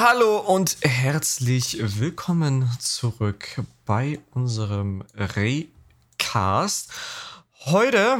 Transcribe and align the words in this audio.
Hallo 0.00 0.38
und 0.38 0.76
herzlich 0.82 1.76
willkommen 1.98 2.70
zurück 2.78 3.60
bei 3.84 4.20
unserem 4.30 5.02
Raycast. 5.16 6.92
Heute 7.64 8.18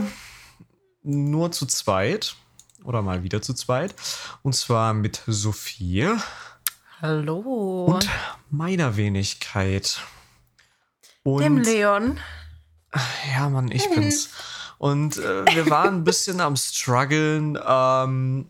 nur 1.05 1.53
zu 1.53 1.67
zweit 1.67 2.35
oder 2.83 3.01
mal 3.01 3.23
wieder 3.23 3.43
zu 3.43 3.55
zweit 3.55 3.95
und 4.43 4.57
zwar 4.57 4.93
mit 4.93 5.23
Sophie 5.29 6.09
Hallo. 7.01 7.85
und 7.85 8.09
meiner 8.51 8.97
Wenigkeit. 8.97 10.01
Und 11.23 11.43
Dem 11.43 11.59
Leon. 11.59 12.19
Ja, 13.33 13.49
Mann, 13.51 13.71
ich 13.71 13.89
bin's. 13.89 14.31
Und 14.79 15.19
äh, 15.19 15.45
wir 15.55 15.71
waren 15.71 15.99
ein 15.99 16.05
bisschen 16.05 16.41
am 16.41 16.57
struggeln, 16.57 17.57
ähm, 17.65 18.49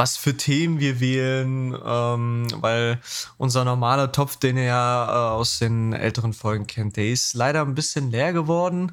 was 0.00 0.16
für 0.16 0.34
Themen 0.34 0.80
wir 0.80 0.98
wählen, 0.98 1.76
ähm, 1.84 2.46
weil 2.54 2.98
unser 3.36 3.66
normaler 3.66 4.12
Topf, 4.12 4.36
den 4.36 4.56
ihr 4.56 4.64
ja 4.64 5.04
äh, 5.04 5.32
aus 5.32 5.58
den 5.58 5.92
älteren 5.92 6.32
Folgen 6.32 6.66
kennt, 6.66 6.96
der 6.96 7.10
ist 7.10 7.34
leider 7.34 7.60
ein 7.60 7.74
bisschen 7.74 8.10
leer 8.10 8.32
geworden. 8.32 8.92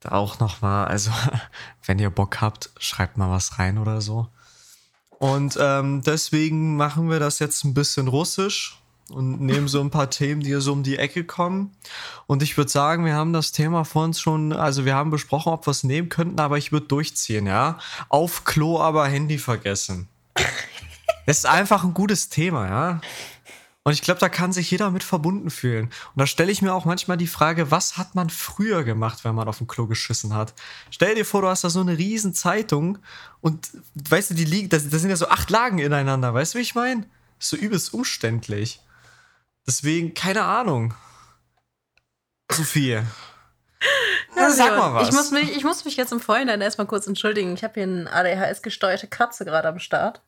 Da 0.00 0.12
auch 0.12 0.40
nochmal, 0.40 0.86
also 0.86 1.10
wenn 1.84 1.98
ihr 1.98 2.08
Bock 2.08 2.40
habt, 2.40 2.70
schreibt 2.78 3.18
mal 3.18 3.30
was 3.30 3.58
rein 3.58 3.76
oder 3.76 4.00
so. 4.00 4.28
Und 5.18 5.58
ähm, 5.60 6.00
deswegen 6.06 6.74
machen 6.74 7.10
wir 7.10 7.20
das 7.20 7.38
jetzt 7.38 7.62
ein 7.64 7.74
bisschen 7.74 8.08
russisch 8.08 8.80
und 9.10 9.42
nehmen 9.42 9.68
so 9.68 9.82
ein 9.82 9.90
paar 9.90 10.08
Themen, 10.20 10.40
die 10.40 10.46
hier 10.48 10.62
so 10.62 10.72
um 10.72 10.82
die 10.82 10.96
Ecke 10.96 11.24
kommen. 11.24 11.76
Und 12.26 12.42
ich 12.42 12.56
würde 12.56 12.70
sagen, 12.70 13.04
wir 13.04 13.12
haben 13.12 13.34
das 13.34 13.52
Thema 13.52 13.84
vor 13.84 14.04
uns 14.04 14.18
schon, 14.18 14.54
also 14.54 14.86
wir 14.86 14.94
haben 14.94 15.10
besprochen, 15.10 15.52
ob 15.52 15.66
wir 15.66 15.72
es 15.72 15.84
nehmen 15.84 16.08
könnten, 16.08 16.40
aber 16.40 16.56
ich 16.56 16.72
würde 16.72 16.86
durchziehen, 16.86 17.46
ja. 17.46 17.78
Auf 18.08 18.44
Klo 18.44 18.80
aber 18.80 19.06
Handy 19.06 19.36
vergessen. 19.36 20.08
Das 21.26 21.38
ist 21.38 21.46
einfach 21.46 21.84
ein 21.84 21.94
gutes 21.94 22.28
Thema, 22.28 22.68
ja. 22.68 23.00
Und 23.82 23.94
ich 23.94 24.02
glaube, 24.02 24.20
da 24.20 24.28
kann 24.28 24.52
sich 24.52 24.70
jeder 24.70 24.90
mit 24.90 25.02
verbunden 25.02 25.50
fühlen. 25.50 25.86
Und 25.86 26.18
da 26.20 26.26
stelle 26.26 26.52
ich 26.52 26.60
mir 26.60 26.74
auch 26.74 26.84
manchmal 26.84 27.16
die 27.16 27.26
Frage, 27.26 27.70
was 27.70 27.96
hat 27.96 28.14
man 28.14 28.28
früher 28.28 28.84
gemacht, 28.84 29.24
wenn 29.24 29.34
man 29.34 29.48
auf 29.48 29.58
dem 29.58 29.66
Klo 29.66 29.86
geschissen 29.86 30.34
hat? 30.34 30.54
Stell 30.90 31.14
dir 31.14 31.24
vor, 31.24 31.42
du 31.42 31.48
hast 31.48 31.64
da 31.64 31.70
so 31.70 31.80
eine 31.80 31.96
riesen 31.96 32.34
Zeitung 32.34 32.98
und 33.40 33.70
weißt 33.94 34.30
du, 34.30 34.34
die 34.34 34.44
liegen, 34.44 34.68
das 34.68 34.82
sind 34.82 35.08
ja 35.08 35.16
so 35.16 35.28
acht 35.28 35.48
Lagen 35.48 35.78
ineinander, 35.78 36.34
weißt 36.34 36.54
du, 36.54 36.58
wie 36.58 36.62
ich 36.62 36.74
meine? 36.74 37.06
So 37.38 37.56
übelst 37.56 37.94
umständlich. 37.94 38.80
Deswegen, 39.66 40.12
keine 40.12 40.44
Ahnung. 40.44 40.94
Sophie. 42.52 43.00
Ja, 44.36 44.50
sag 44.50 44.76
mal 44.76 44.94
was. 44.94 45.08
Ich 45.08 45.14
muss, 45.14 45.30
mich, 45.30 45.56
ich 45.56 45.64
muss 45.64 45.84
mich 45.84 45.96
jetzt 45.96 46.12
im 46.12 46.20
Vorhinein 46.20 46.60
erstmal 46.60 46.86
kurz 46.86 47.06
entschuldigen. 47.06 47.54
Ich 47.54 47.64
habe 47.64 47.74
hier 47.74 47.82
eine 47.84 48.12
ADHS-gesteuerte 48.12 49.06
Katze 49.06 49.44
gerade 49.44 49.68
am 49.68 49.78
Start. 49.78 50.22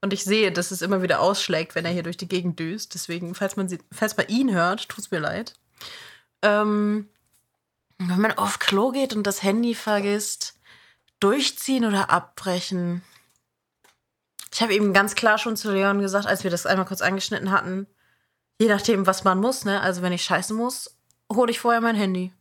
Und 0.00 0.12
ich 0.12 0.24
sehe, 0.24 0.52
dass 0.52 0.70
es 0.70 0.82
immer 0.82 1.02
wieder 1.02 1.20
ausschlägt, 1.20 1.74
wenn 1.74 1.84
er 1.84 1.90
hier 1.90 2.04
durch 2.04 2.16
die 2.16 2.28
Gegend 2.28 2.58
düst. 2.58 2.94
Deswegen, 2.94 3.34
falls 3.34 3.56
man, 3.56 3.68
sie, 3.68 3.78
falls 3.92 4.16
man 4.16 4.28
ihn 4.28 4.54
hört, 4.54 4.88
tut's 4.88 5.10
mir 5.10 5.18
leid. 5.18 5.54
Ähm, 6.42 7.08
wenn 7.98 8.20
man 8.20 8.38
auf 8.38 8.60
Klo 8.60 8.92
geht 8.92 9.14
und 9.14 9.26
das 9.26 9.42
Handy 9.42 9.74
vergisst, 9.74 10.54
durchziehen 11.18 11.84
oder 11.84 12.10
abbrechen. 12.10 13.02
Ich 14.52 14.62
habe 14.62 14.74
eben 14.74 14.92
ganz 14.92 15.14
klar 15.14 15.38
schon 15.38 15.56
zu 15.56 15.72
Leon 15.72 16.00
gesagt, 16.00 16.26
als 16.26 16.44
wir 16.44 16.50
das 16.50 16.64
einmal 16.64 16.86
kurz 16.86 17.02
angeschnitten 17.02 17.50
hatten, 17.50 17.86
je 18.60 18.68
nachdem, 18.68 19.06
was 19.06 19.24
man 19.24 19.40
muss, 19.40 19.64
ne? 19.64 19.80
Also 19.80 20.02
wenn 20.02 20.12
ich 20.12 20.22
scheißen 20.22 20.56
muss, 20.56 20.96
hole 21.32 21.50
ich 21.50 21.60
vorher 21.60 21.80
mein 21.80 21.96
Handy. 21.96 22.32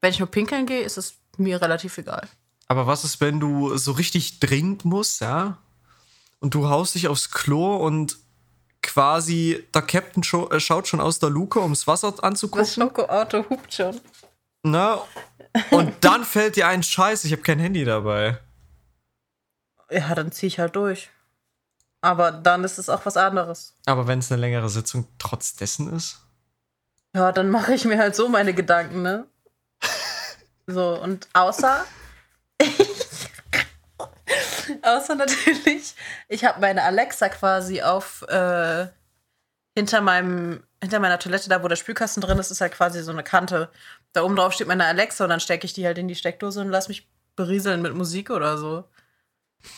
Wenn 0.00 0.10
ich 0.10 0.18
nur 0.18 0.30
pinkeln 0.30 0.66
gehe, 0.66 0.82
ist 0.82 0.98
es 0.98 1.14
mir 1.36 1.60
relativ 1.60 1.98
egal. 1.98 2.28
Aber 2.66 2.86
was 2.86 3.04
ist, 3.04 3.20
wenn 3.20 3.40
du 3.40 3.76
so 3.76 3.92
richtig 3.92 4.40
dringend 4.40 4.84
musst, 4.84 5.20
ja? 5.20 5.58
Und 6.40 6.54
du 6.54 6.68
haust 6.68 6.94
dich 6.94 7.08
aufs 7.08 7.30
Klo 7.30 7.76
und 7.76 8.18
quasi 8.82 9.66
der 9.74 9.82
Captain 9.82 10.22
scho 10.22 10.48
äh, 10.50 10.60
schaut 10.60 10.86
schon 10.86 11.00
aus 11.00 11.18
der 11.18 11.30
Luke, 11.30 11.60
ums 11.60 11.86
Wasser 11.86 12.14
anzugucken. 12.22 12.64
Das 12.64 12.74
Schokoauto 12.74 13.44
hupt 13.50 13.72
schon. 13.74 14.00
Ne? 14.62 14.98
Und 15.70 15.94
dann 16.00 16.24
fällt 16.24 16.56
dir 16.56 16.68
ein 16.68 16.82
Scheiß, 16.82 17.24
ich 17.24 17.32
habe 17.32 17.42
kein 17.42 17.58
Handy 17.58 17.84
dabei. 17.84 18.38
Ja, 19.90 20.14
dann 20.14 20.30
ziehe 20.30 20.48
ich 20.48 20.58
halt 20.58 20.76
durch. 20.76 21.10
Aber 22.00 22.30
dann 22.30 22.62
ist 22.64 22.78
es 22.78 22.88
auch 22.88 23.04
was 23.06 23.16
anderes. 23.16 23.74
Aber 23.86 24.06
wenn 24.06 24.20
es 24.20 24.30
eine 24.30 24.40
längere 24.40 24.68
Sitzung 24.68 25.08
trotz 25.18 25.54
dessen 25.54 25.92
ist? 25.92 26.20
Ja, 27.14 27.32
dann 27.32 27.50
mache 27.50 27.74
ich 27.74 27.84
mir 27.84 27.98
halt 27.98 28.14
so 28.14 28.28
meine 28.28 28.54
Gedanken, 28.54 29.02
ne? 29.02 29.26
So, 30.68 31.00
und 31.00 31.28
außer. 31.32 31.84
außer 34.82 35.14
natürlich, 35.14 35.94
ich 36.28 36.44
habe 36.44 36.60
meine 36.60 36.84
Alexa 36.84 37.28
quasi 37.30 37.82
auf. 37.82 38.22
Äh, 38.28 38.86
hinter 39.74 40.00
meinem. 40.00 40.62
Hinter 40.80 41.00
meiner 41.00 41.18
Toilette, 41.18 41.48
da 41.48 41.60
wo 41.64 41.66
der 41.66 41.74
Spülkasten 41.74 42.20
drin 42.20 42.38
ist, 42.38 42.52
ist 42.52 42.60
halt 42.60 42.72
quasi 42.72 43.02
so 43.02 43.10
eine 43.10 43.24
Kante. 43.24 43.68
Da 44.12 44.22
oben 44.22 44.36
drauf 44.36 44.52
steht 44.52 44.68
meine 44.68 44.84
Alexa 44.84 45.24
und 45.24 45.30
dann 45.30 45.40
stecke 45.40 45.64
ich 45.64 45.72
die 45.72 45.84
halt 45.84 45.98
in 45.98 46.06
die 46.06 46.14
Steckdose 46.14 46.60
und 46.60 46.68
lass 46.68 46.86
mich 46.86 47.08
berieseln 47.34 47.82
mit 47.82 47.94
Musik 47.94 48.30
oder 48.30 48.58
so. 48.58 48.84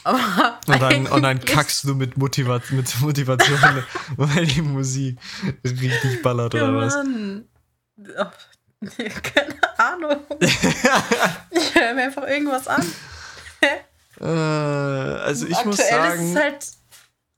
Aber 0.05 0.59
Und 0.67 0.83
dann, 0.83 1.07
und 1.11 1.23
dann 1.23 1.41
kackst 1.41 1.85
du 1.85 1.95
mit, 1.95 2.19
Motiva 2.19 2.61
mit 2.71 3.01
Motivation, 3.01 3.59
weil 4.17 4.45
die 4.45 4.61
Musik 4.61 5.19
richtig 5.65 6.21
ballert 6.21 6.53
Ja, 6.53 6.65
oder 6.65 6.77
was? 6.77 6.95
Mann. 6.97 7.49
Oh, 8.19 8.27
keine 9.23 9.79
Ahnung. 9.79 10.17
ich 10.41 11.75
höre 11.75 11.95
mir 11.95 12.05
einfach 12.05 12.27
irgendwas 12.27 12.67
an. 12.69 12.85
Äh, 14.21 14.25
also 14.25 15.47
ich 15.47 15.57
Aktuell 15.57 15.67
muss 15.67 15.89
sagen. 15.89 16.23
ist 16.25 16.31
es 16.31 16.43
halt 16.43 16.67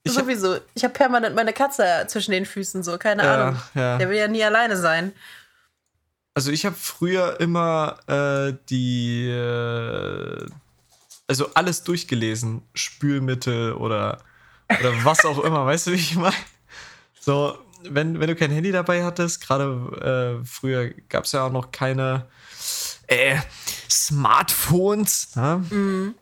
ich 0.05 0.17
hab- 0.17 0.25
sowieso. 0.25 0.59
Ich 0.75 0.83
habe 0.85 0.95
permanent 0.95 1.35
meine 1.37 1.53
Katze 1.53 2.05
zwischen 2.09 2.33
den 2.33 2.47
Füßen, 2.47 2.83
so, 2.83 2.99
keine 2.99 3.23
Ja, 3.25 3.35
Ahnung. 3.49 3.63
ja. 3.75 3.99
Der 3.99 4.09
will 4.09 4.17
ja 4.17 4.29
nie 4.29 4.43
alleine 4.43 4.77
sein. 4.77 5.13
Also 6.35 6.51
ich 6.51 6.65
habe 6.65 6.75
früher 6.77 7.39
immer 7.41 7.99
äh, 8.09 8.55
die, 8.71 9.29
äh, 9.29 10.47
also 11.29 11.51
alles 11.55 11.85
durchgelesen, 11.85 12.63
Spülmittel 12.75 13.75
oder, 13.75 14.19
oder 14.81 15.05
was 15.05 15.25
auch 15.25 15.45
immer, 15.45 15.67
weißt 15.67 15.89
du, 15.89 15.91
wie 15.93 15.97
ich 15.97 16.15
meine? 16.17 16.35
So, 17.21 17.59
wenn, 17.89 18.21
wenn 18.21 18.29
du 18.29 18.37
kein 18.37 18.51
Handy 18.51 18.73
dabei 18.73 19.05
hattest, 19.05 19.47
gerade 19.47 20.41
äh, 20.43 20.47
früher 20.47 20.91
gab 21.09 21.25
es 21.25 21.33
ja 21.33 21.47
auch 21.47 21.53
noch 21.53 21.73
keine 21.73 22.27
äh, 23.07 23.37
Smartphones. 23.91 25.35
Ne? 25.37 25.65
Ähm, 25.71 26.15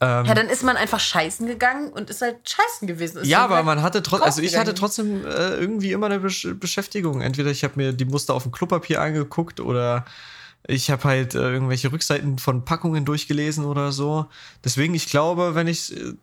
Ja, 0.00 0.34
dann 0.34 0.48
ist 0.48 0.62
man 0.62 0.76
einfach 0.76 1.00
scheißen 1.00 1.46
gegangen 1.46 1.92
und 1.92 2.10
ist 2.10 2.22
halt 2.22 2.36
scheißen 2.48 2.86
gewesen. 2.88 3.18
Ist 3.18 3.28
ja, 3.28 3.44
aber 3.44 3.56
halt 3.56 3.66
man 3.66 3.82
hatte 3.82 4.02
trotzdem, 4.02 4.26
also 4.26 4.42
ich 4.42 4.56
hatte 4.56 4.74
trotzdem 4.74 5.24
äh, 5.26 5.54
irgendwie 5.56 5.92
immer 5.92 6.06
eine 6.06 6.20
Besch 6.20 6.48
Beschäftigung. 6.54 7.20
Entweder 7.20 7.50
ich 7.50 7.64
habe 7.64 7.74
mir 7.76 7.92
die 7.92 8.04
Muster 8.04 8.34
auf 8.34 8.44
dem 8.44 8.52
Klopapier 8.52 9.00
angeguckt 9.00 9.60
oder 9.60 10.04
ich 10.66 10.90
habe 10.90 11.04
halt 11.04 11.34
äh, 11.34 11.38
irgendwelche 11.52 11.92
Rückseiten 11.92 12.38
von 12.38 12.64
Packungen 12.64 13.04
durchgelesen 13.04 13.64
oder 13.64 13.92
so. 13.92 14.26
Deswegen, 14.64 14.94
ich 14.94 15.08
glaube, 15.08 15.54
wenn 15.54 15.66
ich 15.66 15.96
äh, 15.96 16.14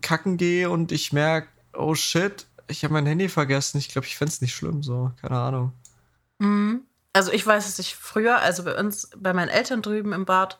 kacken 0.00 0.36
gehe 0.36 0.70
und 0.70 0.92
ich 0.92 1.12
merke, 1.12 1.48
oh 1.74 1.94
shit, 1.94 2.46
ich 2.68 2.84
habe 2.84 2.94
mein 2.94 3.06
Handy 3.06 3.28
vergessen, 3.28 3.78
ich 3.78 3.88
glaube, 3.88 4.06
ich 4.06 4.16
fände 4.16 4.32
es 4.32 4.40
nicht 4.40 4.54
schlimm, 4.54 4.82
so, 4.82 5.12
keine 5.20 5.38
Ahnung. 5.38 5.72
Mhm. 6.38 6.82
Also 7.12 7.30
ich 7.32 7.46
weiß, 7.46 7.64
dass 7.64 7.78
ich 7.78 7.94
früher, 7.94 8.40
also 8.40 8.64
bei 8.64 8.76
uns, 8.76 9.10
bei 9.16 9.32
meinen 9.32 9.48
Eltern 9.48 9.82
drüben 9.82 10.12
im 10.12 10.24
Bad, 10.24 10.58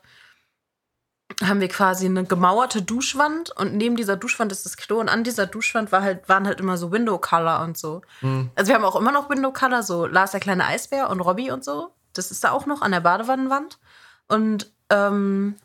haben 1.43 1.59
wir 1.59 1.67
quasi 1.67 2.05
eine 2.05 2.23
gemauerte 2.23 2.81
Duschwand 2.81 3.51
und 3.51 3.75
neben 3.75 3.95
dieser 3.95 4.15
Duschwand 4.15 4.51
ist 4.51 4.65
das 4.65 4.77
Klo 4.77 4.99
und 4.99 5.09
an 5.09 5.23
dieser 5.23 5.47
Duschwand 5.47 5.91
war 5.91 6.01
halt, 6.01 6.29
waren 6.29 6.45
halt 6.45 6.59
immer 6.59 6.77
so 6.77 6.91
Window 6.91 7.17
Color 7.17 7.61
und 7.61 7.77
so. 7.77 8.01
Hm. 8.19 8.51
Also 8.55 8.69
wir 8.69 8.75
haben 8.75 8.85
auch 8.85 8.95
immer 8.95 9.11
noch 9.11 9.29
Window 9.29 9.51
Color, 9.51 9.83
so 9.83 10.05
Lars 10.05 10.31
der 10.31 10.39
kleine 10.39 10.65
Eisbär 10.65 11.09
und 11.09 11.19
Robby 11.19 11.51
und 11.51 11.65
so. 11.65 11.91
Das 12.13 12.31
ist 12.31 12.43
da 12.43 12.51
auch 12.51 12.65
noch 12.65 12.81
an 12.81 12.91
der 12.91 13.01
Badewannenwand. 13.01 13.79
Und 14.27 14.71
ähm, 14.89 15.55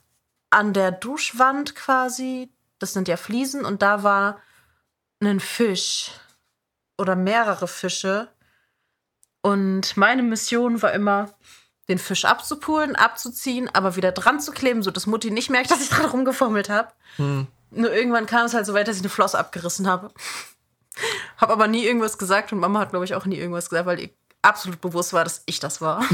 an 0.49 0.73
der 0.73 0.91
Duschwand 0.93 1.77
quasi, 1.77 2.51
das 2.79 2.93
sind 2.93 3.07
ja 3.07 3.17
Fliesen 3.17 3.65
und 3.65 3.83
da 3.83 4.03
war 4.03 4.41
ein 5.21 5.41
Fisch 5.41 6.11
oder 7.01 7.17
mehrere 7.17 7.67
Fische. 7.67 8.29
Und 9.43 9.97
meine 9.97 10.23
Mission 10.23 10.83
war 10.83 10.93
immer, 10.93 11.35
den 11.89 11.99
Fisch 11.99 12.25
abzupulen, 12.25 12.95
abzuziehen, 12.95 13.69
aber 13.75 13.97
wieder 13.97 14.13
dran 14.13 14.39
zu 14.39 14.53
kleben, 14.53 14.83
sodass 14.83 15.07
Mutti 15.07 15.31
nicht 15.31 15.51
merkt, 15.51 15.71
dass 15.73 15.83
ich 15.83 15.89
dran 15.89 16.07
rumgefummelt 16.07 16.69
habe. 16.69 16.93
Hm. 17.17 17.47
Nur 17.73 17.93
irgendwann 17.93 18.27
kam 18.27 18.47
es 18.47 18.55
halt 18.55 18.67
so 18.67 18.75
weit, 18.75 18.87
dass 18.87 18.97
ich 18.97 19.03
eine 19.03 19.09
Flosse 19.09 19.39
abgerissen 19.39 19.89
habe. 19.89 20.13
Hab 21.37 21.51
aber 21.51 21.69
nie 21.69 21.85
irgendwas 21.85 22.19
gesagt 22.19 22.53
und 22.53 22.61
Mama 22.61 22.81
hat, 22.81 22.91
glaube 22.91 23.05
ich, 23.05 23.15
auch 23.15 23.25
nie 23.25 23.37
irgendwas 23.37 23.71
gesagt, 23.71 23.87
weil 23.87 24.01
ihr 24.01 24.11
absolut 24.43 24.81
bewusst 24.81 25.13
war, 25.13 25.25
dass 25.25 25.43
ich 25.47 25.59
das 25.61 25.81
war. 25.81 26.05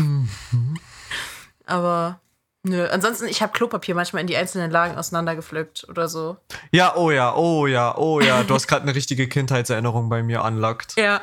aber 1.67 2.21
nö, 2.67 2.89
ansonsten, 2.89 3.27
ich 3.27 3.43
habe 3.43 3.53
Klopapier 3.53 3.95
manchmal 3.95 4.21
in 4.21 4.27
die 4.27 4.37
einzelnen 4.37 4.71
Lagen 4.71 4.97
auseinandergepflückt 4.97 5.89
oder 5.89 6.09
so. 6.09 6.37
Ja, 6.71 6.97
oh 6.97 7.11
ja, 7.11 7.35
oh 7.35 7.67
ja, 7.67 7.97
oh 7.97 8.21
ja, 8.21 8.43
du 8.43 8.55
hast 8.55 8.67
gerade 8.67 8.83
eine 8.83 8.95
richtige 8.95 9.29
Kindheitserinnerung 9.29 10.09
bei 10.09 10.23
mir 10.23 10.43
unlockt. 10.43 10.97
Ja. 10.97 11.23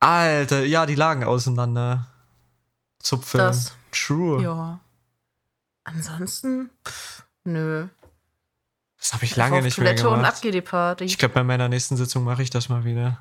Alter, 0.00 0.64
ja, 0.64 0.86
die 0.86 0.94
lagen 0.94 1.24
auseinander. 1.24 2.06
Zupfeln. 2.98 3.44
Das. 3.44 3.74
True. 3.92 4.42
Ja. 4.42 4.80
Ansonsten, 5.84 6.70
pff, 6.86 7.24
nö. 7.44 7.88
Das 8.98 9.14
habe 9.14 9.24
ich 9.24 9.34
lange 9.36 9.62
nicht 9.62 9.78
mehr 9.78 9.96
Toilette 9.96 10.08
und 10.08 10.16
gemacht. 10.16 10.34
ab 10.36 10.42
geht 10.42 10.54
die 10.54 10.60
Party. 10.60 11.04
Ich 11.04 11.18
glaube, 11.18 11.34
bei 11.34 11.42
meiner 11.42 11.68
nächsten 11.68 11.96
Sitzung 11.96 12.22
mache 12.22 12.42
ich 12.42 12.50
das 12.50 12.68
mal 12.68 12.84
wieder. 12.84 13.18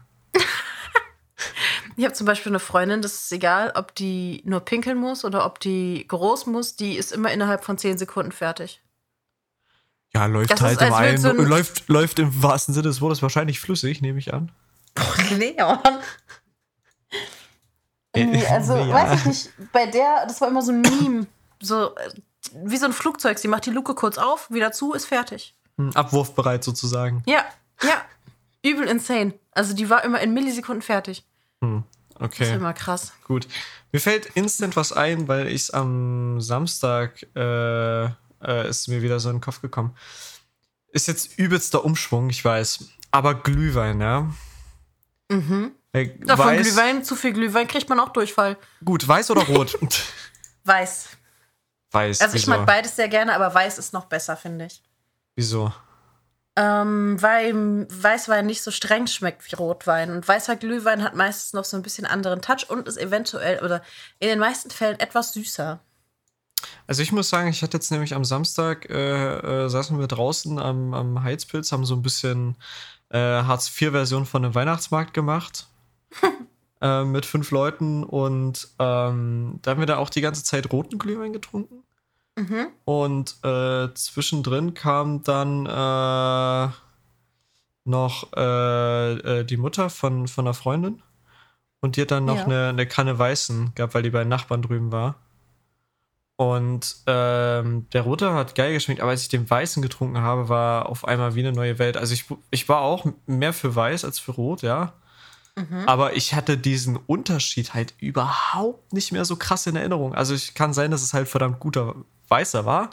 Ich 2.00 2.06
habe 2.06 2.14
zum 2.16 2.26
Beispiel 2.26 2.52
eine 2.54 2.60
Freundin, 2.60 3.02
das 3.02 3.14
ist 3.26 3.32
egal, 3.34 3.74
ob 3.76 3.94
die 3.94 4.42
nur 4.46 4.62
pinkeln 4.62 4.98
muss 4.98 5.26
oder 5.26 5.46
ob 5.46 5.60
die 5.60 6.06
groß 6.08 6.46
muss, 6.46 6.78
die 6.78 6.96
ist 6.96 7.12
immer 7.12 7.30
innerhalb 7.30 7.66
von 7.66 7.78
10 7.78 7.98
Sekunden 7.98 8.32
fertig. 8.32 8.82
Ja, 10.14 10.26
läuft 10.26 10.50
Das 10.52 10.62
ist, 10.62 10.66
halt 10.66 10.82
im 10.82 10.94
einen. 10.94 11.18
so 11.18 11.28
ein- 11.28 11.36
läuft, 11.36 11.90
läuft 11.90 12.20
im 12.20 12.42
wahrsten 12.42 12.74
Sinne 12.74 12.88
des 12.88 13.02
Wortes 13.02 13.22
wahrscheinlich 13.22 13.60
flüssig, 13.60 14.02
nehme 14.02 14.18
ich 14.18 14.34
an. 14.34 14.50
Leon. 15.38 15.78
Irgendwie, 18.16 18.46
also, 18.48 18.76
Ja. 18.78 18.94
weiß 18.94 19.20
ich 19.20 19.26
nicht, 19.26 19.72
bei 19.74 19.86
der, 19.86 20.26
das 20.26 20.40
war 20.40 20.48
immer 20.48 20.62
so 20.62 20.72
ein 20.72 20.80
Meme. 20.80 21.28
So, 21.62 21.96
äh, 21.98 22.12
wie 22.64 22.78
so 22.78 22.86
ein 22.86 22.94
Flugzeug. 22.94 23.38
Sie 23.40 23.50
macht 23.50 23.66
die 23.66 23.72
Luke 23.72 23.94
kurz 23.94 24.18
auf, 24.18 24.50
wieder 24.50 24.72
zu, 24.72 24.94
ist 24.94 25.06
fertig. 25.06 25.54
Hm, 25.78 25.92
Abwurfbereit 25.96 26.64
sozusagen. 26.64 27.24
Ja, 27.26 27.44
ja. 27.84 28.02
Übel 28.64 28.88
insane. 28.88 29.34
Also, 29.52 29.74
die 29.76 29.90
war 29.90 30.06
immer 30.06 30.22
in 30.22 30.34
Millisekunden 30.34 30.82
fertig. 30.82 31.26
Hm, 31.64 31.84
Das 32.14 32.22
okay. 32.22 32.44
ist 32.44 32.52
immer 32.52 32.74
krass. 32.74 33.14
Gut. 33.26 33.48
Mir 33.92 34.00
fällt 34.00 34.28
instant 34.36 34.76
was 34.76 34.94
ein, 34.94 35.28
weil 35.28 35.48
ich 35.48 35.64
es 35.64 35.72
am 35.72 36.40
Samstag 36.42 37.26
äh, 37.36 38.06
äh, 38.06 38.70
ist 38.70 38.88
mir 38.88 39.02
wieder 39.02 39.20
so 39.20 39.30
in 39.30 39.38
den 39.38 39.42
Kopf 39.42 39.62
gekommen. 39.62 39.96
Ist 40.92 41.08
jetzt 41.08 41.38
übelster 41.38 41.84
Umschwung, 41.86 42.30
ich 42.30 42.44
weiß. 42.44 42.86
Aber 43.12 43.36
Glühwein, 43.36 44.02
ja. 44.02 44.32
Mhm. 45.30 45.72
Äh, 45.92 46.10
Davon 46.20 46.46
weiß, 46.48 46.68
Glühwein, 46.68 47.04
zu 47.04 47.16
viel 47.16 47.34
Glühwein 47.34 47.68
kriegt 47.68 47.90
man 47.90 48.00
auch 48.00 48.10
Durchfall. 48.10 48.58
Gut, 48.84 49.08
weiß 49.08 49.32
oder 49.32 49.44
rot? 49.44 49.78
Weiß. 50.64 51.10
weiß. 51.92 52.22
Also, 52.22 52.36
ich 52.36 52.44
wieso? 52.44 52.52
mag 52.52 52.66
beides 52.66 52.96
sehr 52.96 53.08
gerne, 53.08 53.34
aber 53.36 53.54
weiß 53.54 53.78
ist 53.80 53.94
noch 53.94 54.06
besser, 54.06 54.38
finde 54.38 54.66
ich. 54.66 54.82
Wieso? 55.36 55.74
Ähm, 56.60 57.22
weil 57.22 57.88
Weißwein 57.90 58.46
nicht 58.46 58.62
so 58.62 58.70
streng 58.70 59.08
schmeckt 59.08 59.50
wie 59.50 59.56
Rotwein. 59.56 60.12
Und 60.12 60.28
weißer 60.28 60.58
Glühwein 60.58 61.04
hat 61.04 61.16
meistens 61.16 61.54
noch 61.54 61.64
so 61.64 61.78
ein 61.78 61.84
bisschen 61.84 62.06
anderen 62.06 62.42
Touch 62.42 62.70
und 62.70 62.86
ist 62.86 62.98
eventuell 62.98 63.64
oder 63.64 63.82
in 64.20 64.28
den 64.28 64.40
meisten 64.40 64.70
Fällen 64.70 65.00
etwas 65.00 65.32
süßer. 65.32 65.80
Also 66.86 67.02
ich 67.02 67.14
muss 67.14 67.30
sagen, 67.30 67.48
ich 67.48 67.64
hatte 67.64 67.78
jetzt 67.78 67.92
nämlich 67.92 68.14
am 68.14 68.26
Samstag, 68.26 68.90
äh, 68.90 69.66
äh, 69.66 69.70
saßen 69.70 69.98
wir 70.00 70.08
draußen 70.08 70.60
am, 70.60 70.94
am 70.94 71.24
Heizpilz, 71.24 71.72
haben 71.72 71.86
so 71.86 71.96
ein 71.96 72.02
bisschen 72.02 72.58
äh, 73.08 73.18
Hartz-IV-Version 73.18 74.26
von 74.26 74.44
einem 74.44 74.54
Weihnachtsmarkt 74.54 75.14
gemacht. 75.14 75.68
äh, 76.82 77.06
mit 77.06 77.26
fünf 77.26 77.52
Leuten 77.52 78.04
und 78.04 78.68
ähm, 78.80 79.60
da 79.62 79.72
haben 79.72 79.80
wir 79.80 79.86
da 79.86 79.96
auch 79.96 80.10
die 80.10 80.22
ganze 80.22 80.44
Zeit 80.44 80.74
roten 80.74 80.98
Glühwein 80.98 81.32
getrunken. 81.32 81.84
Mhm. 82.40 82.68
Und 82.86 83.36
äh, 83.44 83.94
zwischendrin 83.94 84.74
kam 84.74 85.24
dann 85.24 85.66
äh, 85.66 86.72
noch 87.86 88.32
äh, 88.36 89.14
äh, 89.14 89.44
die 89.44 89.58
Mutter 89.58 89.90
von, 89.90 90.28
von 90.28 90.46
einer 90.48 90.54
Freundin. 90.54 91.02
Und 91.82 91.96
die 91.96 92.02
hat 92.02 92.12
dann 92.12 92.26
noch 92.26 92.38
Ja. 92.38 92.46
eine, 92.46 92.68
eine 92.70 92.88
Kanne 92.88 93.18
Weißen 93.18 93.74
gehabt, 93.76 93.94
weil 93.94 94.04
die 94.04 94.10
bei 94.10 94.20
den 94.20 94.30
Nachbarn 94.30 94.62
drüben 94.62 94.92
war. 94.92 95.16
Und 96.36 96.96
ähm, 97.06 97.88
der 97.92 98.02
Rote 98.04 98.34
hat 98.34 98.56
geil 98.56 98.72
geschmeckt, 98.72 99.02
aber 99.02 99.12
als 99.12 99.24
ich 99.24 99.28
den 99.28 99.50
Weißen 99.50 99.82
getrunken 99.82 100.20
habe, 100.20 100.48
war 100.48 100.88
auf 100.88 101.06
einmal 101.06 101.36
wie 101.36 101.42
eine 101.42 101.52
neue 101.52 101.80
Welt. 101.80 101.98
Also 101.98 102.14
ich, 102.14 102.26
ich 102.52 102.70
war 102.70 102.80
auch 102.80 103.06
mehr 103.26 103.52
für 103.52 103.76
Weiß 103.76 104.06
als 104.06 104.20
für 104.20 104.32
Rot, 104.32 104.62
ja. 104.62 104.94
Mhm. 105.60 105.88
Aber 105.88 106.16
ich 106.16 106.34
hatte 106.34 106.58
diesen 106.58 106.96
Unterschied 106.96 107.74
halt 107.74 107.94
überhaupt 108.00 108.94
nicht 108.94 109.12
mehr 109.12 109.26
so 109.26 109.36
krass 109.36 109.68
in 109.68 109.76
Erinnerung. 109.76 110.16
Also 110.16 110.34
ich 110.34 110.54
kann 110.54 110.74
sein, 110.74 110.92
dass 110.92 111.02
es 111.02 111.14
halt 111.14 111.28
verdammt 111.28 111.60
guter 111.60 111.96
Weißer 112.28 112.66
war, 112.66 112.90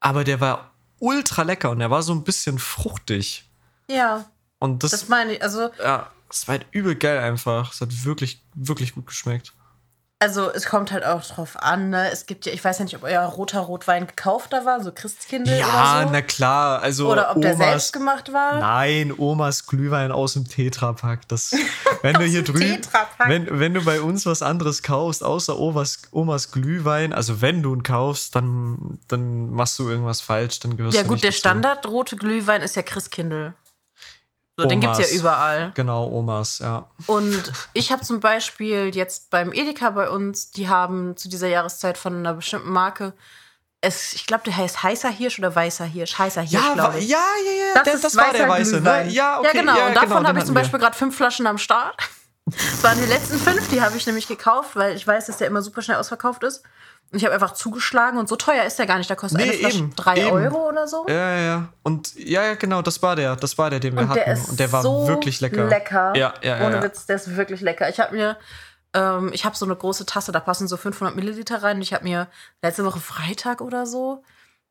aber 0.00 0.24
der 0.24 0.40
war 0.40 0.72
ultra 0.98 1.42
lecker 1.42 1.70
und 1.70 1.80
der 1.80 1.90
war 1.90 2.02
so 2.02 2.12
ein 2.12 2.24
bisschen 2.24 2.58
fruchtig. 2.58 3.48
Ja, 3.90 4.26
Und 4.58 4.84
das, 4.84 4.92
das 4.92 5.08
meine 5.08 5.34
ich. 5.34 5.42
Also, 5.42 5.70
ja, 5.82 6.10
das 6.28 6.46
war 6.46 6.52
halt 6.52 6.66
übel 6.70 6.94
geil 6.94 7.18
einfach. 7.18 7.72
Es 7.72 7.80
hat 7.80 8.04
wirklich, 8.04 8.42
wirklich 8.54 8.94
gut 8.94 9.06
geschmeckt. 9.06 9.52
Also 10.22 10.50
es 10.52 10.66
kommt 10.66 10.92
halt 10.92 11.04
auch 11.04 11.22
drauf 11.24 11.60
an. 11.60 11.90
Ne? 11.90 12.10
Es 12.12 12.26
gibt 12.26 12.46
ja, 12.46 12.52
ich 12.52 12.62
weiß 12.64 12.78
ja 12.78 12.84
nicht, 12.84 12.94
ob 12.94 13.02
euer 13.02 13.22
roter 13.22 13.60
Rotwein 13.60 14.06
gekaufter 14.06 14.64
war, 14.64 14.80
so 14.80 14.92
Christkindl 14.92 15.50
Ja, 15.58 15.66
oder 15.98 16.06
so. 16.06 16.12
na 16.12 16.22
klar. 16.22 16.80
Also 16.80 17.10
oder 17.10 17.34
ob 17.34 17.42
der 17.42 17.54
Omas, 17.54 17.66
selbst 17.66 17.92
gemacht 17.92 18.32
war. 18.32 18.60
Nein, 18.60 19.12
Omas 19.16 19.66
Glühwein 19.66 20.12
aus 20.12 20.34
dem 20.34 20.48
Tetrapack. 20.48 21.26
Das, 21.26 21.50
wenn 22.02 22.14
du 22.14 22.24
hier 22.24 22.44
drüben, 22.44 22.80
wenn, 23.26 23.48
wenn 23.58 23.74
du 23.74 23.84
bei 23.84 24.00
uns 24.00 24.24
was 24.24 24.42
anderes 24.42 24.82
kaufst, 24.82 25.24
außer 25.24 25.58
Omas, 25.58 26.02
Omas 26.12 26.52
Glühwein, 26.52 27.12
also 27.12 27.40
wenn 27.40 27.62
du 27.62 27.74
ihn 27.74 27.82
kaufst, 27.82 28.36
dann, 28.36 29.00
dann 29.08 29.50
machst 29.50 29.78
du 29.80 29.88
irgendwas 29.88 30.20
falsch, 30.20 30.60
dann 30.60 30.76
gehörst 30.76 30.96
Ja 30.96 31.02
du 31.02 31.08
gut, 31.08 31.16
nicht 31.16 31.24
der 31.24 31.30
dazu. 31.32 31.40
Standard 31.40 31.86
rote 31.86 32.16
Glühwein 32.16 32.62
ist 32.62 32.76
ja 32.76 32.82
Christkindl. 32.82 33.54
So, 34.58 34.66
den 34.66 34.80
gibt's 34.80 34.98
ja 34.98 35.04
Omas. 35.06 35.14
überall. 35.18 35.72
Genau, 35.74 36.06
Omas, 36.08 36.58
ja. 36.58 36.86
Und 37.06 37.52
ich 37.72 37.90
habe 37.90 38.02
zum 38.02 38.20
Beispiel 38.20 38.94
jetzt 38.94 39.30
beim 39.30 39.52
Edeka 39.52 39.90
bei 39.90 40.10
uns, 40.10 40.50
die 40.50 40.68
haben 40.68 41.16
zu 41.16 41.28
dieser 41.30 41.48
Jahreszeit 41.48 41.96
von 41.96 42.14
einer 42.16 42.34
bestimmten 42.34 42.70
Marke, 42.70 43.14
es, 43.80 44.12
ich 44.12 44.26
glaube, 44.26 44.44
der 44.44 44.56
heißt 44.56 44.82
heißer 44.82 45.08
Hirsch 45.08 45.38
oder 45.38 45.54
weißer 45.56 45.84
Hirsch. 45.86 46.18
Heißer 46.18 46.42
Hirsch, 46.42 46.52
Ja, 46.64 46.74
glaube 46.74 46.98
ich. 46.98 47.08
ja, 47.08 47.18
ja, 47.18 47.52
ja, 47.52 47.74
Das, 47.74 47.84
der- 47.84 47.94
ist 47.94 48.04
das 48.04 48.16
war 48.16 48.30
der 48.32 48.48
weiße, 48.48 48.80
ne? 48.80 49.08
Ja, 49.08 49.38
okay, 49.40 49.48
ja, 49.48 49.60
genau. 49.60 49.86
und 49.86 49.94
davon 49.96 50.18
den 50.18 50.26
habe 50.28 50.38
ich 50.38 50.44
zum. 50.44 50.54
Beispiel 50.54 50.78
gerade 50.78 50.96
fünf 50.96 51.16
Flaschen 51.16 51.46
am 51.46 51.58
Start. 51.58 51.96
Das 52.46 52.82
waren 52.82 52.98
die 52.98 53.06
letzten 53.06 53.38
fünf, 53.38 53.68
die 53.70 53.80
habe 53.80 53.96
ich 53.96 54.04
nämlich 54.06 54.28
gekauft, 54.28 54.76
weil 54.76 54.94
ich 54.96 55.06
weiß, 55.06 55.26
dass 55.26 55.38
der 55.38 55.46
immer 55.46 55.62
super 55.62 55.80
schnell 55.80 55.96
ausverkauft 55.96 56.42
ist. 56.44 56.62
Und 57.12 57.18
ich 57.18 57.24
habe 57.26 57.34
einfach 57.34 57.52
zugeschlagen 57.52 58.18
und 58.18 58.26
so 58.28 58.36
teuer 58.36 58.64
ist 58.64 58.78
der 58.78 58.86
gar 58.86 58.96
nicht. 58.96 59.10
Da 59.10 59.14
kostet 59.14 59.38
Nee, 59.38 59.50
eine 59.50 59.52
Flasche 59.58 59.78
eben, 59.78 59.94
drei 59.96 60.16
eben. 60.16 60.30
Euro 60.30 60.68
oder 60.70 60.88
so. 60.88 61.04
Ja, 61.08 61.14
ja, 61.14 61.40
ja. 61.42 61.68
Und 61.82 62.14
ja, 62.16 62.42
ja, 62.42 62.54
genau, 62.54 62.80
das 62.80 63.02
war 63.02 63.16
der, 63.16 63.36
das 63.36 63.58
war 63.58 63.68
der, 63.68 63.80
den 63.80 63.94
wir 63.94 64.02
Und 64.02 64.08
hatten. 64.08 64.20
der 64.24 64.32
ist 64.32 64.48
und 64.48 64.58
der 64.58 64.72
war 64.72 64.82
so 64.82 65.06
wirklich 65.06 65.40
lecker. 65.42 65.66
lecker. 65.66 66.14
Ja, 66.16 66.32
ja, 66.42 66.58
ja. 66.58 66.66
Ohne 66.66 66.76
ja. 66.76 66.82
Witz, 66.82 67.04
der 67.04 67.16
ist 67.16 67.36
wirklich 67.36 67.60
lecker. 67.60 67.88
Ich 67.90 68.00
habe 68.00 68.16
mir, 68.16 68.38
ähm, 68.94 69.30
ich 69.34 69.44
habe 69.44 69.54
so 69.54 69.66
eine 69.66 69.76
große 69.76 70.06
Tasse, 70.06 70.32
da 70.32 70.40
passen 70.40 70.66
so 70.68 70.78
500 70.78 71.14
Milliliter 71.14 71.62
rein. 71.62 71.76
Und 71.76 71.82
ich 71.82 71.92
habe 71.92 72.04
mir 72.04 72.28
letzte 72.62 72.84
Woche 72.86 72.98
Freitag 73.00 73.60
oder 73.60 73.84
so, 73.84 74.24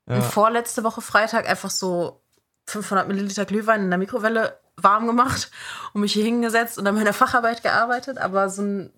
Ja. 0.09 0.15
und 0.15 0.23
vorletzte 0.23 0.83
Woche 0.83 1.01
Freitag 1.01 1.47
einfach 1.47 1.69
so 1.69 2.23
500 2.65 3.07
Milliliter 3.07 3.45
Glühwein 3.45 3.81
in 3.83 3.89
der 3.91 3.99
Mikrowelle 3.99 4.57
warm 4.77 5.05
gemacht 5.05 5.51
und 5.93 6.01
mich 6.01 6.13
hier 6.13 6.23
hingesetzt 6.23 6.79
und 6.79 6.87
an 6.87 6.95
meiner 6.95 7.13
Facharbeit 7.13 7.61
gearbeitet. 7.61 8.17
Aber 8.17 8.49
so 8.49 8.63
ein, 8.63 8.91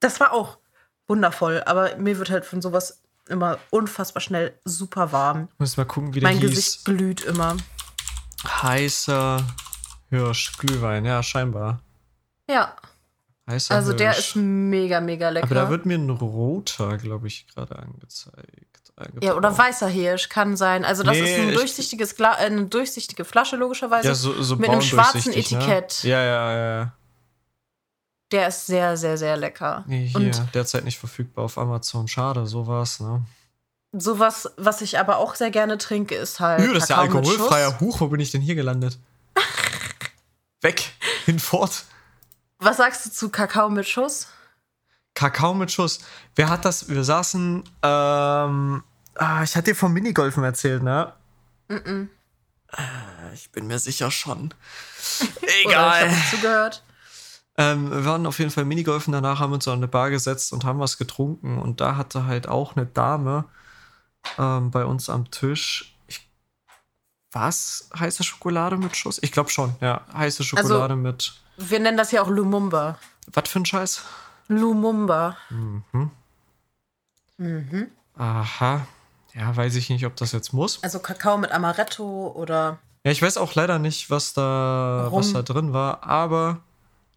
das 0.00 0.20
war 0.20 0.32
auch 0.34 0.58
wundervoll. 1.08 1.62
Aber 1.66 1.96
mir 1.96 2.18
wird 2.18 2.30
halt 2.30 2.44
von 2.44 2.62
sowas 2.62 3.00
immer 3.28 3.58
unfassbar 3.70 4.20
schnell 4.20 4.54
super 4.64 5.10
warm. 5.12 5.48
Muss 5.58 5.76
mal 5.76 5.84
gucken, 5.84 6.14
wie 6.14 6.20
der 6.20 6.28
Mein 6.30 6.38
hieß. 6.38 6.50
Gesicht 6.50 6.84
glüht 6.84 7.20
immer. 7.22 7.56
Heißer 8.44 9.42
Hirsch, 10.10 10.56
Glühwein, 10.58 11.04
ja, 11.04 11.22
scheinbar. 11.22 11.80
Ja, 12.48 12.74
Heißer 13.48 13.74
also 13.74 13.92
der 13.92 14.12
Hirsch. 14.12 14.28
ist 14.30 14.36
mega, 14.36 15.00
mega 15.00 15.28
lecker. 15.30 15.46
Aber 15.46 15.54
da 15.54 15.70
wird 15.70 15.86
mir 15.86 15.98
ein 15.98 16.08
roter, 16.10 16.96
glaube 16.98 17.26
ich, 17.26 17.46
gerade 17.48 17.76
angezeigt. 17.78 18.66
Ja, 19.22 19.34
oder 19.34 19.56
weißer 19.56 19.86
Hirsch 19.86 20.28
kann 20.28 20.56
sein. 20.56 20.84
Also 20.84 21.02
das 21.04 21.12
Nee, 21.16 21.22
ist 21.34 21.38
ein 21.40 21.48
ich- 21.50 21.54
durchsichtiges 21.54 22.16
Gla 22.16 22.32
äh, 22.34 22.46
eine 22.46 22.64
durchsichtige 22.66 23.24
Flasche 23.24 23.54
logischerweise. 23.56 24.08
Ja, 24.08 24.14
so, 24.14 24.42
so 24.42 24.56
mit 24.56 24.68
einem 24.68 24.80
schwarzen 24.80 25.20
braundurchsichtig, 25.22 25.56
Etikett. 25.56 26.00
Ne? 26.04 26.10
Ja, 26.10 26.20
ja, 26.22 26.52
ja. 26.80 26.92
Der 28.32 28.48
ist 28.48 28.66
sehr, 28.66 28.96
sehr, 28.96 29.16
sehr 29.16 29.36
lecker. 29.36 29.84
Nee, 29.86 30.06
hier, 30.06 30.16
Und 30.16 30.54
derzeit 30.54 30.84
nicht 30.84 30.98
verfügbar 30.98 31.44
auf 31.46 31.56
Amazon. 31.58 32.08
Schade, 32.08 32.46
sowas, 32.46 33.00
ne? 33.00 33.22
sowas, 33.92 34.50
was 34.58 34.82
ich 34.82 34.98
aber 34.98 35.16
auch 35.16 35.34
sehr 35.34 35.50
gerne 35.50 35.78
trinke, 35.78 36.14
ist 36.14 36.40
halt. 36.40 36.60
Üh, 36.60 36.74
das 36.74 36.84
ist 36.84 36.88
ja 36.90 36.98
alkoholfreier. 36.98 37.80
Huch, 37.80 38.00
wo 38.00 38.08
bin 38.08 38.20
ich 38.20 38.30
denn 38.30 38.42
hier 38.42 38.54
gelandet? 38.54 38.98
Weg, 40.60 40.92
hinfort. 41.24 41.84
Was 42.58 42.76
sagst 42.78 43.06
du 43.06 43.10
zu 43.10 43.28
Kakao 43.30 43.70
mit 43.70 43.88
Schuss? 43.88 44.28
Kakao 45.14 45.54
mit 45.54 45.70
Schuss. 45.72 46.00
Wer 46.36 46.48
hat 46.48 46.64
das? 46.64 46.88
Wir 46.88 47.02
saßen, 47.04 47.62
ähm, 47.82 48.82
ah, 49.14 49.42
ich 49.42 49.56
hatte 49.56 49.70
dir 49.70 49.74
vom 49.74 49.92
Minigolfen 49.92 50.44
erzählt, 50.44 50.82
ne? 50.82 51.12
Mhm. 51.68 52.10
Äh, 52.72 53.34
Ich 53.34 53.50
bin 53.52 53.66
mir 53.66 53.78
sicher 53.78 54.10
schon. 54.10 54.52
Oder 55.20 55.48
ich 55.60 55.66
Egal. 55.66 56.10
habe 56.10 56.20
zugehört. 56.30 56.82
Ähm, 57.58 57.90
wir 57.90 58.04
waren 58.04 58.24
auf 58.24 58.38
jeden 58.38 58.52
Fall 58.52 58.64
Minigolfen, 58.64 59.12
danach 59.12 59.40
haben 59.40 59.50
wir 59.50 59.56
uns 59.56 59.66
an 59.66 59.74
eine 59.74 59.88
Bar 59.88 60.10
gesetzt 60.10 60.52
und 60.52 60.64
haben 60.64 60.78
was 60.78 60.96
getrunken. 60.96 61.58
Und 61.58 61.80
da 61.80 61.96
hatte 61.96 62.24
halt 62.24 62.48
auch 62.48 62.76
eine 62.76 62.86
Dame 62.86 63.46
ähm, 64.38 64.70
bei 64.70 64.84
uns 64.84 65.10
am 65.10 65.28
Tisch. 65.32 65.96
Ich, 66.06 66.30
was? 67.32 67.90
Heiße 67.98 68.22
Schokolade 68.22 68.76
mit 68.76 68.96
Schuss? 68.96 69.18
Ich 69.22 69.32
glaube 69.32 69.50
schon, 69.50 69.74
ja. 69.80 70.02
Heiße 70.14 70.44
Schokolade 70.44 70.94
mit. 70.94 71.34
Wir 71.56 71.80
nennen 71.80 71.96
das 71.96 72.12
ja 72.12 72.22
auch 72.22 72.28
Lumumba. 72.28 72.96
Was 73.32 73.48
für 73.48 73.58
ein 73.58 73.66
Scheiß? 73.66 74.02
Lumumba. 74.46 75.36
Mhm. 75.50 76.12
Mhm. 77.38 77.88
Aha. 78.16 78.86
Ja, 79.34 79.56
weiß 79.56 79.74
ich 79.74 79.90
nicht, 79.90 80.06
ob 80.06 80.14
das 80.14 80.30
jetzt 80.30 80.52
muss. 80.52 80.82
Also 80.84 81.00
Kakao 81.00 81.36
mit 81.38 81.50
Amaretto 81.50 82.32
oder. 82.36 82.78
Ja, 83.04 83.10
ich 83.10 83.20
weiß 83.20 83.36
auch 83.36 83.54
leider 83.56 83.80
nicht, 83.80 84.10
was 84.10 84.32
da, 84.32 85.08
Rum. 85.08 85.18
was 85.18 85.32
da 85.32 85.42
drin 85.42 85.72
war, 85.72 86.04
aber 86.04 86.60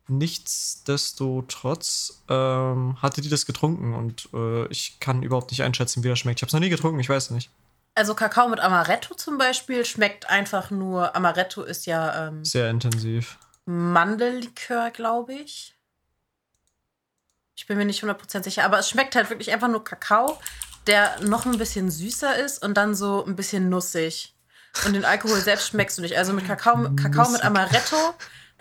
nichtsdestotrotz 0.08 2.24
ähm, 2.30 3.02
hatte 3.02 3.22
die 3.22 3.30
das 3.30 3.46
getrunken 3.46 3.94
und 3.94 4.30
äh, 4.34 4.68
ich 4.68 5.00
kann 5.00 5.24
überhaupt 5.24 5.52
nicht 5.52 5.64
einschätzen, 5.64 6.04
wie 6.04 6.10
das 6.10 6.20
schmeckt. 6.20 6.40
Ich 6.40 6.44
habe 6.44 6.50
es 6.50 6.54
noch 6.54 6.60
nie 6.60 6.70
getrunken, 6.70 7.00
ich 7.00 7.10
weiß 7.10 7.32
nicht. 7.32 7.50
Also 7.94 8.16
Kakao 8.16 8.48
mit 8.48 8.60
Amaretto 8.60 9.16
zum 9.16 9.38
Beispiel 9.38 9.86
schmeckt 9.86 10.30
einfach 10.30 10.72
nur. 10.72 11.16
Amaretto 11.16 11.64
ist 11.64 11.86
ja 11.86 12.28
ähm, 12.28 12.46
Sehr 12.46 12.70
intensiv. 12.70 13.38
Mandellikör, 13.66 14.92
glaube 14.92 15.34
ich. 15.34 15.76
Ich 17.56 17.68
bin 17.68 17.78
mir 17.78 17.86
nicht 17.86 18.04
100% 18.04 18.44
sicher, 18.44 18.64
aber 18.64 18.80
es 18.80 18.90
schmeckt 18.90 19.16
halt 19.16 19.30
wirklich 19.30 19.52
einfach 19.52 19.68
nur 19.68 19.84
Kakao, 19.84 20.40
der 20.88 21.20
noch 21.22 21.46
ein 21.46 21.58
bisschen 21.58 21.92
süßer 21.92 22.38
ist 22.38 22.64
und 22.64 22.76
dann 22.76 22.96
so 22.96 23.26
ein 23.26 23.36
bisschen 23.36 23.70
nussig. 23.70 24.34
Und 24.86 24.94
den 24.94 25.06
Alkohol 25.06 25.40
selbst 25.42 25.68
schmeckst 25.68 25.98
du 25.98 26.02
nicht. 26.02 26.18
Also 26.18 26.34
mit 26.34 26.48
Kakao, 26.48 26.90
Kakao 26.96 27.30
mit. 27.30 27.44
Amaretto, 27.44 28.16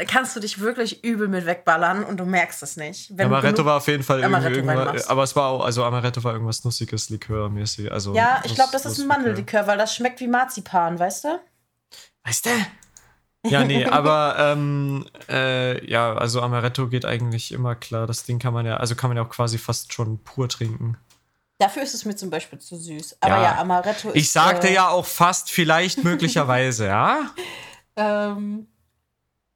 kannst 0.06 0.36
du 0.36 0.40
dich 0.40 0.60
wirklich 0.60 1.04
übel 1.04 1.28
mit 1.28 1.46
wegballern 1.46 2.04
und 2.04 2.18
du 2.18 2.24
merkst 2.24 2.62
es 2.62 2.76
nicht. 2.76 3.16
Wenn 3.16 3.26
Amaretto 3.26 3.64
war 3.64 3.76
auf 3.78 3.86
jeden 3.88 4.02
Fall 4.02 4.20
irgendwie 4.20 4.36
Amaretto 4.36 4.56
irgendwas, 4.56 5.08
aber 5.08 5.22
es 5.22 5.36
war 5.36 5.48
auch, 5.48 5.64
also 5.64 5.84
Amaretto 5.84 6.22
war 6.24 6.32
irgendwas 6.32 6.64
Nussiges, 6.64 7.10
Likörmäßig. 7.10 7.90
Also 7.90 8.14
Ja, 8.14 8.40
ich 8.44 8.54
glaube, 8.54 8.70
das 8.72 8.86
ist 8.86 8.98
ein. 9.00 9.06
Mandellikör, 9.06 9.66
weil 9.66 9.78
das 9.78 9.94
schmeckt 9.94 10.20
wie 10.20 10.28
Marzipan, 10.28 10.98
weißt 10.98 11.24
du? 11.24 11.40
Weißt 12.24 12.46
du? 12.46 12.50
Ja, 13.46 13.64
nee, 13.64 13.84
aber 13.86 14.36
ähm, 14.38 15.06
äh, 15.28 15.84
ja, 15.90 16.14
also 16.14 16.40
Amaretto 16.42 16.88
geht 16.88 17.04
eigentlich 17.04 17.52
immer 17.52 17.74
klar. 17.74 18.06
Das 18.06 18.24
Ding 18.24 18.38
kann 18.38 18.52
man 18.52 18.66
ja, 18.66 18.76
also 18.76 18.94
kann 18.94 19.10
man 19.10 19.16
ja 19.16 19.24
auch 19.24 19.30
quasi 19.30 19.58
fast 19.58 19.92
schon 19.92 20.22
pur 20.22 20.48
trinken. 20.48 20.96
Dafür 21.58 21.82
ist 21.82 21.94
es 21.94 22.06
mir 22.06 22.16
zum 22.16 22.30
Beispiel 22.30 22.58
zu 22.58 22.76
süß. 22.76 23.18
Aber 23.20 23.36
Ja. 23.36 23.42
ja, 23.42 23.58
Amaretto 23.58 24.08
ist. 24.08 24.16
Ich 24.16 24.32
sagte 24.32 24.68
äh, 24.68 24.74
ja 24.74 24.88
auch 24.88 25.04
fast, 25.04 25.50
vielleicht, 25.50 26.04
möglicherweise, 26.04 26.86
ja? 26.86 27.30
Ähm, 27.96 28.66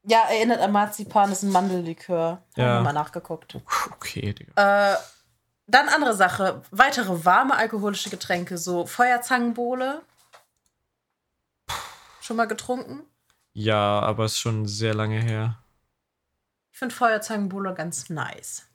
ja, 0.06 0.20
erinnert 0.28 0.60
an 0.60 0.72
Marzipan, 0.72 1.32
ist 1.32 1.42
ein 1.42 1.50
Mandellikör. 1.50 2.42
Ja. 2.56 2.64
Haben 2.64 2.74
wir 2.78 2.82
mal 2.82 2.92
nachgeguckt. 2.92 3.58
Okay, 3.92 4.32
Digga. 4.32 4.92
Äh, 4.92 4.96
dann 5.66 5.88
andere 5.88 6.14
Sache. 6.14 6.62
Weitere 6.70 7.24
warme 7.24 7.56
alkoholische 7.56 8.10
Getränke, 8.10 8.58
so 8.58 8.86
Feuerzangenbowle. 8.86 10.02
Schon 12.20 12.36
mal 12.36 12.46
getrunken? 12.46 13.02
Ja, 13.52 14.00
aber 14.00 14.26
ist 14.26 14.38
schon 14.38 14.66
sehr 14.66 14.94
lange 14.94 15.20
her. 15.20 15.58
Ich 16.72 16.78
finde 16.78 16.94
Feuerzangenbowle 16.94 17.74
ganz 17.74 18.10
nice. 18.10 18.66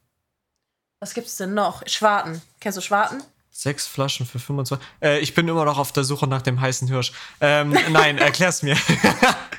Was 0.99 1.13
gibt's 1.13 1.37
denn 1.37 1.53
noch? 1.53 1.83
Schwarten. 1.87 2.41
Kennst 2.59 2.77
du 2.77 2.81
Schwarten? 2.81 3.21
Sechs 3.51 3.87
Flaschen 3.87 4.25
für 4.25 4.39
25. 4.39 4.85
Äh, 5.01 5.19
ich 5.19 5.33
bin 5.33 5.47
immer 5.47 5.65
noch 5.65 5.77
auf 5.77 5.91
der 5.91 6.03
Suche 6.03 6.27
nach 6.27 6.41
dem 6.41 6.59
heißen 6.61 6.87
Hirsch. 6.87 7.13
Ähm, 7.41 7.75
nein, 7.89 8.17
erklär's 8.19 8.63
mir. 8.63 8.77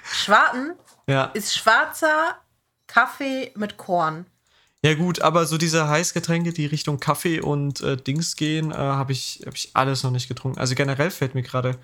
Schwarten 0.04 0.74
ja. 1.10 1.24
ist 1.34 1.56
schwarzer 1.56 2.36
Kaffee 2.86 3.52
mit 3.56 3.76
Korn. 3.76 4.26
Ja, 4.82 4.94
gut, 4.94 5.20
aber 5.20 5.44
so 5.44 5.58
diese 5.58 5.88
Heißgetränke, 5.88 6.54
die 6.54 6.64
Richtung 6.64 7.00
Kaffee 7.00 7.40
und 7.40 7.82
äh, 7.82 7.98
Dings 7.98 8.34
gehen, 8.36 8.70
äh, 8.70 8.74
habe 8.74 9.12
ich, 9.12 9.42
hab 9.44 9.54
ich 9.54 9.70
alles 9.74 10.02
noch 10.02 10.10
nicht 10.10 10.26
getrunken. 10.26 10.58
Also 10.58 10.74
generell 10.74 11.10
fällt 11.10 11.34
mir 11.34 11.42
gerade. 11.42 11.76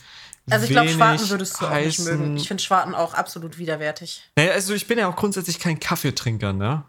Also 0.48 0.64
ich 0.64 0.70
glaube, 0.70 0.88
Schwarten 0.88 1.28
würdest 1.28 1.60
du 1.60 1.66
auch 1.66 1.74
nicht 1.74 1.98
mögen. 2.00 2.36
Ich 2.36 2.48
finde 2.48 2.62
Schwarten 2.62 2.94
auch 2.94 3.12
absolut 3.12 3.58
widerwärtig. 3.58 4.22
Naja, 4.36 4.52
also 4.52 4.72
ich 4.72 4.86
bin 4.86 4.98
ja 4.98 5.08
auch 5.08 5.16
grundsätzlich 5.16 5.58
kein 5.58 5.78
Kaffeetrinker, 5.78 6.54
ne? 6.54 6.84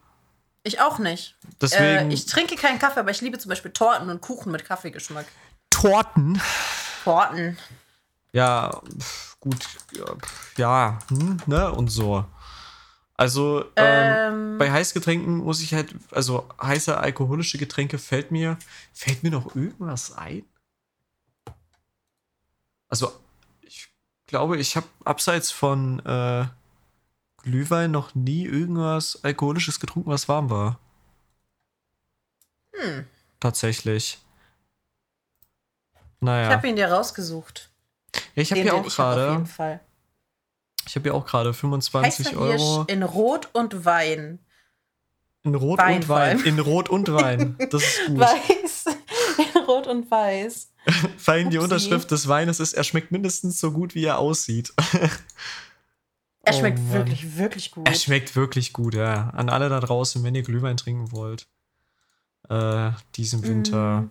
Ich 0.64 0.80
auch 0.80 1.00
nicht. 1.00 1.36
Deswegen 1.62 2.12
Äh, 2.12 2.14
ich 2.14 2.26
trinke 2.26 2.56
keinen 2.56 2.80
Kaffee, 2.80 3.02
aber 3.02 3.12
ich 3.12 3.22
liebe 3.22 3.38
zum 3.38 3.50
Beispiel 3.50 3.72
Torten 3.72 4.10
und 4.10 4.22
Kuchen 4.22 4.52
mit 4.52 4.64
Kaffeegeschmack. 4.64 5.26
Torten. 5.70 6.42
Torten. 7.04 7.58
Ja, 8.32 8.82
pf, 9.00 9.27
gut, 9.40 9.68
ja, 10.58 11.00
hm, 11.10 11.38
ne? 11.46 11.72
Und 11.72 11.90
so. 11.90 12.26
Also, 13.16 13.66
ähm, 13.76 14.16
Ähm, 14.18 14.58
bei 14.60 14.72
Heißgetränken 14.72 15.38
muss 15.38 15.62
ich 15.62 15.74
halt, 15.74 15.94
also 16.12 16.48
heiße 16.62 16.98
alkoholische 16.98 17.58
Getränke 17.58 17.98
fällt 17.98 18.32
mir, 18.32 18.58
fällt 18.94 19.24
mir 19.24 19.32
noch 19.32 19.56
irgendwas 19.56 20.16
ein? 20.16 20.46
Also, 22.90 23.12
ich 23.62 23.90
glaube, 24.28 24.58
ich 24.58 24.76
habe 24.76 24.88
abseits 25.04 25.52
von 25.52 26.00
äh, 26.06 26.46
Glühwein 27.44 27.92
noch 27.92 28.14
nie 28.16 28.46
irgendwas 28.46 29.24
Alkoholisches 29.24 29.80
getrunken, 29.80 30.10
was 30.12 30.28
warm 30.30 30.50
war. 30.50 30.80
Hm. 32.74 33.08
Tatsächlich. 33.40 34.20
Ich 34.20 34.24
Naja. 36.20 36.50
habe 36.50 36.68
ihn 36.68 36.76
dir 36.76 36.92
rausgesucht. 36.92 37.70
Ja, 38.36 38.42
ich 38.44 38.52
habe 38.52 38.62
hier 38.62 38.74
auch 38.76 38.86
hab 38.86 38.96
gerade, 38.96 39.46
Fall. 39.46 39.80
ich 40.88 40.96
habe 40.96 41.04
hier 41.04 41.16
auch 41.16 41.26
gerade 41.26 41.54
25 41.54 42.28
Heißer 42.28 42.38
Euro 42.38 42.48
Hirsch 42.86 42.94
in 42.94 43.04
Rot 43.04 43.50
und 43.54 43.86
Wein. 43.86 44.40
in 45.44 45.56
Rot 45.56 45.80
Wein 45.80 45.96
und 45.98 46.10
Wein. 46.10 46.40
In 46.42 46.60
Rot 46.60 46.90
und 46.90 47.12
Wein. 47.12 47.56
Das 47.72 47.84
ist 47.84 48.06
gut. 48.08 48.20
Weiß. 48.20 48.86
In 49.56 49.62
Rot 49.64 49.88
und 49.88 50.10
Weiß. 50.10 50.72
Vor 51.18 51.34
allem 51.34 51.50
die. 51.50 51.58
Unterschrift 51.58 52.10
des 52.12 52.28
Weines 52.28 52.60
ist, 52.60 52.74
er 52.74 52.84
schmeckt 52.84 53.12
mindestens 53.12 53.60
so 53.60 53.72
gut, 53.72 53.94
wie 53.96 54.06
er 54.06 54.20
aussieht. 54.20 54.74
Er 54.94 55.10
Oh 56.54 56.60
schmeckt 56.60 56.80
Mann. 56.80 56.94
wirklich, 56.94 57.38
wirklich 57.38 57.72
gut. 57.72 57.88
Er 57.88 57.94
schmeckt 57.96 58.36
wirklich 58.38 58.72
gut, 58.72 58.94
ja. 58.94 59.30
An 59.32 59.50
alle 59.50 59.68
da 59.70 59.80
draußen, 59.82 60.24
wenn 60.24 60.34
ihr 60.36 60.44
Glühwein 60.44 60.78
trinken 60.78 61.12
wollt, 61.12 61.48
äh, 62.50 62.92
diesen 63.16 63.44
Winter, 63.44 64.08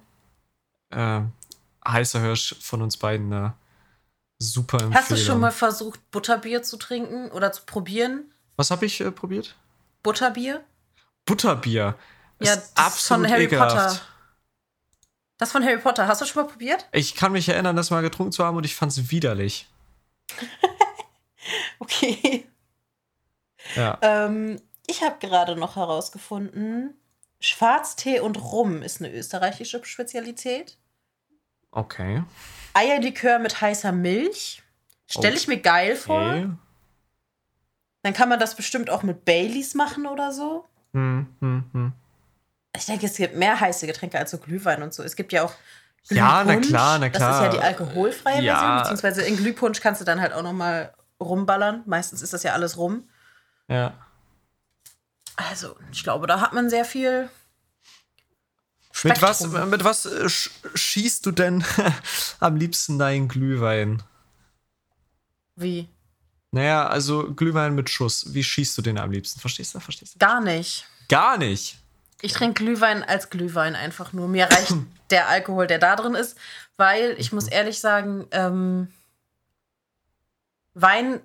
Mm. 0.93 0.95
äh, 0.99 1.23
heißer 1.89 2.21
Hirsch 2.21 2.55
von 2.61 2.83
uns 2.83 2.97
beiden, 2.99 3.29
ne? 3.31 3.55
Super 4.39 4.79
Empfehlung. 4.79 4.95
Hast 4.95 5.11
du 5.11 5.17
schon 5.17 5.41
mal 5.41 5.51
versucht, 5.53 6.11
Butterbier 6.11 6.63
zu 6.63 6.77
trinken 6.77 7.31
oder 7.31 7.53
zu 7.53 7.63
probieren? 7.65 8.33
Was 8.57 8.71
habe 8.71 8.87
ich 8.87 9.01
äh, 9.01 9.11
probiert? 9.11 9.57
Butterbier? 10.03 10.63
Butterbier. 11.25 11.97
Ja, 12.41 12.53
Ist 12.53 12.73
das 12.75 12.77
absolut 12.77 13.25
von 13.27 13.33
Harry 13.33 13.45
ekelhaft. 13.45 13.75
Potter. 13.77 14.01
Das 15.39 15.53
von 15.53 15.65
Harry 15.65 15.79
Potter. 15.79 16.07
Hast 16.07 16.21
du 16.21 16.27
schon 16.27 16.43
mal 16.43 16.49
probiert? 16.49 16.87
Ich 16.93 17.15
kann 17.15 17.33
mich 17.33 17.49
erinnern, 17.49 17.77
das 17.77 17.91
mal 17.91 18.03
getrunken 18.03 18.33
zu 18.33 18.45
haben 18.45 18.57
und 18.57 18.65
ich 18.65 18.75
fand 18.75 18.93
es 18.93 19.11
widerlich. 19.11 19.69
Okay. 21.79 22.47
Ja. 23.77 23.99
Ähm, 24.03 24.61
ich 24.87 25.03
habe 25.03 25.17
gerade 25.21 25.57
noch 25.57 25.77
herausgefunden, 25.77 26.95
Schwarztee 27.41 28.21
und 28.21 28.37
Rum 28.37 28.83
ist 28.83 29.01
eine 29.01 29.13
österreichische 29.13 29.85
Spezialität. 29.85 30.77
Okay. 31.71 32.23
Eierlikör 32.77 33.39
mit 33.39 33.61
heißer 33.61 33.93
Milch. 33.93 34.63
Stelle 35.09 35.37
ich 35.37 35.49
mir 35.49 35.59
geil 35.59 35.97
vor. 35.97 36.57
Dann 38.03 38.13
kann 38.13 38.29
man 38.29 38.39
das 38.39 38.55
bestimmt 38.55 38.91
auch 38.91 39.03
mit 39.03 39.25
Baileys 39.25 39.75
machen 39.75 40.07
oder 40.07 40.33
so. 40.33 40.65
Hm, 40.93 41.27
hm, 41.41 41.65
hm. 41.73 41.93
Ich 42.77 42.87
denke, 42.87 43.07
es 43.07 43.17
gibt 43.17 43.35
mehr 43.37 43.59
heiße 43.59 43.87
Getränke 43.87 44.19
als 44.19 44.31
so 44.31 44.39
Glühwein 44.39 44.83
und 44.83 44.93
so. 44.93 45.03
Es 45.03 45.17
gibt 45.17 45.33
ja 45.33 45.45
auch 45.45 45.55
Ja, 46.11 46.43
na 46.45 46.53
Glühpunsch. 46.53 46.69
klar, 46.69 46.99
na 46.99 47.09
Das 47.09 47.17
ist 47.23 47.29
ja 47.29 47.39
klar. 47.39 47.51
die 47.51 47.61
alkoholfreie 47.61 48.43
Ja. 48.43 48.55
Version, 48.59 48.79
beziehungsweise 48.79 49.23
in 49.23 49.37
Glühpunsch 49.37 49.81
kannst 49.81 50.01
du 50.01 50.05
dann 50.05 50.21
halt 50.21 50.33
auch 50.33 50.43
noch 50.43 50.53
mal 50.53 50.93
rumballern. 51.21 51.83
Meistens 51.87 52.21
ist 52.23 52.33
das 52.33 52.43
ja 52.43 52.53
alles 52.53 52.77
rum. 52.77 53.09
Ja. 53.69 53.95
Also, 55.37 55.77
ich 55.93 56.03
glaube, 56.05 56.27
da 56.27 56.41
hat 56.41 56.53
man 56.53 56.69
sehr 56.71 56.85
viel. 56.85 57.29
Mit 59.05 59.23
was, 59.23 59.47
mit 59.47 59.85
was 59.85 60.07
äh, 60.07 60.29
sch 60.29 60.51
schießt 60.75 61.27
du 61.27 61.33
denn 61.33 61.65
am 62.41 62.57
liebsten 62.57 62.99
deinen 62.99 63.29
Glühwein? 63.29 64.03
Wie? 65.55 65.89
Naja, 66.51 66.87
also 66.89 67.33
Glühwein 67.35 67.75
mit 67.75 67.91
Schuss. 67.91 68.33
Wie 68.33 68.45
schießt 68.45 68.77
du 68.79 68.83
den 68.83 68.99
am 68.99 69.11
liebsten? 69.11 69.41
Verstehst 69.41 69.75
du? 69.75 69.81
Verstehst 69.81 70.15
du? 70.15 70.19
Gar 70.19 70.41
nicht. 70.41 70.87
Gar 71.09 71.39
nicht. 71.39 71.79
Ich 72.23 72.33
trinke 72.33 72.65
Glühwein 72.65 73.03
als 73.03 73.31
Glühwein 73.31 73.75
einfach 73.75 74.13
nur. 74.13 74.29
Mir 74.29 74.47
reicht 74.47 74.75
der 75.11 75.29
Alkohol, 75.29 75.67
der 75.67 75.79
da 75.79 75.97
drin 75.97 76.15
ist, 76.15 76.37
weil 76.77 77.15
ich 77.19 77.33
muss 77.33 77.49
ehrlich 77.49 77.81
sagen, 77.81 78.27
ähm, 78.31 78.89
Wein 80.73 81.21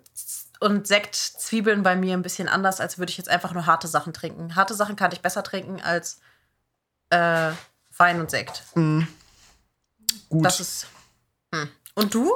und 0.59 0.87
Sekt 0.87 1.15
zwiebeln 1.15 1.83
bei 1.83 1.95
mir 1.95 2.13
ein 2.13 2.21
bisschen 2.21 2.47
anders, 2.47 2.79
als 2.79 2.97
würde 2.97 3.11
ich 3.11 3.17
jetzt 3.17 3.29
einfach 3.29 3.53
nur 3.53 3.65
harte 3.65 3.87
Sachen 3.87 4.13
trinken. 4.13 4.55
Harte 4.55 4.73
Sachen 4.73 4.95
kann 4.95 5.11
ich 5.11 5.21
besser 5.21 5.43
trinken 5.43 5.81
als 5.81 6.19
äh, 7.11 7.51
Wein 7.97 8.19
und 8.19 8.31
Sekt. 8.31 8.63
Mhm. 8.75 9.07
Gut. 10.29 10.45
Das 10.45 10.59
ist. 10.59 10.87
Hm. 11.53 11.69
Und 11.93 12.13
du? 12.13 12.33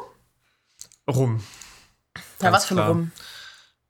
Rum. 1.09 1.43
Ja, 2.41 2.51
was 2.51 2.65
für 2.65 2.75
ein. 2.75 2.87
Rum. 2.87 3.11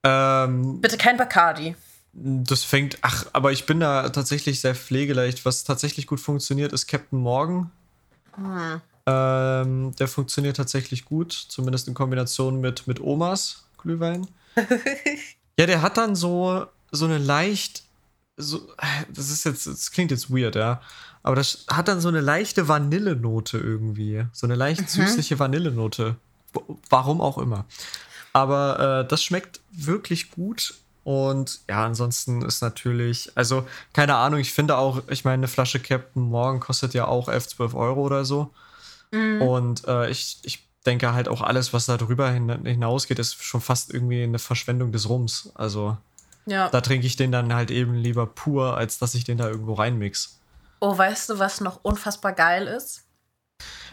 Ähm, 0.04 0.82
Bitte 0.82 0.98
kein 0.98 1.18
Bacardi. 1.18 1.76
das 2.14 2.64
fängt. 2.64 2.98
Ach, 3.02 3.26
aber 3.34 3.52
ich 3.52 3.66
bin 3.66 3.80
da 3.80 4.08
tatsächlich 4.10 4.62
sehr 4.62 4.76
pflegeleicht. 4.76 5.46
Was 5.46 5.64
tatsächlich 5.64 6.08
gut 6.08 6.20
funktioniert, 6.20 6.72
ist 6.72 6.88
Captain 6.88 7.20
Morgan. 7.20 7.72
Hm. 8.36 8.82
Ähm, 9.08 9.96
der 9.96 10.08
funktioniert 10.08 10.58
tatsächlich 10.58 11.06
gut, 11.06 11.32
zumindest 11.34 11.88
in 11.88 11.94
Kombination 11.94 12.60
mit, 12.60 12.88
mit 12.88 13.00
Omas 13.00 13.66
Glühwein. 13.78 14.28
Ja, 15.58 15.66
der 15.66 15.82
hat 15.82 15.96
dann 15.96 16.18
so, 16.18 16.66
so 16.92 17.06
eine 17.06 17.18
leicht, 17.18 17.85
so, 18.38 18.68
das 19.10 19.30
ist 19.30 19.46
jetzt, 19.46 19.68
das 19.68 19.92
klingt 19.92 20.12
jetzt 20.12 20.30
weird, 20.30 20.56
ja, 20.56 20.82
aber 21.24 21.36
das 21.36 21.66
hat 21.70 21.88
dann 21.88 22.02
so 22.02 22.10
eine 22.10 22.22
leichte 22.22 22.68
Vanillenote 22.68 23.58
irgendwie, 23.58 24.26
so 24.32 24.46
eine 24.46 24.56
leicht 24.56 24.90
süßliche 24.90 25.40
Vanillenote, 25.40 26.16
warum 26.90 27.22
auch 27.22 27.38
immer. 27.38 27.66
Aber 28.34 29.04
äh, 29.04 29.08
das 29.08 29.24
schmeckt 29.24 29.62
wirklich 29.72 30.32
gut 30.32 30.76
und 31.06 31.62
ja, 31.70 31.86
ansonsten 31.86 32.42
ist 32.42 32.62
natürlich, 32.62 33.32
also 33.36 33.66
keine 33.94 34.16
Ahnung, 34.16 34.40
ich 34.40 34.52
finde 34.52 34.78
auch, 34.78 35.04
ich 35.08 35.24
meine, 35.24 35.36
eine 35.36 35.48
Flasche 35.48 35.80
Captain 35.80 36.24
Morgan 36.24 36.60
kostet 36.60 36.94
ja 36.96 37.08
auch 37.08 37.30
11, 37.30 37.48
12 37.50 37.74
Euro 37.76 38.02
oder 38.02 38.26
so. 38.26 38.52
Mhm. 39.12 39.42
Und 39.42 39.88
äh, 39.88 40.10
ich, 40.10 40.40
ich 40.42 40.68
denke 40.86 41.14
halt 41.14 41.28
auch 41.28 41.42
alles, 41.42 41.74
was 41.74 41.86
da 41.86 41.98
drüber 41.98 42.32
hinausgeht, 42.32 43.20
ist 43.20 43.44
schon 43.44 43.62
fast 43.62 43.94
irgendwie 43.94 44.24
eine 44.24 44.40
Verschwendung 44.40 44.92
des 44.92 45.08
Rums. 45.08 45.52
Also 45.54 45.96
Ja. 46.46 46.70
da 46.70 46.82
trinke 46.82 47.08
ich 47.08 47.16
den 47.16 47.32
dann 47.32 47.54
halt 47.54 47.72
eben 47.72 47.96
lieber 47.96 48.28
pur, 48.28 48.78
als 48.78 49.00
dass 49.00 49.16
ich 49.16 49.24
den 49.24 49.38
da 49.38 49.48
irgendwo 49.48 49.74
reinmix. 49.74 50.40
Oh, 50.80 50.96
weißt 50.98 51.30
du, 51.30 51.40
was 51.40 51.62
noch 51.62 51.80
unfassbar 51.84 52.34
geil 52.34 52.68
ist? 52.68 53.04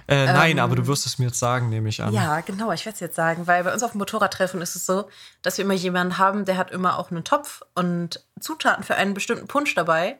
Äh, 0.08 0.26
nein, 0.26 0.58
Ähm, 0.58 0.64
aber 0.64 0.74
du 0.74 0.86
wirst 0.88 1.06
es 1.06 1.18
mir 1.18 1.26
jetzt 1.26 1.38
sagen, 1.38 1.68
nehme 1.68 1.88
ich 1.88 2.02
an. 2.02 2.12
Ja, 2.12 2.40
genau, 2.40 2.72
ich 2.72 2.84
werde 2.84 2.94
es 2.94 3.00
jetzt 3.00 3.14
sagen, 3.16 3.46
weil 3.46 3.62
bei 3.64 3.72
uns 3.72 3.82
auf 3.84 3.92
dem 3.92 3.98
Motorradtreffen 3.98 4.60
ist 4.60 4.74
es 4.74 4.84
so, 4.84 5.08
dass 5.42 5.56
wir 5.58 5.64
immer 5.64 5.74
jemanden 5.74 6.18
haben, 6.18 6.44
der 6.44 6.56
hat 6.56 6.72
immer 6.72 6.98
auch 6.98 7.10
einen 7.10 7.22
Topf 7.24 7.62
und 7.74 8.22
Zutaten 8.40 8.82
für 8.82 8.96
einen 8.96 9.14
bestimmten 9.14 9.46
Punsch 9.46 9.74
dabei 9.76 10.18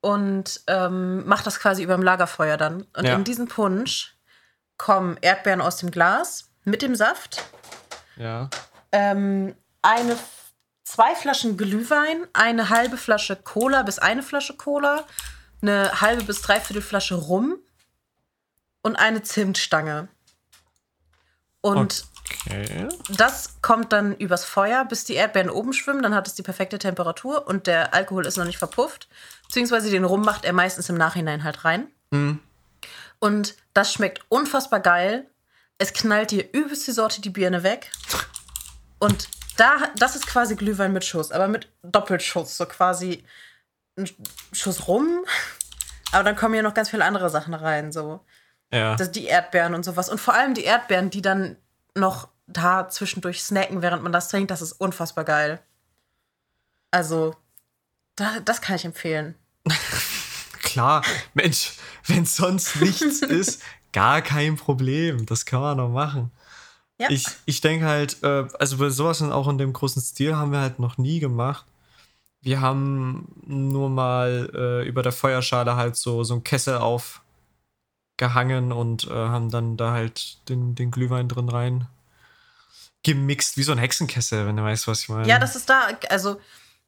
und 0.00 0.62
ähm, 0.66 1.26
macht 1.26 1.46
das 1.46 1.60
quasi 1.60 1.82
über 1.82 1.94
dem 1.94 2.02
Lagerfeuer 2.02 2.56
dann. 2.56 2.86
Und 2.96 3.04
Ja. 3.04 3.14
in 3.14 3.24
diesen 3.24 3.48
Punsch 3.48 4.16
kommen 4.78 5.18
Erdbeeren 5.20 5.60
aus 5.60 5.76
dem 5.76 5.90
Glas 5.90 6.48
mit 6.64 6.80
dem 6.82 6.96
Saft, 6.96 7.44
Ja. 8.16 8.48
ähm, 8.92 9.54
eine, 9.82 10.16
zwei 10.84 11.14
Flaschen 11.14 11.56
Glühwein, 11.56 12.26
eine 12.32 12.68
halbe 12.70 12.96
Flasche 12.96 13.36
Cola 13.36 13.82
bis 13.82 13.98
eine 13.98 14.22
Flasche 14.22 14.56
Cola, 14.56 15.06
eine 15.60 16.00
halbe 16.00 16.24
bis 16.24 16.42
dreiviertel 16.42 16.82
Flasche 16.82 17.14
Rum 17.14 17.58
und 18.82 18.96
eine 18.96 19.22
Zimtstange. 19.22 20.08
Und 21.60 22.04
Okay. 22.46 22.88
das 23.10 23.60
kommt 23.62 23.92
dann 23.92 24.16
übers 24.16 24.44
Feuer, 24.44 24.84
bis 24.84 25.04
die 25.04 25.14
Erdbeeren 25.14 25.50
oben 25.50 25.72
schwimmen. 25.72 26.02
Dann 26.02 26.14
hat 26.14 26.26
es 26.26 26.34
die 26.34 26.42
perfekte 26.42 26.78
Temperatur 26.78 27.46
und 27.46 27.66
der 27.66 27.94
Alkohol 27.94 28.26
ist 28.26 28.36
noch 28.36 28.44
nicht 28.44 28.58
verpufft. 28.58 29.08
Beziehungsweise 29.46 29.90
den 29.90 30.04
Rum 30.04 30.22
macht 30.22 30.44
er 30.44 30.52
meistens 30.52 30.88
im 30.88 30.96
Nachhinein 30.96 31.44
halt 31.44 31.64
rein. 31.64 31.88
Hm. 32.10 32.40
Und 33.18 33.54
das 33.74 33.92
schmeckt 33.92 34.22
unfassbar 34.28 34.80
geil. 34.80 35.28
Es 35.78 35.92
knallt 35.92 36.30
dir 36.30 36.48
übelst 36.52 36.86
die 36.86 36.92
Sorte 36.92 37.20
die 37.20 37.30
Birne 37.30 37.62
weg. 37.62 37.90
Und 38.98 39.28
da, 39.56 39.76
das 39.96 40.16
ist 40.16 40.26
quasi 40.26 40.56
Glühwein 40.56 40.92
mit 40.92 41.04
Schuss, 41.04 41.30
aber 41.32 41.48
mit 41.48 41.68
Doppelschuss. 41.82 42.56
So 42.56 42.66
quasi 42.66 43.24
ein 43.96 44.08
Schuss 44.52 44.88
rum. 44.88 45.24
Aber 46.14 46.24
dann 46.24 46.36
kommen 46.36 46.54
ja 46.54 46.60
noch 46.60 46.74
ganz 46.74 46.90
viele 46.90 47.06
andere 47.06 47.30
Sachen 47.30 47.54
rein. 47.54 47.90
So 47.90 48.20
Ja. 48.70 48.96
das, 48.96 49.10
die 49.12 49.24
Erdbeeren 49.24 49.74
und 49.74 49.82
sowas. 49.82 50.10
Und 50.10 50.20
vor 50.20 50.34
allem 50.34 50.52
die 50.52 50.64
Erdbeeren, 50.64 51.08
die 51.08 51.22
dann 51.22 51.56
noch 51.94 52.28
da 52.46 52.86
zwischendurch 52.90 53.42
snacken, 53.42 53.80
während 53.80 54.02
man 54.02 54.12
das 54.12 54.28
trinkt, 54.28 54.50
das 54.50 54.60
ist 54.60 54.72
unfassbar 54.72 55.24
geil. 55.24 55.58
Also, 56.90 57.34
da, 58.16 58.40
das 58.40 58.60
kann 58.60 58.76
ich 58.76 58.84
empfehlen. 58.84 59.36
Klar, 60.62 61.02
Mensch, 61.32 61.72
wenn 62.06 62.26
sonst 62.26 62.76
nichts 62.76 63.22
ist, 63.22 63.62
gar 63.94 64.20
kein 64.20 64.56
Problem. 64.56 65.24
Das 65.24 65.46
kann 65.46 65.60
man 65.60 65.78
doch 65.78 65.88
machen. 65.88 66.30
Ja. 67.02 67.10
Ich, 67.10 67.26
ich 67.46 67.60
denke 67.60 67.86
halt, 67.86 68.22
äh, 68.22 68.46
also 68.58 68.78
bei 68.78 68.90
sowas 68.90 69.20
und 69.20 69.32
auch 69.32 69.48
in 69.48 69.58
dem 69.58 69.72
großen 69.72 70.00
Stil 70.00 70.36
haben 70.36 70.52
wir 70.52 70.60
halt 70.60 70.78
noch 70.78 70.98
nie 70.98 71.18
gemacht. 71.20 71.66
Wir 72.40 72.60
haben 72.60 73.28
nur 73.46 73.88
mal 73.90 74.50
äh, 74.54 74.86
über 74.88 75.02
der 75.02 75.12
Feuerschale 75.12 75.76
halt 75.76 75.96
so, 75.96 76.24
so 76.24 76.34
einen 76.34 76.44
Kessel 76.44 76.78
aufgehangen 76.78 78.72
und 78.72 79.06
äh, 79.06 79.10
haben 79.10 79.50
dann 79.50 79.76
da 79.76 79.92
halt 79.92 80.48
den, 80.48 80.74
den 80.74 80.90
Glühwein 80.90 81.28
drin 81.28 81.48
rein 81.48 81.86
gemixt, 83.02 83.56
wie 83.56 83.62
so 83.62 83.72
ein 83.72 83.78
Hexenkessel, 83.78 84.46
wenn 84.46 84.56
du 84.56 84.62
weißt, 84.62 84.86
was 84.86 85.00
ich 85.00 85.08
meine. 85.08 85.28
Ja, 85.28 85.38
das 85.38 85.56
ist 85.56 85.68
da, 85.68 85.88
also 86.08 86.40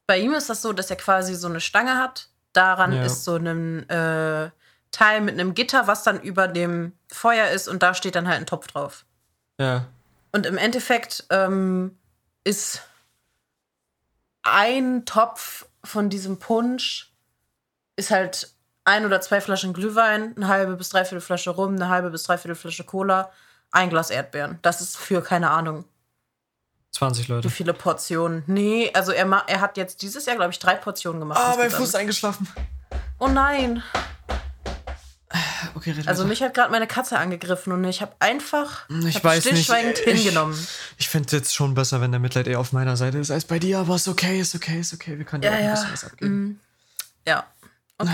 bei 0.06 0.18
ihm 0.18 0.32
ist 0.34 0.48
das 0.48 0.62
so, 0.62 0.72
dass 0.72 0.90
er 0.90 0.96
quasi 0.96 1.34
so 1.34 1.48
eine 1.48 1.60
Stange 1.60 1.96
hat. 1.96 2.28
Daran 2.52 2.92
Ja. 2.92 3.04
ist 3.04 3.24
so 3.24 3.34
ein 3.36 3.88
äh, 3.88 4.50
Teil 4.92 5.20
mit 5.22 5.34
einem 5.34 5.54
Gitter, 5.54 5.88
was 5.88 6.04
dann 6.04 6.20
über 6.20 6.46
dem 6.46 6.92
Feuer 7.10 7.48
ist 7.48 7.66
und 7.66 7.82
da 7.82 7.94
steht 7.94 8.14
dann 8.14 8.28
halt 8.28 8.38
ein 8.38 8.46
Topf 8.46 8.68
drauf. 8.68 9.04
Ja. 9.58 9.86
Und 10.34 10.46
im 10.46 10.58
Endeffekt 10.58 11.26
ähm, 11.30 11.96
ist 12.42 12.82
ein 14.42 15.06
Topf 15.06 15.66
von 15.84 16.10
diesem 16.10 16.40
Punsch 16.40 17.12
ist 17.94 18.10
halt 18.10 18.52
ein 18.82 19.06
oder 19.06 19.20
zwei 19.20 19.40
Flaschen 19.40 19.72
Glühwein, 19.72 20.34
eine 20.34 20.48
halbe 20.48 20.74
bis 20.74 20.88
dreiviertel 20.88 21.20
Flasche 21.20 21.50
Rum, 21.50 21.76
eine 21.76 21.88
halbe 21.88 22.10
bis 22.10 22.24
dreiviertel 22.24 22.56
Flasche 22.56 22.82
Cola, 22.82 23.30
ein 23.70 23.90
Glas 23.90 24.10
Erdbeeren. 24.10 24.58
Das 24.62 24.80
ist 24.80 24.96
für 24.96 25.22
keine 25.22 25.52
Ahnung, 25.52 25.84
20 26.90 27.28
Leute. 27.28 27.48
wie 27.48 27.52
viele 27.52 27.72
Portionen. 27.72 28.42
Nee, 28.48 28.90
also 28.92 29.12
er, 29.12 29.30
er 29.46 29.60
hat 29.60 29.76
jetzt 29.76 30.02
dieses 30.02 30.26
Jahr, 30.26 30.34
glaube 30.34 30.50
ich, 30.50 30.58
drei 30.58 30.74
Portionen 30.74 31.20
gemacht. 31.20 31.38
Ah, 31.40 31.54
mein. 31.56 31.70
Fuß 31.70 31.94
eingeschlafen. 31.94 32.48
Oh 33.20 33.28
nein. 33.28 33.84
Okay, 35.84 35.90
red 35.98 36.08
Also 36.08 36.22
weiter. 36.22 36.28
mich 36.30 36.42
hat 36.42 36.54
gerade 36.54 36.70
meine 36.70 36.86
Katze 36.86 37.18
angegriffen 37.18 37.72
und 37.72 37.84
ich 37.84 38.00
habe 38.00 38.12
einfach 38.20 38.88
Ich 39.06 39.16
hab 39.16 39.24
weiß 39.24 39.44
nicht, 39.44 39.64
stillschweigend 39.64 39.98
ich- 39.98 40.04
hingenommen. 40.22 40.56
Ich 40.98 41.08
finde 41.08 41.26
es 41.26 41.32
jetzt 41.32 41.54
schon 41.54 41.74
besser, 41.74 42.00
wenn 42.00 42.10
der 42.10 42.20
Mitleid 42.20 42.46
eher 42.46 42.58
auf 42.60 42.72
meiner 42.72 42.96
Seite 42.96 43.18
ist 43.18 43.30
als 43.30 43.44
bei 43.44 43.58
dir, 43.58 43.78
aber 43.80 43.96
ist 43.96 44.08
okay, 44.08 44.40
ist 44.40 44.54
okay, 44.54 44.80
ist 44.80 44.94
okay. 44.94 45.18
Wir 45.18 45.24
können 45.24 45.42
dir 45.42 45.48
Ja, 45.48 45.54
auch 45.54 45.58
ein 45.58 45.64
ja. 45.64 45.70
bisschen 45.72 45.92
was 45.92 46.04
abgeben. 46.04 46.44
Mm. 46.44 46.60
Ja. 47.28 47.44
Okay. 47.98 48.10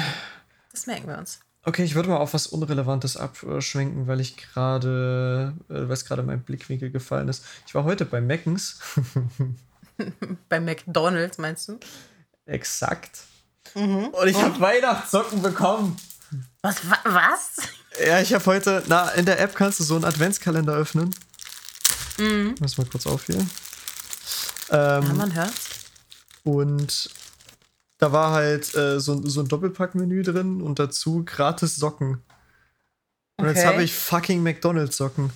Das 0.72 0.86
merken 0.86 1.08
wir 1.08 1.18
uns. 1.18 1.40
Okay, 1.62 1.84
ich 1.84 1.94
würde 1.94 2.08
mal 2.08 2.16
auf 2.16 2.32
was 2.32 2.46
Unrelevantes 2.46 3.16
abschwenken, 3.18 4.06
weil 4.06 4.20
ich 4.20 4.36
gerade, 4.36 5.54
äh, 5.68 5.74
weil 5.74 5.90
es 5.92 6.04
gerade 6.06 6.22
mein 6.22 6.42
Blickwinkel 6.42 6.90
gefallen 6.90 7.28
ist. 7.28 7.44
Ich 7.66 7.74
war 7.74 7.84
heute 7.84 8.04
bei 8.06 8.20
Meckens. 8.20 8.78
Bei 10.48 10.60
McDonalds, 10.60 11.36
meinst 11.36 11.68
du? 11.68 11.78
Exakt. 12.46 13.20
Mhm. 13.74 14.06
Und 14.06 14.28
ich 14.28 14.40
habe 14.40 14.58
Weihnachtssocken 14.58 15.42
bekommen. 15.42 15.96
Was? 16.62 16.88
wa- 16.88 16.98
Was? 17.04 17.56
Ja, 18.06 18.20
ich 18.20 18.32
habe 18.32 18.44
heute, 18.46 18.82
na, 18.86 19.08
in 19.10 19.26
der 19.26 19.40
App 19.40 19.54
kannst 19.54 19.80
du 19.80 19.84
so 19.84 19.94
einen 19.96 20.04
Adventskalender 20.04 20.74
öffnen. 20.74 21.14
Mhm. 22.18 22.54
Lass 22.60 22.78
mal 22.78 22.86
kurz 22.86 23.06
auf 23.06 23.26
hier. 23.26 23.44
Ja, 24.70 24.98
Ähm, 24.98 25.16
man 25.16 25.34
hört's. 25.34 25.68
Und 26.44 27.10
da 27.98 28.12
war 28.12 28.30
halt 28.32 28.74
äh, 28.74 29.00
so, 29.00 29.26
so 29.26 29.40
ein 29.40 29.48
Doppelpackmenü 29.48 30.22
drin 30.22 30.62
und 30.62 30.78
dazu 30.78 31.22
gratis 31.24 31.76
Socken. 31.76 32.22
Und 33.36 33.46
jetzt 33.46 33.58
Okay. 33.58 33.66
habe 33.66 33.82
ich 33.82 33.92
fucking 33.94 34.42
McDonalds-Socken. 34.42 35.30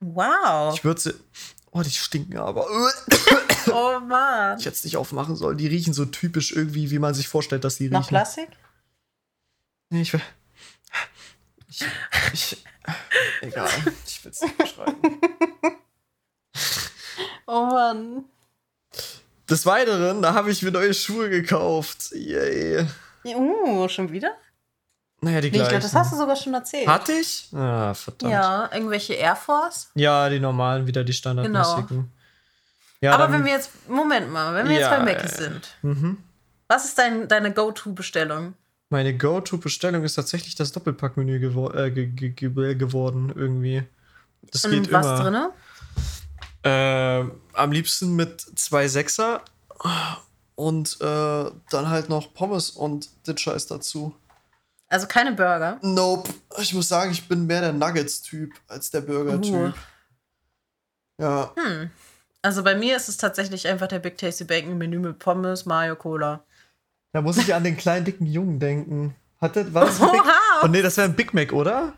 Wow. 0.00 0.74
Ich 0.74 0.84
würde 0.84 1.00
sie. 1.00 1.14
Oh, 1.70 1.80
die 1.82 1.90
stinken 1.90 2.36
aber. 2.36 2.66
Oh 3.72 4.00
Mann. 4.00 4.58
Ich 4.58 4.66
hätte 4.66 4.76
es 4.76 4.84
nicht 4.84 4.96
aufmachen 4.96 5.36
sollen. 5.36 5.56
Die 5.56 5.68
riechen 5.68 5.94
so 5.94 6.04
typisch 6.04 6.52
irgendwie, 6.52 6.90
wie 6.90 6.98
man 6.98 7.14
sich 7.14 7.28
vorstellt, 7.28 7.64
dass 7.64 7.76
die 7.76 7.84
riechen. 7.84 7.94
Nach 8.00 8.08
Plastik? 8.08 8.48
Nee, 9.92 10.00
ich 10.02 10.12
will. 10.14 10.22
Ich. 11.68 11.84
ich 12.32 12.64
egal. 13.42 13.68
Ich 14.06 14.24
will 14.24 14.32
es 14.32 14.40
nicht 14.40 14.56
beschreiben. 14.56 14.96
Oh 17.46 17.66
Mann. 17.66 18.24
Des 19.50 19.66
Weiteren, 19.66 20.22
da 20.22 20.32
habe 20.32 20.50
ich 20.50 20.62
mir 20.62 20.70
neue 20.70 20.94
Schuhe 20.94 21.28
gekauft. 21.28 22.10
Yay. 22.12 22.86
Uh, 23.24 23.86
schon 23.88 24.10
wieder? 24.12 24.34
Naja, 25.20 25.42
die 25.42 25.50
Nee, 25.50 25.58
ich 25.60 25.68
glaube, 25.68 25.82
das 25.82 25.94
hast 25.94 26.12
du 26.12 26.16
sogar 26.16 26.36
schon 26.36 26.54
erzählt. 26.54 26.86
Hatte 26.88 27.12
ich? 27.12 27.50
Ah, 27.54 27.92
verdammt. 27.92 28.32
Ja, 28.32 28.70
irgendwelche 28.72 29.12
Air 29.12 29.36
Force. 29.36 29.90
Ja, 29.94 30.30
die 30.30 30.40
normalen, 30.40 30.86
wieder 30.86 31.04
die 31.04 31.12
standardmäßigen. 31.12 32.10
Ja, 33.02 33.12
Aber 33.12 33.24
dann- 33.24 33.32
wenn 33.34 33.44
wir 33.44 33.52
jetzt, 33.52 33.70
Moment 33.88 34.32
mal, 34.32 34.54
wenn 34.54 34.68
wir 34.70 34.78
Ja, 34.80 34.88
jetzt 34.90 34.98
bei 34.98 35.04
Mac 35.04 35.22
äh, 35.22 35.28
sind, 35.28 35.76
Mhm. 35.82 36.16
was 36.66 36.86
ist 36.86 36.98
dein, 36.98 37.28
deine 37.28 37.52
Go-To-Bestellung? 37.52 38.54
Meine 38.92 39.16
Go-To-Bestellung 39.16 40.04
ist 40.04 40.16
tatsächlich 40.16 40.54
das 40.54 40.70
Doppelpackmenü 40.72 41.40
gewo 41.40 41.70
äh, 41.70 41.90
ge 41.90 42.08
ge 42.08 42.28
ge 42.28 42.74
geworden, 42.74 43.32
irgendwie. 43.34 43.84
Das 44.50 44.64
geht 44.64 44.74
Und 44.74 44.92
was 44.92 45.06
immer. 45.06 45.18
drinne? 45.18 45.50
Äh, 46.62 47.30
am 47.54 47.72
liebsten 47.72 48.14
mit 48.14 48.42
zwei 48.58 48.88
Sechser 48.88 49.40
und 50.56 50.98
äh, 51.00 51.04
dann 51.70 51.88
halt 51.88 52.10
noch 52.10 52.34
Pommes 52.34 52.68
und 52.68 53.08
den 53.26 53.38
Scheiß 53.38 53.66
dazu. 53.66 54.14
Also 54.90 55.06
keine 55.06 55.32
Burger. 55.32 55.78
Nope. 55.80 56.30
Ich 56.58 56.74
muss 56.74 56.88
sagen, 56.88 57.12
ich 57.12 57.26
bin 57.26 57.46
mehr 57.46 57.62
der 57.62 57.72
Nuggets-Typ 57.72 58.52
als 58.68 58.90
der 58.90 59.00
Burger-Typ. 59.00 59.54
Uh. 59.54 59.72
Ja. 61.16 61.50
Hm. 61.56 61.90
Also 62.42 62.62
bei 62.62 62.74
mir 62.74 62.94
ist 62.94 63.08
es 63.08 63.16
tatsächlich 63.16 63.66
einfach 63.66 63.86
der 63.86 64.00
Big 64.00 64.18
Tasty 64.18 64.44
Bacon 64.44 64.76
Menü 64.76 64.98
mit 64.98 65.18
Pommes, 65.18 65.64
Mayo, 65.64 65.96
Cola. 65.96 66.44
Da 67.12 67.20
muss 67.20 67.36
ich 67.36 67.54
an 67.54 67.64
den 67.64 67.76
kleinen 67.76 68.04
dicken 68.04 68.26
Jungen 68.26 68.58
denken. 68.58 69.14
Hatte, 69.40 69.72
war 69.74 69.84
das 69.86 70.00
ein 70.00 70.10
Big 70.12 70.22
Oha! 70.22 70.60
Oh 70.62 70.66
nee, 70.68 70.82
das 70.82 70.96
wäre 70.96 71.08
ein 71.08 71.14
Big 71.14 71.34
Mac, 71.34 71.52
oder? 71.52 71.92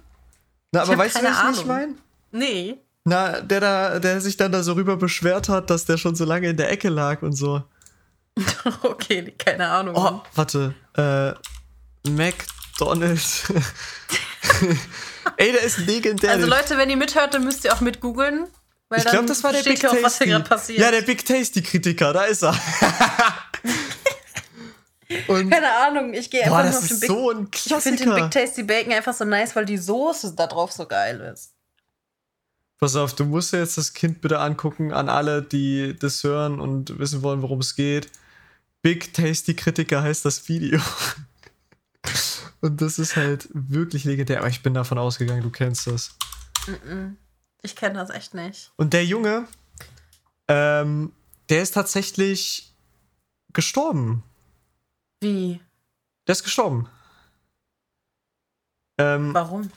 Na, 0.73 0.83
aber 0.83 0.99
weißt 0.99 1.17
du, 1.17 1.23
was 1.23 1.31
ich 1.31 1.49
nicht 1.49 1.59
Ahnung. 1.59 1.67
meine? 1.67 1.95
Nee. 2.33 2.79
Na, 3.05 3.41
der 3.41 3.61
da, 3.61 3.99
der 4.01 4.21
sich 4.21 4.37
dann 4.37 4.51
da 4.51 4.63
so 4.63 4.73
rüber 4.73 4.97
beschwert 4.97 5.49
hat, 5.49 5.71
dass 5.71 5.85
der 5.85 5.99
schon 5.99 6.17
so 6.17 6.25
lange 6.25 6.49
in 6.49 6.57
der 6.57 6.71
Ecke 6.71 6.89
lag 6.89 7.23
und 7.23 7.33
so. 7.35 7.63
okay, 8.83 9.33
keine 9.39 9.69
Ahnung. 9.69 9.95
Oh, 9.97 10.21
warte. 10.35 10.75
Äh, 10.97 11.33
McDonald's. 12.11 13.45
Ey, 15.37 15.53
der 15.53 15.63
ist 15.63 15.79
legendär. 15.79 16.33
also 16.33 16.47
Leute, 16.47 16.77
wenn 16.77 16.91
ihr 16.91 16.97
mithört, 16.97 17.35
dann 17.35 17.45
müsst 17.45 17.65
ihr 17.65 17.73
auch 17.73 17.81
mit 17.81 18.01
googeln. 18.01 18.47
weil 18.89 18.99
ich 18.99 19.05
glaube, 19.05 19.27
das 19.27 19.45
war 19.45 19.53
der 19.53 19.63
Big 19.63 19.81
Tasty. 19.81 20.25
hier 20.25 20.33
gerade 20.33 20.49
passiert. 20.49 20.79
Ja, 20.81 20.91
der 20.91 21.03
Big 21.03 21.25
Tasty-Kritiker, 21.25 22.13
da 22.13 22.25
ist 22.25 22.43
er. 22.43 22.55
und 25.29 25.51
keine 25.51 25.73
Ahnung, 25.73 26.15
ich 26.15 26.31
gehe 26.31 26.43
einfach 26.43 26.57
boah, 26.57 26.63
nur 26.63 26.73
das 26.73 26.83
auf 26.83 26.89
den 26.89 26.95
ist 26.95 27.01
Big 27.01 27.09
so 27.09 27.31
ein 27.31 27.49
Ich 27.53 27.61
finde 27.61 27.99
den 27.99 28.07
Klassiker. 28.07 28.15
Big 28.15 28.31
Tasty 28.31 28.63
Bacon 28.63 28.93
einfach 28.93 29.15
so 29.15 29.25
nice, 29.25 29.55
weil 29.57 29.67
die 29.67 29.79
Soße 29.79 30.35
da 30.35 30.47
drauf 30.47 30.73
so 30.73 30.87
geil 30.87 31.21
ist. 31.33 31.55
Pass 32.79 32.97
auf, 32.97 33.15
du 33.15 33.25
musst 33.25 33.53
dir 33.53 33.59
jetzt 33.59 33.79
das 33.79 33.95
Kind 33.95 34.21
bitte 34.21 34.41
angucken, 34.41 34.93
an 34.93 35.09
alle, 35.09 35.43
die 35.43 35.97
das 35.99 36.23
hören 36.25 36.61
und 36.61 36.99
wissen 36.99 37.23
wollen, 37.23 37.43
worum 37.43 37.61
es 37.61 37.77
geht. 37.77 38.11
Big 38.83 39.15
Tasty 39.15 39.55
Kritiker 39.55 40.03
heißt 40.03 40.25
das 40.25 40.49
Video. 40.49 40.81
Und 42.61 42.81
das 42.81 42.99
ist 42.99 43.15
halt 43.17 43.49
wirklich 43.53 44.05
legendär. 44.05 44.39
Aber 44.39 44.49
ich 44.49 44.63
bin 44.63 44.73
davon 44.73 44.97
ausgegangen, 44.97 45.43
du 45.43 45.51
kennst 45.51 45.87
das. 45.87 46.17
Ich 47.61 47.77
kenne 47.77 47.95
das 47.95 48.09
echt 48.09 48.33
nicht. 48.33 48.73
Und 48.77 48.95
der 48.95 49.05
Junge, 49.05 49.47
ähm, 50.49 51.13
der 51.51 51.61
ist 51.61 51.73
tatsächlich 51.73 52.75
gestorben. 53.53 54.23
Wie? 55.25 55.61
Der 56.27 56.33
ist 56.35 56.45
gestorben. 56.45 56.87
Ähm, 58.99 59.33
Warum? 59.35 59.71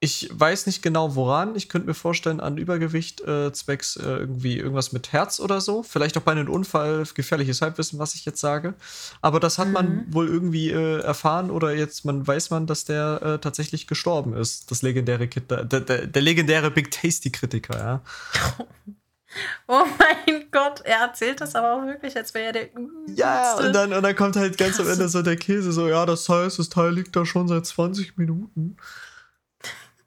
ich 0.00 0.28
weiß 0.30 0.66
nicht 0.66 0.82
genau 0.82 1.14
woran. 1.14 1.56
Ich 1.56 1.70
könnte 1.70 1.86
mir 1.88 1.94
vorstellen, 1.94 2.40
an 2.40 2.58
Übergewicht 2.58 3.22
äh, 3.22 3.52
zwecks 3.52 3.96
äh, 3.96 4.02
irgendwie 4.02 4.58
irgendwas 4.58 4.92
mit 4.92 5.12
Herz 5.12 5.40
oder 5.40 5.62
so. 5.62 5.82
Vielleicht 5.82 6.18
auch 6.18 6.22
bei 6.22 6.32
einem 6.32 6.50
Unfall, 6.50 7.04
gefährliches 7.14 7.62
Halbwissen, 7.62 7.98
was 7.98 8.14
ich 8.14 8.26
jetzt 8.26 8.40
sage. 8.40 8.74
Aber 9.22 9.40
das 9.40 9.56
hat 9.58 9.68
man 9.68 9.86
Mhm. 10.08 10.12
wohl 10.12 10.28
irgendwie 10.28 10.70
äh, 10.70 10.98
erfahren 11.00 11.50
oder 11.50 11.72
jetzt 11.74 12.04
man 12.04 12.26
weiß 12.26 12.50
man, 12.50 12.66
dass 12.66 12.84
der 12.84 13.22
äh, 13.22 13.38
tatsächlich 13.38 13.86
gestorben 13.86 14.34
ist. 14.34 14.70
Das 14.70 14.82
legendäre 14.82 15.26
Kit, 15.28 15.50
der, 15.50 15.64
der, 15.64 15.80
der 16.06 16.22
legendäre 16.22 16.70
Big 16.70 16.90
Tasty 16.90 17.30
Kritiker, 17.30 17.78
ja. 17.78 18.02
Oh 19.66 19.84
mein 19.98 20.50
Gott, 20.50 20.82
er 20.84 21.00
erzählt 21.00 21.40
das 21.40 21.54
aber 21.54 21.74
auch 21.74 21.86
wirklich, 21.86 22.16
als 22.16 22.34
wäre 22.34 22.46
er 22.46 22.52
der. 22.52 22.68
Ja, 23.14 23.54
und 23.56 23.72
dann, 23.72 23.92
und 23.92 24.02
dann 24.02 24.16
kommt 24.16 24.36
halt 24.36 24.58
ganz 24.58 24.78
am 24.78 24.86
Krass. 24.86 24.98
Ende 24.98 25.08
so 25.08 25.22
der 25.22 25.36
Käse, 25.36 25.72
so, 25.72 25.88
ja, 25.88 26.06
das 26.06 26.28
heißt, 26.28 26.58
das 26.58 26.68
Teil 26.68 26.92
liegt 26.92 27.16
da 27.16 27.24
schon 27.24 27.48
seit 27.48 27.66
20 27.66 28.16
Minuten. 28.16 28.76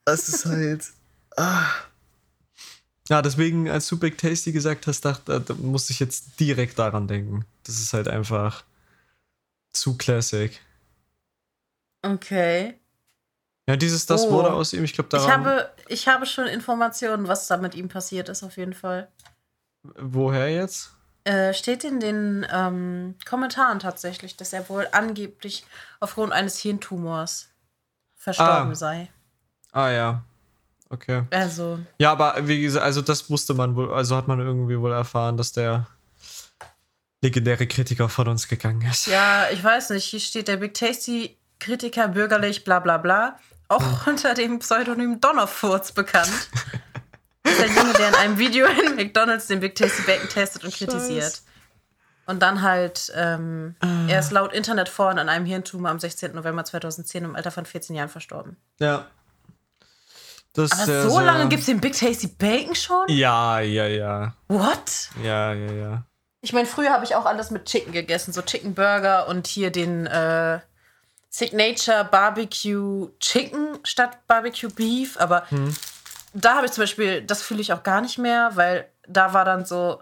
Das 0.06 0.30
ist 0.30 0.46
halt. 0.46 0.84
Ah. 1.40 1.68
Ja, 3.10 3.22
deswegen, 3.22 3.70
als 3.70 3.88
du 3.88 4.00
Big 4.00 4.18
Tasty 4.18 4.52
gesagt 4.52 4.88
hast, 4.88 5.02
dachte, 5.06 5.40
da 5.40 5.54
musste 5.54 5.94
ich 5.94 6.00
jetzt 6.00 6.40
direkt 6.40 6.80
daran 6.80 7.08
denken. 7.08 7.46
Das 7.63 7.78
ist 7.78 7.94
halt 7.94 8.08
einfach 8.08 8.63
zu 9.72 9.96
classic. 9.98 10.60
Okay. 12.02 12.80
Ja, 13.67 13.75
dieses, 13.75 14.06
das 14.06 14.23
Oh. 14.25 14.32
wurde 14.32 14.53
aus 14.53 14.73
ihm, 14.73 14.84
ich 14.84 14.93
glaube, 14.93 15.10
Ich 15.15 15.23
daran. 15.23 15.45
habe, 15.45 15.69
ich 15.88 16.08
habe 16.08 16.25
schon 16.25 16.47
Informationen, 16.47 17.27
was 17.27 17.47
da 17.47 17.58
mit 17.58 17.75
ihm 17.75 17.89
passiert 17.89 18.30
ist, 18.30 18.43
auf 18.43 18.58
jeden 18.58 18.73
Fall. 18.73 19.08
woher 19.97 20.49
jetzt? 20.49 20.91
Äh, 21.23 21.53
steht 21.53 21.84
in 21.84 21.99
den 21.99 22.45
ähm, 22.51 23.15
Kommentaren 23.27 23.80
tatsächlich, 23.80 24.36
dass 24.38 24.53
er 24.53 24.67
wohl 24.69 24.88
angeblich 24.91 25.65
aufgrund 25.99 26.32
eines 26.34 26.58
Hirntumors 26.60 27.49
verstorben 28.15 28.71
Ah. 28.71 28.75
sei. 28.75 29.10
Ah, 29.73 29.89
ja. 29.89 30.23
Okay. 30.89 31.23
Also, 31.32 31.80
Ja, 31.99 32.12
aber 32.13 32.36
wie 32.47 32.62
gesagt, 32.62 32.86
also 32.86 33.01
das 33.01 33.30
wusste 33.30 33.53
man 33.53 33.75
wohl, 33.75 33.93
also 33.93 34.15
hat 34.15 34.27
man 34.30 34.39
irgendwie 34.39 34.80
wohl 34.80 34.91
erfahren, 34.93 35.36
dass 35.38 35.51
der 35.51 35.88
legendäre 37.21 37.67
Kritiker 37.67 38.08
von 38.10 38.27
uns 38.27 38.47
gegangen 38.47 38.82
ist. 38.89 39.08
ja, 39.08 39.49
ich 39.51 39.63
weiß 39.63 39.89
nicht, 39.91 40.06
hier 40.06 40.19
steht 40.19 40.47
der 40.47 40.58
Big 40.58 40.73
Tasty 40.73 41.38
Kritiker 41.60 42.08
bürgerlich, 42.08 42.63
bla 42.63 42.80
bla 42.80 42.97
bla, 42.97 43.38
auch 43.67 44.08
unter 44.08 44.34
dem 44.34 44.60
Pseudonym 44.60 45.19
Donnerfurz 45.19 45.91
bekannt. 45.91 46.49
ist 47.43 47.62
ein 47.62 47.75
Junge, 47.75 47.93
der 47.93 48.10
in 48.10 48.15
einem 48.15 48.38
Video 48.38 48.65
in 48.86 48.95
McDonalds 48.95 49.47
den 49.47 49.60
Big 49.60 49.75
Tasty 49.75 50.03
Bacon 50.03 50.30
testet 50.30 50.63
und 50.63 50.73
kritisiert. 50.73 51.23
Scheiß. 51.23 51.43
Und 52.25 52.41
dann 52.41 52.62
halt, 52.62 53.12
ähm, 53.15 53.75
er 54.10 54.19
ist 54.19 54.32
laut 54.32 54.51
Internetforen 54.51 55.17
an 55.17 55.30
einem 55.30 55.45
Hirntumor 55.45 55.89
am 55.89 55.99
16. 55.99 56.36
November 56.36 56.65
2010 56.65 57.23
im 57.23 57.36
Alter 57.38 57.51
von 57.51 57.65
14 57.65 57.95
Jahren 57.95 58.10
verstorben. 58.10 58.58
Ja. 58.80 59.08
Das 60.51 60.73
Aber 60.73 60.86
sehr, 60.86 61.10
so 61.10 61.19
lange 61.21 61.47
gibt 61.47 61.62
es 61.62 61.67
den 61.67 61.80
Big 61.80 61.97
Tasty 61.97 62.27
Bacon 62.27 62.75
schon? 62.75 63.06
Ja, 63.08 63.62
ja, 63.62 63.88
ja. 63.88 64.34
What? 64.49 65.10
Ja, 65.23 65.53
ja, 65.53 65.71
ja. 65.71 66.03
Ich 66.41 66.51
meine, 66.51 66.67
früher 66.67 66.91
habe 66.91 67.06
ich 67.06 67.15
auch 67.15 67.25
alles 67.25 67.49
mit 67.49 67.65
Chicken 67.65 67.93
gegessen, 67.93 68.34
so 68.34 68.41
Chicken 68.41 68.73
Burger 68.73 69.30
und 69.30 69.47
hier 69.47 69.71
den 69.71 70.06
äh, 70.06 70.60
Signature 71.38 72.04
Barbecue 72.06 73.10
Chicken 73.19 73.78
statt 73.84 74.26
Barbecue 74.28 74.69
Beef. 74.69 75.17
Aber 75.17 75.45
da 76.34 76.56
habe 76.56 76.65
ich 76.65 76.71
zum 76.71 76.82
Beispiel, 76.82 77.21
das 77.21 77.43
fühle 77.43 77.62
ich 77.62 77.71
auch 77.73 77.84
gar 77.84 78.02
nicht 78.02 78.17
mehr, 78.17 78.52
weil 78.56 78.88
da 79.08 79.34
war 79.34 79.45
dann 79.45 79.63
so. 79.63 80.02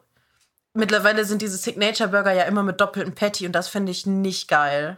Mittlerweile 0.73 1.23
sind 1.25 1.41
diese 1.41 1.57
Signature 1.57 2.09
Burger 2.09 2.33
ja 2.33 2.43
immer 2.43 2.63
mit 2.63 2.79
doppeltem 2.79 3.15
Patty 3.15 3.45
und 3.45 3.53
das 3.53 3.67
finde 3.67 3.91
ich 3.91 4.05
nicht 4.05 4.47
geil. 4.47 4.97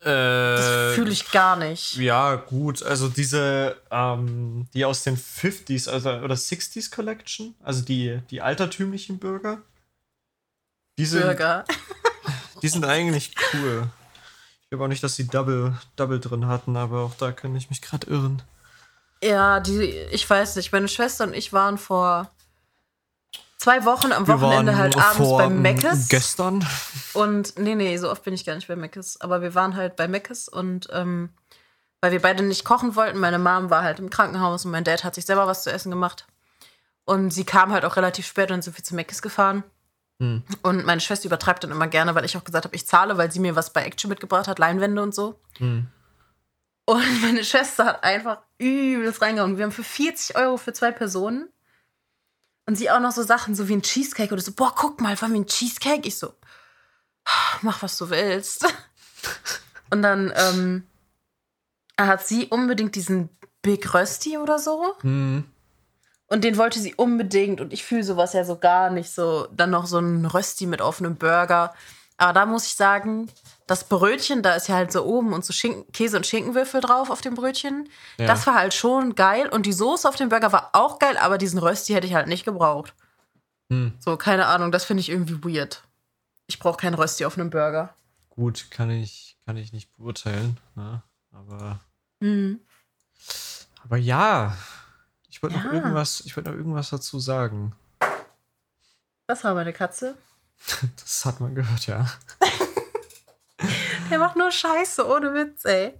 Das 0.00 0.10
Äh, 0.10 0.94
fühle 0.94 1.10
ich 1.12 1.30
gar 1.30 1.56
nicht. 1.56 1.96
Ja, 1.96 2.34
gut. 2.34 2.82
Also 2.82 3.08
diese, 3.08 3.76
ähm, 3.92 4.66
die 4.74 4.84
aus 4.84 5.04
den 5.04 5.16
50s 5.16 5.88
also, 5.88 6.10
oder 6.10 6.34
60s 6.34 6.92
Collection, 6.92 7.54
also 7.62 7.82
die, 7.82 8.20
die 8.30 8.40
altertümlichen 8.40 9.20
Burger. 9.20 9.62
Die 10.98 11.06
sind, 11.06 11.22
Burger. 11.22 11.64
die 12.62 12.68
sind 12.68 12.84
eigentlich 12.84 13.34
cool. 13.54 13.88
Ich 14.72 14.74
glaube 14.74 14.84
auch 14.86 14.88
nicht, 14.88 15.04
dass 15.04 15.16
sie 15.16 15.26
Double, 15.26 15.76
Double 15.96 16.18
drin 16.18 16.46
hatten, 16.46 16.78
aber 16.78 17.00
auch 17.00 17.14
da 17.16 17.30
kann 17.30 17.54
ich 17.54 17.68
mich 17.68 17.82
gerade 17.82 18.06
irren. 18.06 18.40
Ja, 19.22 19.60
die, 19.60 19.82
ich 19.82 20.28
weiß 20.30 20.56
nicht. 20.56 20.72
Meine 20.72 20.88
Schwester 20.88 21.24
und 21.24 21.34
ich 21.34 21.52
waren 21.52 21.76
vor 21.76 22.30
zwei 23.58 23.84
Wochen 23.84 24.12
am 24.12 24.26
Wochenende 24.26 24.74
halt 24.78 24.96
abends 24.96 25.18
vor, 25.18 25.36
bei 25.36 25.50
Meckes. 25.50 26.08
Gestern. 26.08 26.66
Und 27.12 27.58
nee, 27.58 27.74
nee, 27.74 27.98
so 27.98 28.10
oft 28.10 28.24
bin 28.24 28.32
ich 28.32 28.46
gar 28.46 28.54
nicht 28.54 28.66
bei 28.66 28.74
Meckes. 28.74 29.20
Aber 29.20 29.42
wir 29.42 29.54
waren 29.54 29.76
halt 29.76 29.94
bei 29.96 30.08
Meckes 30.08 30.48
und 30.48 30.88
ähm, 30.90 31.28
weil 32.00 32.12
wir 32.12 32.22
beide 32.22 32.42
nicht 32.42 32.64
kochen 32.64 32.96
wollten, 32.96 33.18
meine 33.18 33.38
Mom 33.38 33.68
war 33.68 33.82
halt 33.82 33.98
im 33.98 34.08
Krankenhaus 34.08 34.64
und 34.64 34.70
mein 34.70 34.84
Dad 34.84 35.04
hat 35.04 35.14
sich 35.14 35.26
selber 35.26 35.46
was 35.46 35.64
zu 35.64 35.70
essen 35.70 35.90
gemacht. 35.90 36.26
Und 37.04 37.30
sie 37.30 37.44
kam 37.44 37.72
halt 37.72 37.84
auch 37.84 37.96
relativ 37.96 38.26
spät 38.26 38.50
und 38.50 38.64
sind 38.64 38.78
wir 38.78 38.84
zu 38.84 38.94
Meckes 38.94 39.20
gefahren. 39.20 39.64
Hm. 40.20 40.42
Und 40.62 40.84
meine 40.84 41.00
Schwester 41.00 41.26
übertreibt 41.26 41.64
dann 41.64 41.70
immer 41.70 41.88
gerne, 41.88 42.14
weil 42.14 42.24
ich 42.24 42.36
auch 42.36 42.44
gesagt 42.44 42.64
habe, 42.64 42.74
ich 42.76 42.86
zahle, 42.86 43.18
weil 43.18 43.32
sie 43.32 43.40
mir 43.40 43.56
was 43.56 43.72
bei 43.72 43.84
Action 43.84 44.08
mitgebracht 44.08 44.48
hat, 44.48 44.58
Leinwände 44.58 45.02
und 45.02 45.14
so. 45.14 45.40
Hm. 45.58 45.86
Und 46.84 47.22
meine 47.22 47.44
Schwester 47.44 47.86
hat 47.86 48.04
einfach 48.04 48.38
übelst 48.58 49.22
reingehauen. 49.22 49.56
Wir 49.56 49.64
haben 49.64 49.72
für 49.72 49.84
40 49.84 50.36
Euro 50.36 50.56
für 50.56 50.72
zwei 50.72 50.92
Personen. 50.92 51.48
Und 52.66 52.76
sie 52.76 52.90
auch 52.90 53.00
noch 53.00 53.12
so 53.12 53.22
Sachen, 53.22 53.56
so 53.56 53.68
wie 53.68 53.74
ein 53.74 53.82
Cheesecake 53.82 54.32
oder 54.32 54.42
so, 54.42 54.52
boah, 54.52 54.72
guck 54.74 55.00
mal, 55.00 55.20
wollen 55.20 55.32
wir 55.32 55.40
ein 55.40 55.46
Cheesecake? 55.46 56.06
Ich 56.06 56.16
so, 56.16 56.32
mach, 57.62 57.82
was 57.82 57.98
du 57.98 58.08
willst. 58.10 58.64
Und 59.90 60.02
dann 60.02 60.32
ähm, 60.36 60.86
hat 62.00 62.26
sie 62.26 62.46
unbedingt 62.46 62.94
diesen 62.94 63.28
Big 63.62 63.92
Rösti 63.92 64.38
oder 64.38 64.58
so. 64.58 64.94
Hm. 65.00 65.44
Und 66.32 66.44
den 66.44 66.56
wollte 66.56 66.80
sie 66.80 66.94
unbedingt. 66.94 67.60
Und 67.60 67.72
ich 67.74 67.84
fühle 67.84 68.04
sowas 68.04 68.32
ja 68.32 68.44
so 68.44 68.56
gar 68.56 68.88
nicht. 68.88 69.10
So, 69.10 69.46
dann 69.52 69.70
noch 69.70 69.84
so 69.86 69.98
ein 69.98 70.24
Rösti 70.24 70.66
mit 70.66 70.80
offenem 70.80 71.16
Burger. 71.16 71.74
Aber 72.16 72.32
da 72.32 72.46
muss 72.46 72.64
ich 72.66 72.74
sagen, 72.74 73.28
das 73.66 73.84
Brötchen, 73.84 74.42
da 74.42 74.54
ist 74.54 74.68
ja 74.68 74.76
halt 74.76 74.92
so 74.92 75.04
oben 75.04 75.34
und 75.34 75.44
so 75.44 75.52
Schinken, 75.52 75.90
Käse- 75.92 76.16
und 76.16 76.26
Schinkenwürfel 76.26 76.80
drauf 76.80 77.10
auf 77.10 77.20
dem 77.20 77.34
Brötchen. 77.34 77.88
Ja. 78.16 78.26
Das 78.26 78.46
war 78.46 78.54
halt 78.54 78.72
schon 78.72 79.14
geil. 79.14 79.48
Und 79.48 79.66
die 79.66 79.72
Soße 79.74 80.08
auf 80.08 80.16
dem 80.16 80.30
Burger 80.30 80.52
war 80.52 80.70
auch 80.72 80.98
geil, 80.98 81.18
aber 81.18 81.36
diesen 81.36 81.58
Rösti 81.58 81.92
hätte 81.92 82.06
ich 82.06 82.14
halt 82.14 82.28
nicht 82.28 82.44
gebraucht. 82.44 82.94
Hm. 83.70 83.92
So, 83.98 84.16
keine 84.16 84.46
Ahnung, 84.46 84.72
das 84.72 84.84
finde 84.86 85.02
ich 85.02 85.10
irgendwie 85.10 85.42
weird. 85.44 85.82
Ich 86.46 86.58
brauche 86.58 86.78
keinen 86.78 86.94
Rösti 86.94 87.26
auf 87.26 87.36
einem 87.36 87.50
Burger. 87.50 87.94
Gut, 88.30 88.70
kann 88.70 88.88
ich, 88.90 89.36
kann 89.44 89.56
ich 89.58 89.72
nicht 89.72 89.94
beurteilen. 89.96 90.56
Ne? 90.76 91.02
Aber, 91.32 91.80
Mhm. 92.20 92.60
aber 93.84 93.96
ja. 93.98 94.56
Ich 95.44 95.50
wollte 95.50 95.56
noch 95.58 95.72
Ja. 95.72 95.78
irgendwas, 95.80 96.20
ich 96.24 96.36
wollte 96.36 96.50
noch 96.50 96.56
irgendwas 96.56 96.90
dazu 96.90 97.18
sagen. 97.18 97.74
Das 99.26 99.42
war 99.42 99.54
meine 99.54 99.72
Katze. 99.72 100.16
Das 100.96 101.24
hat 101.24 101.40
man 101.40 101.56
gehört, 101.56 101.88
ja. 101.88 102.06
Der 104.08 104.18
macht 104.20 104.36
nur 104.36 104.52
Scheiße, 104.52 105.04
ohne 105.04 105.34
Witz, 105.34 105.64
ey. 105.64 105.94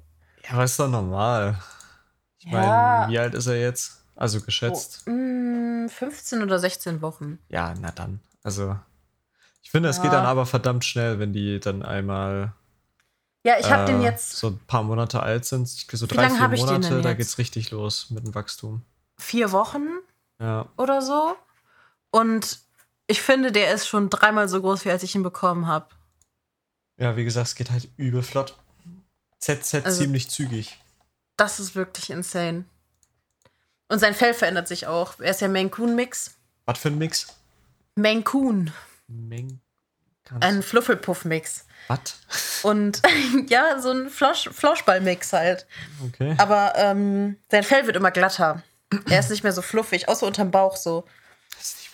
Ja, 0.45 0.51
aber 0.53 0.63
ist 0.65 0.79
doch 0.79 0.89
normal. 0.89 1.59
Ich 2.39 2.47
meine, 2.47 2.67
Ja. 2.67 3.09
wie 3.09 3.19
alt 3.19 3.35
ist 3.35 3.49
er 3.49 3.61
jetzt? 3.61 4.05
Also 4.15 4.41
geschätzt. 4.41 5.03
Oh, 5.09 5.11
mm, 5.11 5.89
15 5.89 6.43
oder 6.45 6.61
16 6.61 7.03
Wochen. 7.03 7.41
Ja, 7.49 7.75
na 7.81 7.91
dann. 7.91 8.21
Also, 8.45 8.79
ich 9.63 9.73
finde, 9.73 9.89
es 9.89 9.97
Ja. 9.97 10.03
geht 10.05 10.13
dann 10.13 10.25
aber 10.27 10.47
verdammt 10.47 10.85
schnell, 10.85 11.19
wenn 11.19 11.33
die 11.33 11.59
dann 11.59 11.83
einmal 11.83 12.53
Ja, 13.45 13.59
ich 13.59 13.69
habe 13.69 13.83
äh, 13.83 13.87
den 13.87 14.03
jetzt 14.03 14.37
so 14.37 14.49
ein 14.51 14.61
paar 14.69 14.85
Monate 14.85 15.21
alt 15.21 15.45
sind. 15.47 15.69
So 15.69 16.09
Wie 16.09 16.15
drei, 16.15 16.23
lange 16.29 16.37
vier 16.37 16.49
Monate, 16.49 17.03
da 17.03 17.09
jetzt? 17.09 17.19
geht's 17.19 17.39
richtig 17.39 17.73
los 17.73 18.11
mit 18.11 18.25
dem 18.25 18.35
Wachstum. 18.37 18.83
Vier 19.33 19.51
Wochen 19.51 19.87
Ja. 20.39 20.69
oder 20.77 21.01
so. 21.01 21.35
Und 22.11 22.61
ich 23.07 23.23
finde, 23.23 23.51
der 23.51 23.73
ist 23.73 23.87
schon 23.89 24.11
dreimal 24.11 24.47
so 24.47 24.61
groß, 24.61 24.85
wie 24.85 24.91
als 24.91 25.03
ich 25.03 25.15
ihn 25.15 25.23
bekommen 25.23 25.67
habe. 25.67 25.87
Ja, 26.99 27.17
wie 27.17 27.25
gesagt, 27.25 27.47
es 27.49 27.55
geht 27.55 27.71
halt 27.71 27.89
übel 27.97 28.23
flott. 28.23 28.59
ZZ 29.39 29.77
Also- 29.87 30.03
ziemlich 30.03 30.29
zügig. 30.29 30.79
Das 31.39 31.59
ist 31.61 31.75
wirklich 31.75 32.11
insane. 32.11 32.67
Und 33.89 34.01
sein 34.01 34.15
Fell 34.15 34.35
verändert 34.35 34.69
sich 34.69 34.87
auch. 34.87 35.19
Er 35.19 35.31
ist 35.31 35.41
ja 35.41 35.49
Maine 35.49 35.71
Coon 35.71 35.95
Mix. 35.97 36.37
Was 36.67 36.79
für 36.79 36.89
ein 36.89 36.99
Mix? 36.99 37.35
Coon. 38.25 38.71
Meng. 39.09 39.61
Ein 40.41 40.63
Fluffelpuff 40.63 41.25
Mix. 41.25 41.65
Was? 41.89 42.17
Und 42.63 43.01
ja, 43.49 43.81
so 43.81 43.91
ein 43.93 44.11
Flosch, 44.11 44.51
Flauschball 44.53 45.01
Mix 45.01 45.33
halt. 45.33 45.67
Okay. 46.07 46.35
Aber 46.39 46.75
ähm, 46.77 47.39
sein 47.51 47.65
Fell 47.65 47.87
wird 47.87 47.97
immer 47.97 48.11
glatter. 48.11 48.63
Er 49.09 49.21
ist 49.21 49.31
nicht 49.31 49.43
mehr 49.43 49.53
so 49.53 49.63
fluffig, 49.63 50.09
außer 50.09 50.27
unterm 50.27 50.51
Bauch 50.51 50.77
so. 50.77 51.05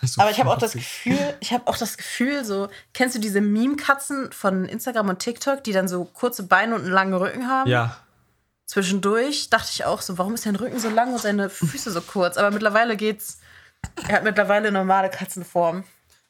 So 0.02 0.22
Aber 0.22 0.30
ich 0.30 0.38
habe 0.38 0.50
auch 0.50 0.58
das 0.58 0.72
Gefühl, 0.72 1.34
ich 1.40 1.52
habe 1.52 1.66
auch 1.66 1.76
das 1.76 1.96
Gefühl, 1.96 2.44
so, 2.44 2.68
kennst 2.94 3.16
du 3.16 3.18
diese 3.18 3.40
Meme-Katzen 3.40 4.30
von 4.32 4.64
Instagram 4.64 5.08
und 5.08 5.18
TikTok, 5.18 5.64
die 5.64 5.72
dann 5.72 5.88
so 5.88 6.04
kurze 6.04 6.44
Beine 6.44 6.76
und 6.76 6.82
einen 6.82 6.92
langen 6.92 7.14
Rücken 7.14 7.48
haben? 7.48 7.68
Ja. 7.68 7.96
Zwischendurch 8.64 9.50
dachte 9.50 9.70
ich 9.72 9.84
auch 9.84 10.00
so, 10.00 10.18
warum 10.18 10.34
ist 10.34 10.44
sein 10.44 10.54
Rücken 10.54 10.78
so 10.78 10.88
lang 10.88 11.12
und 11.12 11.20
seine 11.20 11.50
Füße 11.50 11.90
so 11.90 12.00
kurz? 12.00 12.36
Aber 12.36 12.50
mittlerweile 12.50 12.96
geht's. 12.96 13.38
Er 14.08 14.16
hat 14.16 14.24
mittlerweile 14.24 14.70
normale 14.70 15.08
Katzenform. 15.08 15.84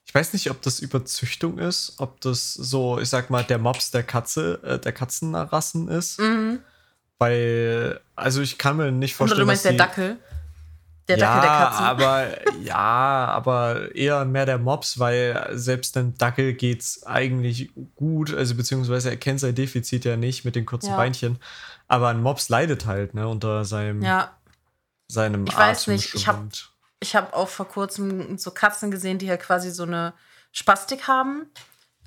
Ich 0.06 0.14
weiß 0.14 0.32
nicht, 0.32 0.50
ob 0.50 0.62
das 0.62 0.80
Überzüchtung 0.80 1.58
ist, 1.58 1.94
ob 1.98 2.20
das 2.22 2.54
so, 2.54 2.98
ich 2.98 3.10
sag 3.10 3.28
mal, 3.28 3.44
der 3.44 3.58
Mops 3.58 3.90
der 3.90 4.02
Katze, 4.02 4.58
äh, 4.62 4.78
der 4.78 4.92
Katzenrassen 4.92 5.88
ist. 5.88 6.18
Mhm. 6.18 6.60
Weil, 7.18 8.00
also 8.16 8.40
ich 8.40 8.56
kann 8.56 8.76
mir 8.76 8.90
nicht 8.90 9.12
Oder 9.14 9.18
vorstellen, 9.18 9.40
du 9.40 9.46
meinst 9.46 9.64
der 9.64 9.72
Dackel? 9.72 10.16
Der 11.08 11.16
ja, 11.18 11.34
Dackel 11.36 11.48
der 11.48 11.58
Katzen. 11.68 11.84
aber 11.86 12.58
ja, 12.62 12.74
aber 12.76 13.94
eher 13.94 14.24
mehr 14.26 14.44
der 14.46 14.58
Mops, 14.58 14.98
weil 14.98 15.48
selbst 15.52 15.96
dem 15.96 16.16
Dackel 16.18 16.52
geht's 16.54 17.02
eigentlich 17.06 17.70
gut, 17.96 18.34
also 18.34 18.54
beziehungsweise 18.54 19.10
er 19.10 19.16
kennt 19.16 19.40
sein 19.40 19.54
Defizit 19.54 20.04
ja 20.04 20.16
nicht 20.16 20.44
mit 20.44 20.54
den 20.54 20.66
kurzen 20.66 20.90
Ja. 20.90 20.96
Beinchen. 20.96 21.38
Aber 21.88 22.08
ein 22.08 22.20
Mops 22.22 22.50
leidet 22.50 22.84
halt, 22.84 23.14
ne, 23.14 23.26
unter 23.26 23.64
seinem, 23.64 24.02
ja, 24.02 24.36
seinem 25.08 25.46
Ich 25.46 25.56
weiß 25.56 25.86
nicht, 25.86 26.14
ich 26.14 26.28
hab- 26.28 26.34
Atemschwund. 26.36 26.72
ich 27.00 27.16
habe 27.16 27.34
auch 27.34 27.48
vor 27.48 27.66
kurzem 27.66 28.36
so 28.36 28.50
Katzen 28.50 28.90
gesehen, 28.90 29.16
die 29.18 29.30
halt 29.30 29.40
quasi 29.40 29.70
so 29.70 29.84
eine 29.84 30.12
Spastik 30.52 31.08
haben. 31.08 31.46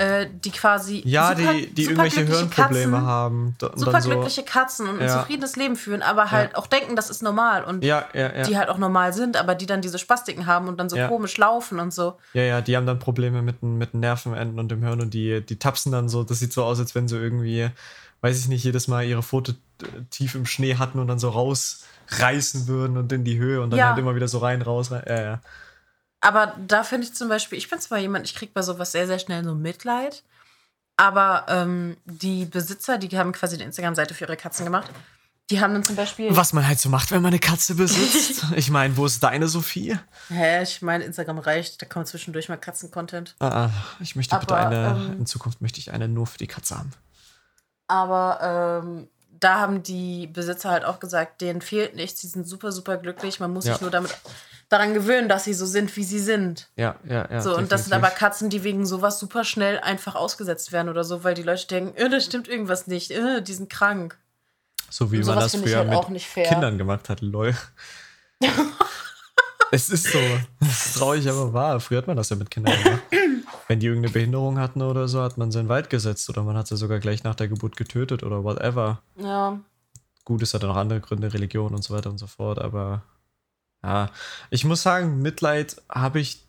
Äh, 0.02 0.30
die 0.44 0.52
quasi. 0.52 1.02
Ja, 1.06 1.36
super- 1.36 1.54
die, 1.54 1.68
die 1.74 1.84
irgendwelche 1.84 2.26
glückliche 2.26 2.40
Hirnprobleme 2.40 2.92
Katzen, 2.94 3.06
haben. 3.08 3.56
Da- 3.60 3.68
und 3.68 3.80
Super 3.80 3.92
dann 3.92 4.02
so, 4.02 4.10
glückliche 4.10 4.44
Katzen 4.44 4.88
und 4.90 5.00
ein 5.00 5.08
Ja. 5.08 5.20
zufriedenes 5.20 5.56
Leben 5.56 5.76
führen, 5.76 6.02
aber 6.02 6.32
halt 6.32 6.56
auch 6.56 6.68
denken, 6.68 6.96
das 6.96 7.10
ist 7.10 7.22
normal. 7.22 7.64
Und 7.64 7.84
Ja, 7.84 8.06
ja, 8.14 8.36
ja. 8.36 8.44
die 8.44 8.58
halt 8.58 8.70
auch 8.70 8.78
normal 8.78 9.14
sind, 9.14 9.38
aber 9.38 9.56
die 9.56 9.66
dann 9.66 9.82
diese 9.82 10.00
Spastiken 10.00 10.46
haben 10.46 10.68
und 10.68 10.80
dann 10.80 10.90
so 10.90 10.98
Ja. 10.98 11.08
komisch 11.08 11.38
laufen 11.38 11.80
und 11.80 11.94
so. 11.94 12.18
Ja, 12.34 12.42
ja, 12.44 12.62
die 12.62 12.76
haben 12.76 12.86
dann 12.86 13.00
Probleme 13.00 13.42
mit, 13.42 13.62
mit 13.64 13.94
den 13.94 14.00
Nervenenden 14.00 14.60
und 14.60 14.70
dem 14.70 14.82
Hirn 14.84 15.02
und 15.02 15.14
die, 15.14 15.42
die 15.46 15.58
tapsen 15.60 15.92
dann 15.92 16.10
so. 16.10 16.24
Das 16.24 16.40
sieht 16.40 16.54
so 16.54 16.64
aus, 16.64 16.80
als 16.80 16.96
wenn 16.96 17.08
sie 17.08 17.18
irgendwie, 17.18 17.70
weiß 18.22 18.40
ich 18.40 18.48
nicht, 18.48 18.64
jedes 18.64 18.88
Mal 18.88 19.04
ihre 19.06 19.24
Pfote 19.24 19.56
tief 20.10 20.36
im 20.36 20.46
Schnee 20.46 20.76
hatten 20.78 21.00
und 21.00 21.08
dann 21.08 21.20
so 21.20 21.30
rausreißen 21.30 22.68
würden 22.68 22.98
und 22.98 23.12
in 23.12 23.24
die 23.24 23.38
Höhe 23.38 23.62
und 23.62 23.72
dann 23.72 23.80
Ja. 23.80 23.90
halt 23.90 23.98
immer 24.00 24.16
wieder 24.16 24.28
so 24.28 24.40
rein, 24.40 24.62
raus, 24.62 24.92
rein. 24.92 25.04
Ja, 25.08 25.22
ja. 25.22 25.40
Aber 26.22 26.56
da 26.68 26.84
finde 26.84 27.08
ich 27.08 27.14
zum 27.16 27.30
Beispiel, 27.30 27.58
ich 27.58 27.70
bin 27.70 27.80
zwar 27.80 27.98
jemand, 27.98 28.26
ich 28.26 28.36
kriege 28.36 28.52
bei 28.54 28.62
sowas 28.62 28.92
sehr, 28.92 29.08
sehr 29.08 29.20
schnell 29.20 29.44
so 29.44 29.56
Mitleid, 29.56 30.24
aber 30.96 31.46
ähm, 31.50 31.98
die 32.06 32.46
Besitzer, 32.46 32.98
die 33.00 33.18
haben 33.18 33.32
quasi 33.32 33.56
eine 33.56 33.64
Instagram-Seite 33.64 34.14
für 34.14 34.26
ihre 34.26 34.38
Katzen 34.38 34.66
gemacht, 34.66 34.90
die 35.50 35.60
haben 35.60 35.74
dann 35.74 35.84
zum 35.84 35.96
Beispiel. 35.98 36.34
Was 36.36 36.54
man 36.54 36.66
halt 36.66 36.80
so 36.80 36.88
macht, 36.90 37.12
wenn 37.12 37.22
man 37.22 37.32
eine 37.32 37.40
Katze 37.40 37.76
besitzt. 37.76 38.46
ich 38.56 38.70
meine, 38.70 38.96
wo 38.96 39.06
ist 39.06 39.22
deine 39.22 39.48
Sophie? 39.48 39.98
Hä, 40.30 40.62
ich 40.64 40.82
meine, 40.82 41.04
Instagram 41.04 41.40
reicht, 41.40 41.82
da 41.82 41.86
kommt 41.88 42.08
zwischendurch 42.08 42.48
mal 42.48 42.56
Katzen-Content. 42.58 43.36
Ah, 43.40 43.66
ah, 43.66 43.72
ich 44.00 44.16
möchte 44.16 44.38
bitte 44.40 44.56
Aber, 44.56 44.68
eine, 44.68 44.88
ähm, 45.12 45.16
in 45.20 45.26
Zukunft 45.26 45.60
möchte 45.60 45.80
ich 45.80 45.92
eine 45.92 46.08
nur 46.08 46.28
für 46.28 46.38
die 46.38 46.48
Katze 46.48 46.78
haben. 46.78 46.92
Aber 47.88 48.82
ähm, 48.86 49.10
da 49.40 49.60
haben 49.60 49.84
die 49.84 50.28
Besitzer 50.28 50.70
halt 50.70 50.86
auch 50.86 51.00
gesagt, 51.00 51.42
denen 51.42 51.62
fehlt 51.62 51.96
nichts, 51.96 52.22
die 52.22 52.28
sind 52.28 52.48
super, 52.48 52.72
super 52.72 52.96
glücklich. 52.98 53.40
Man 53.40 53.52
muss 53.52 53.66
Ja. 53.66 53.74
sich 53.74 53.82
nur 53.82 53.92
damit 53.92 54.16
daran 54.72 54.94
gewöhnen, 54.94 55.28
dass 55.28 55.44
sie 55.44 55.54
so 55.54 55.66
sind, 55.66 55.96
wie 55.98 56.04
sie 56.04 56.20
sind. 56.20 56.70
Ja, 56.78 56.96
ja, 57.04 57.28
ja. 57.30 57.42
So, 57.42 57.58
und 57.58 57.72
das 57.72 57.84
sind 57.84 57.94
aber 57.94 58.10
Katzen, 58.10 58.50
die 58.50 58.64
wegen 58.64 58.86
sowas 58.86 59.20
super 59.20 59.44
schnell 59.44 59.80
einfach 59.80 60.16
ausgesetzt 60.16 60.72
werden 60.72 60.88
oder 60.88 61.04
so, 61.04 61.26
weil 61.26 61.34
die 61.34 61.44
Leute 61.44 61.68
denken, 61.68 61.98
äh, 61.98 62.10
da 62.10 62.22
stimmt 62.22 62.48
irgendwas 62.48 62.88
nicht, 62.88 63.12
äh, 63.12 63.42
die 63.42 63.54
sind 63.54 63.70
krank. 63.70 64.18
So 64.90 65.12
wie 65.12 65.20
Und 65.20 65.26
man 65.28 65.40
das 65.40 65.56
früher 65.56 65.80
halt 65.80 66.10
mit 66.10 66.22
auch. 66.24 66.44
Kindern 66.50 66.78
gemacht 66.78 67.10
hat, 67.10 67.20
lol. 67.20 67.54
es 69.72 69.90
ist 69.90 70.12
so. 70.12 70.20
Das 70.60 70.86
ist 70.86 70.98
traurig, 70.98 71.30
aber 71.30 71.52
wahr. 71.54 71.80
Früher 71.82 72.00
hat 72.00 72.08
man 72.08 72.16
das 72.16 72.30
ja 72.30 72.38
mit 72.38 72.50
Kindern 72.50 72.82
gemacht. 72.82 73.02
Wenn 73.68 73.80
die 73.80 73.88
irgendeine 73.88 74.14
Behinderung 74.14 74.58
hatten 74.58 74.82
oder 74.82 75.08
so, 75.08 75.22
hat 75.22 75.38
man 75.38 75.52
sie 75.52 75.60
in 75.60 75.66
den 75.66 75.70
Wald 75.70 75.90
gesetzt 75.90 76.30
oder 76.30 76.44
man 76.44 76.58
hat 76.58 76.68
sie 76.68 76.78
sogar 76.78 77.00
gleich 77.00 77.24
nach 77.24 77.36
der 77.36 77.48
Geburt 77.48 77.76
getötet 77.78 78.24
oder 78.24 78.44
whatever. 78.44 79.02
Ja. 79.18 79.60
Gut, 80.24 80.42
es 80.42 80.54
hat 80.54 80.62
ja 80.62 80.68
noch 80.70 80.78
andere 80.78 81.02
Gründe, 81.02 81.34
Religion 81.34 81.74
und 81.74 81.84
so 81.84 81.94
weiter 81.94 82.10
und 82.10 82.18
so 82.18 82.28
fort, 82.28 82.60
aber 82.60 83.04
ja, 83.84 84.10
ich 84.50 84.64
muss 84.64 84.82
sagen, 84.84 85.22
Mitleid 85.22 85.82
habe 85.90 86.20
ich 86.20 86.46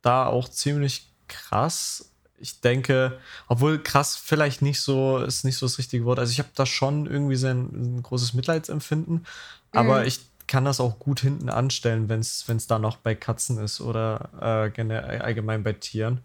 da 0.00 0.26
auch 0.26 0.48
ziemlich 0.48 1.08
krass. 1.28 2.12
Ich 2.38 2.60
denke, 2.60 3.18
obwohl 3.46 3.82
krass 3.82 4.16
vielleicht 4.16 4.62
nicht 4.62 4.80
so 4.80 5.18
ist 5.18 5.44
nicht 5.44 5.56
so 5.58 5.66
das 5.66 5.78
richtige 5.78 6.04
Wort. 6.04 6.18
Also 6.18 6.32
ich 6.32 6.38
habe 6.38 6.48
da 6.54 6.66
schon 6.66 7.06
irgendwie 7.06 7.36
so 7.36 7.46
ein, 7.46 7.96
ein 7.98 8.02
großes 8.02 8.34
Mitleidsempfinden, 8.34 9.26
aber 9.70 10.00
Mhm. 10.00 10.06
ich 10.06 10.20
kann 10.48 10.64
das 10.64 10.80
auch 10.80 10.98
gut 10.98 11.20
hinten 11.20 11.48
anstellen, 11.48 12.08
wenn 12.08 12.20
es 12.20 12.66
da 12.66 12.78
noch 12.78 12.96
bei 12.96 13.14
Katzen 13.14 13.58
ist 13.58 13.80
oder 13.80 14.72
äh, 14.76 15.18
allgemein 15.20 15.62
bei 15.62 15.72
Tieren. 15.72 16.20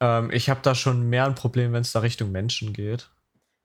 Ähm, 0.00 0.30
ich 0.32 0.48
habe 0.48 0.60
da 0.62 0.74
schon 0.74 1.08
mehr 1.08 1.26
ein 1.26 1.34
Problem, 1.34 1.72
wenn 1.72 1.82
es 1.82 1.92
da 1.92 2.00
Richtung 2.00 2.32
Menschen 2.32 2.72
geht. 2.72 3.10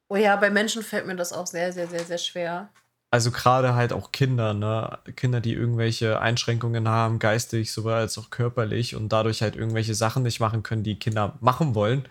Oh 0.09 0.17
ja, 0.17 0.35
bei 0.35 0.49
Menschen 0.49 0.83
fällt 0.83 1.07
mir 1.07 1.15
das 1.15 1.33
auch 1.33 1.47
sehr, 1.47 1.73
sehr, 1.73 1.87
sehr, 1.87 2.03
sehr 2.03 2.17
schwer. 2.17 2.69
Also 3.15 3.31
gerade 3.31 3.75
halt 3.75 3.93
auch 3.93 4.11
Kinder, 4.11 4.53
ne? 4.53 4.99
Kinder, 5.15 5.39
die 5.39 5.53
irgendwelche 5.53 6.19
Einschränkungen 6.19 6.89
haben, 6.89 7.17
geistig 7.17 7.71
sowohl 7.71 7.93
als 7.93 8.17
auch 8.17 8.29
körperlich 8.29 8.93
und 8.93 9.07
dadurch 9.07 9.41
halt 9.41 9.55
irgendwelche 9.55 9.95
Sachen 9.95 10.23
nicht 10.23 10.41
machen 10.41 10.63
können, 10.63 10.83
die 10.83 10.99
Kinder 10.99 11.37
machen 11.39 11.75
wollen, 11.75 12.09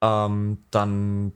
ähm, 0.00 0.64
dann 0.70 1.34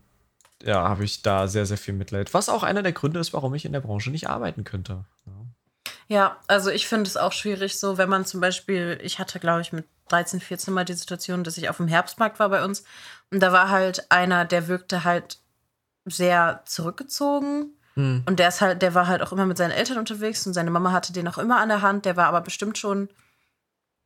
ja, 0.62 0.88
habe 0.88 1.04
ich 1.04 1.20
da 1.20 1.46
sehr, 1.46 1.66
sehr 1.66 1.76
viel 1.76 1.92
Mitleid. 1.92 2.32
Was 2.32 2.48
auch 2.48 2.62
einer 2.62 2.82
der 2.82 2.92
Gründe 2.92 3.20
ist, 3.20 3.34
warum 3.34 3.54
ich 3.54 3.66
in 3.66 3.72
der 3.72 3.82
Branche 3.82 4.10
nicht 4.10 4.30
arbeiten 4.30 4.64
könnte. 4.64 5.04
Ja. 5.26 5.32
Ja, 6.08 6.36
also 6.46 6.70
ich 6.70 6.88
finde 6.88 7.08
es 7.08 7.18
auch 7.18 7.32
schwierig 7.32 7.78
so, 7.78 7.98
wenn 7.98 8.08
man 8.08 8.24
zum 8.24 8.40
Beispiel, 8.40 8.98
ich 9.02 9.18
hatte, 9.18 9.40
glaube 9.40 9.60
ich, 9.60 9.74
mit 9.74 9.86
13, 10.08 10.40
14 10.40 10.72
mal 10.72 10.86
die 10.86 10.94
Situation, 10.94 11.44
dass 11.44 11.58
ich 11.58 11.68
auf 11.68 11.76
dem 11.76 11.88
Herbstmarkt 11.88 12.38
war 12.38 12.48
bei 12.48 12.64
uns 12.64 12.82
und 13.30 13.40
da 13.40 13.52
war 13.52 13.68
halt 13.68 14.10
einer, 14.10 14.46
der 14.46 14.68
wirkte 14.68 15.04
halt 15.04 15.38
sehr 16.06 16.62
zurückgezogen 16.64 17.73
Hm. 17.94 18.22
und 18.26 18.38
der 18.38 18.48
ist 18.48 18.60
halt, 18.60 18.82
der 18.82 18.94
war 18.94 19.06
halt 19.06 19.22
auch 19.22 19.32
immer 19.32 19.46
mit 19.46 19.56
seinen 19.56 19.70
Eltern 19.70 19.98
unterwegs 19.98 20.46
und 20.46 20.52
seine 20.52 20.70
Mama 20.70 20.92
hatte 20.92 21.12
den 21.12 21.28
auch 21.28 21.38
immer 21.38 21.58
an 21.58 21.68
der 21.68 21.82
Hand, 21.82 22.04
der 22.04 22.16
war 22.16 22.26
aber 22.26 22.40
bestimmt 22.40 22.78
schon 22.78 23.08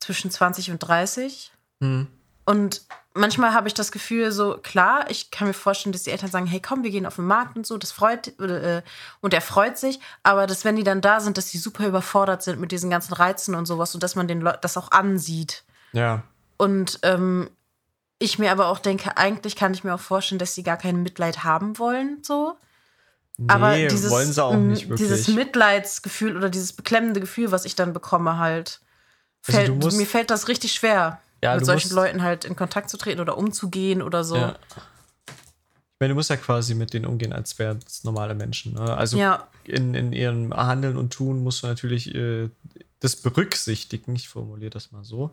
zwischen 0.00 0.30
20 0.30 0.70
und 0.70 0.78
30 0.78 1.52
Hm. 1.80 2.08
und 2.44 2.82
manchmal 3.14 3.52
habe 3.52 3.68
ich 3.68 3.74
das 3.74 3.92
Gefühl, 3.92 4.32
so 4.32 4.58
klar, 4.58 5.10
ich 5.10 5.30
kann 5.30 5.48
mir 5.48 5.54
vorstellen, 5.54 5.92
dass 5.92 6.04
die 6.04 6.10
Eltern 6.10 6.30
sagen, 6.30 6.46
hey, 6.46 6.60
komm, 6.60 6.82
wir 6.82 6.90
gehen 6.90 7.06
auf 7.06 7.16
den 7.16 7.26
Markt 7.26 7.56
und 7.56 7.66
so, 7.66 7.76
das 7.76 7.92
freut 7.92 8.38
äh, 8.40 8.82
und 9.20 9.34
er 9.34 9.40
freut 9.40 9.76
sich, 9.76 10.00
aber 10.22 10.46
dass 10.46 10.64
wenn 10.64 10.76
die 10.76 10.84
dann 10.84 11.00
da 11.00 11.20
sind, 11.20 11.36
dass 11.36 11.50
die 11.50 11.58
super 11.58 11.86
überfordert 11.86 12.42
sind 12.42 12.60
mit 12.60 12.72
diesen 12.72 12.90
ganzen 12.90 13.14
Reizen 13.14 13.54
und 13.54 13.66
sowas 13.66 13.94
und 13.94 14.02
dass 14.02 14.14
man 14.14 14.28
den 14.28 14.40
Leu 14.40 14.52
das 14.60 14.76
auch 14.76 14.90
ansieht. 14.92 15.64
Ja. 15.92 16.22
Und 16.56 17.00
ähm, 17.02 17.50
ich 18.18 18.38
mir 18.38 18.50
aber 18.50 18.66
auch 18.66 18.78
denke, 18.78 19.16
eigentlich 19.16 19.56
kann 19.56 19.74
ich 19.74 19.84
mir 19.84 19.94
auch 19.94 20.00
vorstellen, 20.00 20.38
dass 20.38 20.54
sie 20.54 20.62
gar 20.62 20.76
kein 20.76 21.02
Mitleid 21.02 21.44
haben 21.44 21.78
wollen, 21.78 22.18
so. 22.22 22.56
Nee, 23.40 23.52
Aber 23.52 23.76
dieses, 23.76 24.10
wollen 24.10 24.32
sie 24.32 24.42
auch 24.44 24.56
nicht 24.56 24.88
wirklich. 24.88 25.08
dieses 25.08 25.28
Mitleidsgefühl 25.28 26.36
oder 26.36 26.50
dieses 26.50 26.72
beklemmende 26.72 27.20
Gefühl, 27.20 27.52
was 27.52 27.64
ich 27.64 27.76
dann 27.76 27.92
bekomme, 27.92 28.38
halt, 28.38 28.80
Also 29.46 29.58
fällt, 29.58 29.74
musst- 29.76 29.96
mir 29.96 30.06
fällt 30.06 30.30
das 30.30 30.48
richtig 30.48 30.72
schwer, 30.72 31.20
Ja, 31.42 31.54
mit 31.54 31.64
solchen 31.64 31.86
musst- 31.88 31.94
Leuten 31.94 32.22
halt 32.22 32.44
in 32.44 32.56
Kontakt 32.56 32.90
zu 32.90 32.96
treten 32.96 33.20
oder 33.20 33.38
umzugehen 33.38 34.02
oder 34.02 34.24
so. 34.24 34.36
Ja. 34.36 34.56
Ich 35.28 36.00
meine, 36.00 36.12
du 36.12 36.14
musst 36.16 36.30
ja 36.30 36.36
quasi 36.36 36.74
mit 36.74 36.92
denen 36.94 37.06
umgehen, 37.06 37.32
als 37.32 37.58
wären 37.60 37.78
es 37.86 38.02
normale 38.04 38.34
Menschen. 38.34 38.74
Ne? 38.74 38.96
Also 38.96 39.16
Ja. 39.18 39.46
in, 39.64 39.94
in 39.94 40.12
ihrem 40.12 40.52
Handeln 40.52 40.96
und 40.96 41.12
Tun 41.12 41.42
musst 41.42 41.62
du 41.62 41.66
natürlich 41.68 42.14
äh, 42.14 42.50
das 43.00 43.16
berücksichtigen, 43.16 44.16
ich 44.16 44.28
formuliere 44.28 44.70
das 44.70 44.90
mal 44.92 45.04
so, 45.04 45.30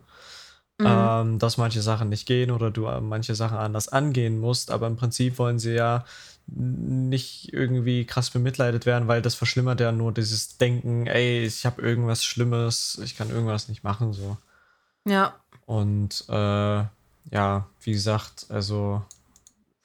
Mhm. 0.77 0.85
ähm, 0.87 1.39
dass 1.39 1.57
manche 1.57 1.81
Sachen 1.81 2.09
nicht 2.09 2.25
gehen 2.27 2.51
oder 2.51 2.69
du 2.69 2.85
äh, 2.87 2.99
manche 2.99 3.33
Sachen 3.33 3.57
anders 3.57 3.87
angehen 3.87 4.39
musst, 4.39 4.69
aber 4.71 4.87
im 4.87 4.97
Prinzip 4.97 5.39
wollen 5.39 5.57
sie 5.57 5.73
ja 5.73 6.03
nicht 6.47 7.51
irgendwie 7.53 8.05
krass 8.05 8.29
bemitleidet 8.29 8.85
werden, 8.85 9.07
weil 9.07 9.21
das 9.21 9.35
verschlimmert 9.35 9.79
ja 9.79 9.91
nur 9.91 10.11
dieses 10.13 10.57
Denken, 10.57 11.07
ey, 11.07 11.43
ich 11.45 11.65
habe 11.65 11.81
irgendwas 11.81 12.23
Schlimmes, 12.23 12.99
ich 13.03 13.17
kann 13.17 13.29
irgendwas 13.29 13.67
nicht 13.67 13.83
machen, 13.83 14.13
so. 14.13 14.37
Ja. 15.07 15.35
Und 15.65 16.25
äh, 16.29 16.83
ja, 17.31 17.67
wie 17.81 17.91
gesagt, 17.91 18.45
also 18.49 19.03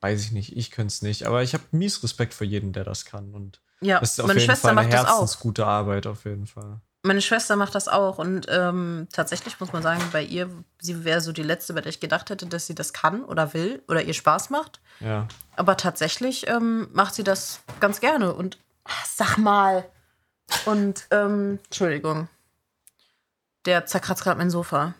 weiß 0.00 0.22
ich 0.22 0.32
nicht, 0.32 0.56
ich 0.56 0.70
könnte 0.70 0.92
es 0.92 1.02
nicht, 1.02 1.26
aber 1.26 1.42
ich 1.42 1.54
habe 1.54 1.64
mies 1.72 2.02
Respekt 2.02 2.34
vor 2.34 2.46
jedem, 2.46 2.72
der 2.72 2.84
das 2.84 3.04
kann. 3.04 3.34
Und 3.34 3.60
Ja, 3.80 4.00
es 4.02 4.12
ist 4.12 4.20
auf 4.20 4.26
meine 4.28 4.40
jeden 4.40 4.50
Schwester 4.50 4.68
Fall 4.68 4.78
eine 4.78 4.82
macht 4.88 4.92
das 4.92 5.06
auch. 5.06 5.20
herzensgute 5.20 5.66
Arbeit, 5.66 6.06
auf 6.06 6.24
jeden 6.24 6.46
Fall. 6.46 6.80
Meine 7.02 7.22
Schwester 7.22 7.56
macht 7.56 7.74
das 7.74 7.88
auch 7.88 8.18
und 8.18 8.46
ähm, 8.50 9.08
tatsächlich 9.10 9.58
muss 9.58 9.72
man 9.72 9.82
sagen, 9.82 10.02
bei 10.12 10.22
ihr, 10.22 10.50
sie 10.80 11.04
wäre 11.04 11.22
so 11.22 11.32
die 11.32 11.42
letzte, 11.42 11.72
bei 11.72 11.80
der 11.80 11.88
ich 11.88 12.00
gedacht 12.00 12.28
hätte, 12.28 12.46
dass 12.46 12.66
sie 12.66 12.74
das 12.74 12.92
kann 12.92 13.24
oder 13.24 13.54
will 13.54 13.82
oder 13.88 14.02
ihr 14.02 14.12
Spaß 14.12 14.50
macht. 14.50 14.80
Ja. 15.00 15.26
Aber 15.56 15.78
tatsächlich 15.78 16.46
ähm, 16.48 16.88
macht 16.92 17.14
sie 17.14 17.24
das 17.24 17.60
ganz 17.80 18.00
gerne 18.00 18.34
und 18.34 18.58
ach, 18.84 19.06
sag 19.06 19.38
mal. 19.38 19.88
Und 20.66 21.06
ähm, 21.10 21.58
Entschuldigung, 21.64 22.28
der 23.64 23.86
zerkratzt 23.86 24.22
gerade 24.22 24.38
mein 24.38 24.50
Sofa. 24.50 24.94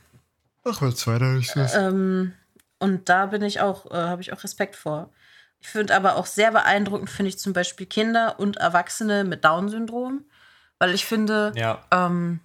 Ach, 0.65 0.81
was 0.81 1.07
weiter 1.07 1.37
ist 1.37 1.57
das? 1.57 1.75
Ähm, 1.75 2.33
und 2.79 3.09
da 3.09 3.27
bin 3.27 3.43
ich 3.43 3.61
auch, 3.61 3.91
äh, 3.91 3.95
habe 3.95 4.23
ich 4.23 4.33
auch 4.33 4.43
Respekt 4.43 4.77
vor. 4.77 5.11
Ich 5.61 5.69
finde 5.69 5.95
aber 5.95 6.17
auch 6.17 6.27
sehr 6.27 6.51
beeindruckend, 6.53 7.11
finde 7.11 7.29
ich 7.29 7.39
zum 7.39 7.53
Beispiel 7.53 7.87
Kinder 7.87 8.39
und 8.39 8.57
Erwachsene 8.57 9.25
mit 9.25 9.45
Down-Syndrom, 9.45 10.25
Weil 10.81 10.95
ich 10.95 11.05
finde, 11.07 11.53
Ja. 11.55 11.81
ähm, 11.93 12.41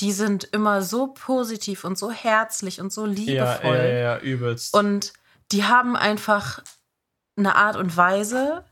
die 0.00 0.12
sind 0.12 0.44
immer 0.44 0.82
so 0.82 1.06
positiv 1.06 1.84
und 1.84 1.96
so 1.96 2.10
herzlich 2.10 2.82
und 2.82 2.92
so 2.92 3.06
liebevoll. 3.06 3.76
ja, 3.76 3.84
ja, 3.86 3.98
ja, 3.98 4.18
übelst. 4.18 4.74
Und 4.74 5.14
die 5.52 5.64
haben 5.64 5.96
einfach 5.96 6.62
eine 7.36 7.54
Art 7.56 7.76
und 7.76 7.96
Weise, 7.96 8.64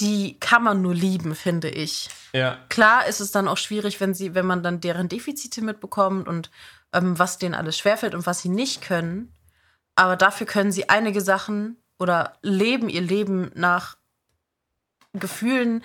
die 0.00 0.38
kann 0.40 0.62
man 0.62 0.80
nur 0.80 0.94
lieben, 0.94 1.34
finde 1.34 1.68
ich. 1.68 2.08
ja, 2.32 2.56
Klar 2.70 3.06
ist 3.06 3.20
es 3.20 3.30
dann 3.32 3.48
auch 3.48 3.56
schwierig, 3.58 4.00
wenn 4.00 4.14
sie, 4.14 4.34
wenn 4.34 4.46
man 4.46 4.62
dann 4.62 4.80
deren 4.80 5.08
Defizite 5.08 5.60
mitbekommt 5.60 6.28
und 6.28 6.50
ähm, 6.94 7.18
was 7.18 7.36
denen 7.38 7.54
alles 7.54 7.76
schwerfällt 7.76 8.14
und 8.14 8.24
was 8.24 8.40
sie 8.40 8.48
nicht 8.48 8.80
können. 8.80 9.32
Aber 9.96 10.14
dafür 10.16 10.46
können 10.46 10.70
sie 10.72 10.88
einige 10.88 11.20
Sachen 11.20 11.76
oder 11.98 12.38
leben 12.42 12.88
ihr 12.88 13.00
Leben 13.02 13.50
nach 13.54 13.96
Gefühlen, 15.12 15.82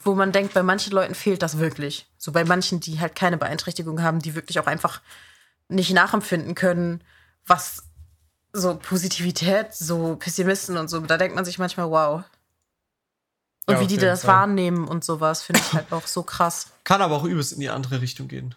wo 0.00 0.14
man 0.14 0.32
denkt, 0.32 0.54
bei 0.54 0.62
manchen 0.62 0.92
Leuten 0.92 1.14
fehlt 1.14 1.42
das 1.42 1.58
wirklich. 1.58 2.06
So 2.16 2.32
bei 2.32 2.44
manchen, 2.44 2.80
die 2.80 3.00
halt 3.00 3.14
keine 3.14 3.36
Beeinträchtigung 3.36 4.02
haben, 4.02 4.20
die 4.20 4.34
wirklich 4.34 4.58
auch 4.60 4.66
einfach 4.66 5.00
nicht 5.68 5.92
nachempfinden 5.92 6.54
können, 6.54 7.02
was 7.46 7.84
so 8.52 8.76
Positivität, 8.76 9.74
so 9.74 10.16
Pessimisten 10.16 10.76
und 10.78 10.88
so, 10.88 11.00
da 11.00 11.16
denkt 11.18 11.34
man 11.34 11.44
sich 11.44 11.58
manchmal, 11.58 11.90
wow. 11.90 12.24
Und 13.66 13.74
Ja, 13.74 13.80
wie 13.80 13.86
die 13.86 13.98
das 13.98 14.22
Fall. 14.22 14.34
wahrnehmen 14.34 14.88
und 14.88 15.04
sowas, 15.04 15.42
finde 15.42 15.60
ich 15.60 15.72
halt 15.74 15.92
auch 15.92 16.06
so 16.06 16.22
krass. 16.22 16.68
Kann 16.84 17.02
aber 17.02 17.16
auch 17.16 17.24
übelst 17.24 17.52
in 17.52 17.60
die 17.60 17.68
andere 17.68 18.00
Richtung 18.00 18.28
gehen. 18.28 18.54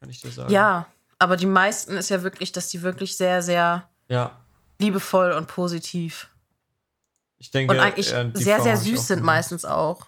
Kann 0.00 0.08
ich 0.08 0.20
dir 0.22 0.30
sagen. 0.30 0.50
Ja, 0.52 0.86
aber 1.18 1.36
die 1.36 1.46
meisten 1.46 1.96
ist 1.96 2.08
ja 2.08 2.22
wirklich, 2.22 2.52
dass 2.52 2.68
die 2.68 2.80
wirklich 2.82 3.16
sehr, 3.16 3.42
sehr 3.42 3.88
Ja. 4.08 4.38
liebevoll 4.78 5.32
und 5.32 5.48
positiv 5.48 6.28
Ich 7.36 7.50
denke, 7.50 7.74
und 7.74 7.80
eigentlich 7.80 8.10
äh, 8.12 8.30
sehr, 8.32 8.56
Erfahrung 8.56 8.62
sehr 8.62 8.76
süß 8.96 9.06
sind 9.08 9.22
meistens 9.22 9.64
auch. 9.66 10.06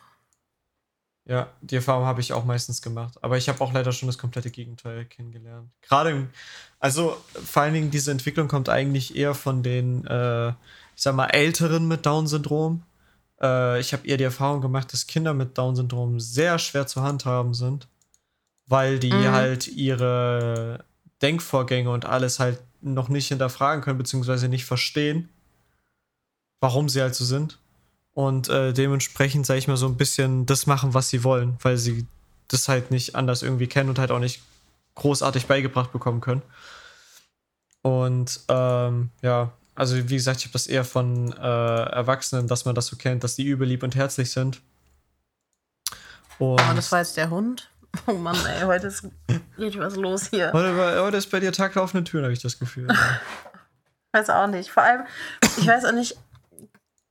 Ja, 1.27 1.49
die 1.61 1.77
Erfahrung 1.77 2.07
habe 2.07 2.21
ich 2.21 2.33
auch 2.33 2.45
meistens 2.45 2.83
gemacht. 2.83 3.23
Aber 3.23 3.37
ich 3.37 3.49
habe 3.49 3.61
auch 3.61 3.73
leider 3.73 3.93
schon 3.93 4.09
das 4.09 4.19
komplette 4.19 4.51
Gegenteil 4.51 5.05
kennengelernt. 5.05 5.71
Gerade, 5.83 6.11
im- 6.11 6.31
also 6.79 7.17
vor 7.45 7.63
allen 7.63 7.75
Dingen 7.75 7.91
diese 7.91 8.11
Entwicklung 8.11 8.49
kommt 8.49 8.69
eigentlich 8.69 9.15
eher 9.17 9.35
von 9.35 9.63
den, 9.63 10.07
äh, 10.07 10.49
ich 10.49 11.03
sag 11.03 11.15
mal, 11.15 11.27
Älteren 11.27 11.87
mit 11.87 12.07
Down-Syndrom. 12.07 12.83
Äh, 13.41 13.81
ich 13.81 13.93
habe 13.93 14.07
eher 14.07 14.17
die 14.17 14.25
Erfahrung 14.25 14.61
gemacht, 14.61 14.93
dass 14.93 15.07
Kinder 15.07 15.35
mit 15.35 15.57
Down-Syndrom 15.57 16.19
sehr 16.21 16.59
schwer 16.59 16.87
zu 16.87 17.03
handhaben 17.03 17.55
sind, 17.55 17.87
weil 18.67 18.99
die 18.99 19.13
Mhm. 19.13 19.31
halt 19.33 19.69
ihre 19.69 20.85
Denkvorgänge 21.23 21.91
und 21.91 22.07
alles 22.07 22.41
halt 22.41 22.59
noch 22.81 23.09
nicht 23.11 23.29
hinterfragen 23.29 23.85
können, 23.85 23.99
beziehungsweise 23.99 24.49
nicht 24.49 24.65
verstehen, 24.65 25.29
warum 26.61 26.89
sie 26.89 27.03
halt 27.03 27.15
so 27.15 27.25
sind 27.27 27.59
und 28.21 28.51
äh, 28.51 28.75
dementsprechend, 28.75 29.47
sag 29.47 29.57
ich 29.57 29.67
mal, 29.67 29.79
so 29.79 29.87
ein 29.87 29.97
bisschen 29.97 30.45
das 30.45 30.67
machen, 30.67 30.93
was 30.93 31.09
sie 31.09 31.25
wollen, 31.25 31.57
weil 31.63 31.79
sie 31.79 32.07
das 32.49 32.69
halt 32.69 32.91
nicht 32.91 33.15
anders 33.17 33.43
irgendwie 33.43 33.67
kennen 33.67 33.89
und 33.89 33.99
halt 33.99 34.11
auch 34.11 34.19
nicht 34.19 34.43
großartig 34.97 35.47
beigebracht 35.47 35.91
bekommen 35.91 36.21
können. 36.21 36.43
Und 37.81 38.41
ähm, 38.49 39.09
ja, 39.23 39.53
also 39.75 39.97
wie 39.97 40.17
gesagt, 40.17 40.41
ich 40.41 40.45
habe 40.45 40.53
das 40.53 40.67
eher 40.67 40.85
von 40.85 41.33
äh, 41.33 41.37
Erwachsenen, 41.41 42.47
dass 42.47 42.67
man 42.67 42.75
das 42.75 42.89
so 42.89 42.97
kennt, 42.97 43.25
dass 43.25 43.37
die 43.37 43.47
übellieb 43.47 43.83
und 43.83 43.95
herzlich 43.95 44.31
sind. 44.31 44.61
Und 46.39 46.61
Oh, 46.61 46.75
das 46.77 46.93
war 46.93 46.99
jetzt 46.99 47.17
der 47.17 47.31
Hund. 47.31 47.71
Oh 48.07 48.13
Mann, 48.13 48.37
ey, 48.45 48.65
heute 48.67 48.89
ist 48.89 49.07
richtig 49.57 49.81
was 49.81 49.97
los 49.97 50.29
hier. 50.29 50.53
heute, 50.53 51.03
heute 51.03 51.17
ist 51.17 51.31
bei 51.31 51.41
dir 51.41 51.53
Tag 51.53 51.73
der 51.73 51.83
offenen 51.83 52.05
Türen, 52.05 52.25
habe 52.25 52.35
ich 52.35 52.43
das 52.43 52.59
Gefühl. 52.59 52.87
Weiß 54.13 54.29
auch 54.29 54.47
nicht. 54.47 54.71
Vor 54.71 54.83
allem, 54.83 55.07
ich 55.57 55.67
weiß 55.67 55.85
auch 55.87 55.93
nicht, 55.93 56.17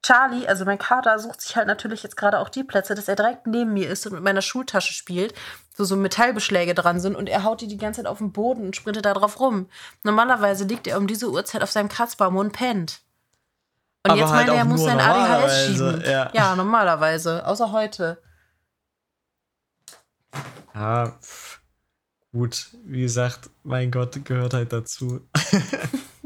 Charlie, 0.01 0.47
also 0.47 0.63
mein 0.63 0.77
Kater, 0.77 1.19
sucht 1.19 1.41
sich 1.41 1.55
halt 1.57 1.67
natürlich 1.67 2.03
jetzt 2.03 2.15
gerade 2.15 2.39
auch 2.39 2.49
die 2.49 2.63
Plätze, 2.63 2.95
dass 2.95 3.09
er 3.09 3.15
direkt 3.15 3.47
neben 3.47 3.73
mir 3.73 3.89
ist 3.89 4.05
und 4.07 4.13
mit 4.13 4.23
meiner 4.23 4.41
Schultasche 4.41 4.93
spielt, 4.93 5.33
wo 5.75 5.83
so 5.83 5.95
Metallbeschläge 5.97 6.73
dran 6.73 6.99
sind 7.01 7.15
und 7.15 7.27
er 7.27 7.43
haut 7.43 7.61
die 7.61 7.67
die 7.67 7.77
ganze 7.77 8.01
Zeit 8.01 8.09
auf 8.09 8.19
den 8.19 8.31
Boden 8.31 8.65
und 8.65 8.75
sprintet 8.75 9.05
da 9.05 9.13
drauf 9.13 9.39
rum. 9.39 9.67
Normalerweise 10.03 10.63
liegt 10.63 10.87
er 10.87 10.97
um 10.97 11.07
diese 11.07 11.29
Uhrzeit 11.29 11.63
auf 11.63 11.71
seinem 11.71 11.89
Kratzbaum 11.89 12.37
und 12.37 12.53
pennt. 12.53 13.01
Und 14.03 14.11
Aber 14.11 14.19
jetzt 14.21 14.29
halt 14.29 14.47
meint 14.47 14.49
er, 14.49 14.55
er 14.55 14.65
muss 14.65 14.83
sein 14.83 14.99
ADHS 14.99 15.65
schieben. 15.65 16.03
ja. 16.05 16.31
ja, 16.33 16.55
normalerweise. 16.55 17.45
Außer 17.45 17.73
heute. 17.73 18.21
Ja, 20.73 21.17
pff, 21.21 21.59
gut, 22.31 22.67
wie 22.85 23.01
gesagt, 23.01 23.49
mein 23.63 23.91
Gott, 23.91 24.23
gehört 24.23 24.53
halt 24.53 24.71
dazu. 24.71 25.27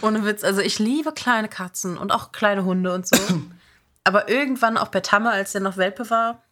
Ohne 0.00 0.24
Witz. 0.24 0.44
Also 0.44 0.60
ich 0.60 0.78
liebe 0.78 1.12
kleine 1.12 1.48
Katzen 1.48 1.96
und 1.98 2.12
auch 2.12 2.32
kleine 2.32 2.64
Hunde 2.64 2.92
und 2.92 3.06
so. 3.06 3.16
Aber 4.04 4.28
irgendwann 4.28 4.76
auch 4.76 4.88
bei 4.88 5.00
Tamme, 5.00 5.30
als 5.30 5.52
der 5.52 5.60
noch 5.60 5.76
Welpe 5.76 6.10
war, 6.10 6.42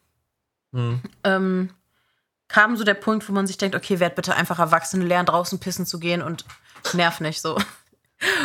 Hm. 0.75 1.03
ähm, 1.25 1.71
kam 2.49 2.77
so 2.77 2.85
der 2.85 2.95
Punkt, 2.95 3.29
wo 3.29 3.33
man 3.33 3.47
sich 3.47 3.59
denkt, 3.59 3.77
okay, 3.77 4.01
werd 4.01 4.15
bitte 4.15 4.35
einfach 4.35 4.59
Erwachsene 4.59 5.05
lernen, 5.05 5.27
draußen 5.27 5.59
pissen 5.59 5.85
zu 5.85 5.99
gehen 5.99 6.23
und 6.23 6.45
nerv 6.95 7.21
nicht 7.21 7.43
so. 7.43 7.59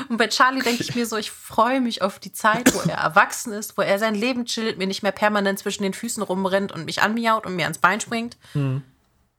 Und 0.10 0.18
bei 0.18 0.28
Charlie 0.28 0.62
denke 0.62 0.82
ich 0.84 0.96
mir 0.96 1.06
so, 1.06 1.18
ich 1.18 1.32
freue 1.32 1.82
mich 1.82 2.02
auf 2.02 2.20
die 2.20 2.34
Zeit, 2.34 2.74
wo 2.74 2.80
er 2.90 2.98
erwachsen 2.98 3.54
ist, 3.54 3.78
wo 3.78 3.82
er 3.82 4.00
sein 4.00 4.16
Leben 4.16 4.46
chillt, 4.46 4.78
mir 4.78 4.88
nicht 4.88 5.04
mehr 5.04 5.12
permanent 5.12 5.60
zwischen 5.60 5.84
den 5.84 5.94
Füßen 5.94 6.24
rumrennt 6.24 6.72
und 6.72 6.86
mich 6.86 7.02
anmiaut 7.02 7.46
und 7.46 7.56
mir 7.56 7.64
ans 7.64 7.78
Bein 7.78 8.02
springt. 8.02 8.38
Hm. 8.54 8.82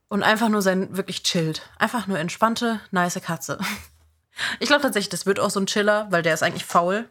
Und 0.09 0.23
einfach 0.23 0.49
nur 0.49 0.63
sein, 0.63 0.97
wirklich 0.97 1.23
chillt. 1.25 1.69
Einfach 1.79 2.07
nur 2.07 2.19
entspannte, 2.19 2.81
nice 2.91 3.21
Katze. 3.21 3.59
Ich 4.61 4.69
glaube 4.69 4.83
tatsächlich, 4.83 5.09
das 5.11 5.27
wird 5.27 5.41
auch 5.41 5.51
so 5.51 5.61
ein 5.61 5.67
Chiller, 5.67 6.07
weil 6.11 6.23
der 6.23 6.35
ist 6.35 6.43
eigentlich 6.43 6.65
faul. 6.65 7.09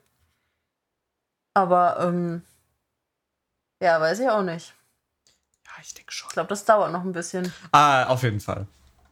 Aber, 1.53 1.99
ähm, 1.99 2.43
ja, 3.81 3.99
weiß 3.99 4.19
ich 4.19 4.29
auch 4.29 4.43
nicht. 4.43 4.73
Ja, 5.65 5.71
ich 5.81 5.93
denke 5.93 6.11
schon. 6.11 6.27
Ich 6.29 6.33
glaube, 6.33 6.49
das 6.49 6.65
dauert 6.65 6.91
noch 6.91 7.03
ein 7.03 7.13
bisschen. 7.13 7.51
Ah, 7.71 8.05
auf 8.05 8.23
jeden 8.23 8.39
Fall. 8.39 8.67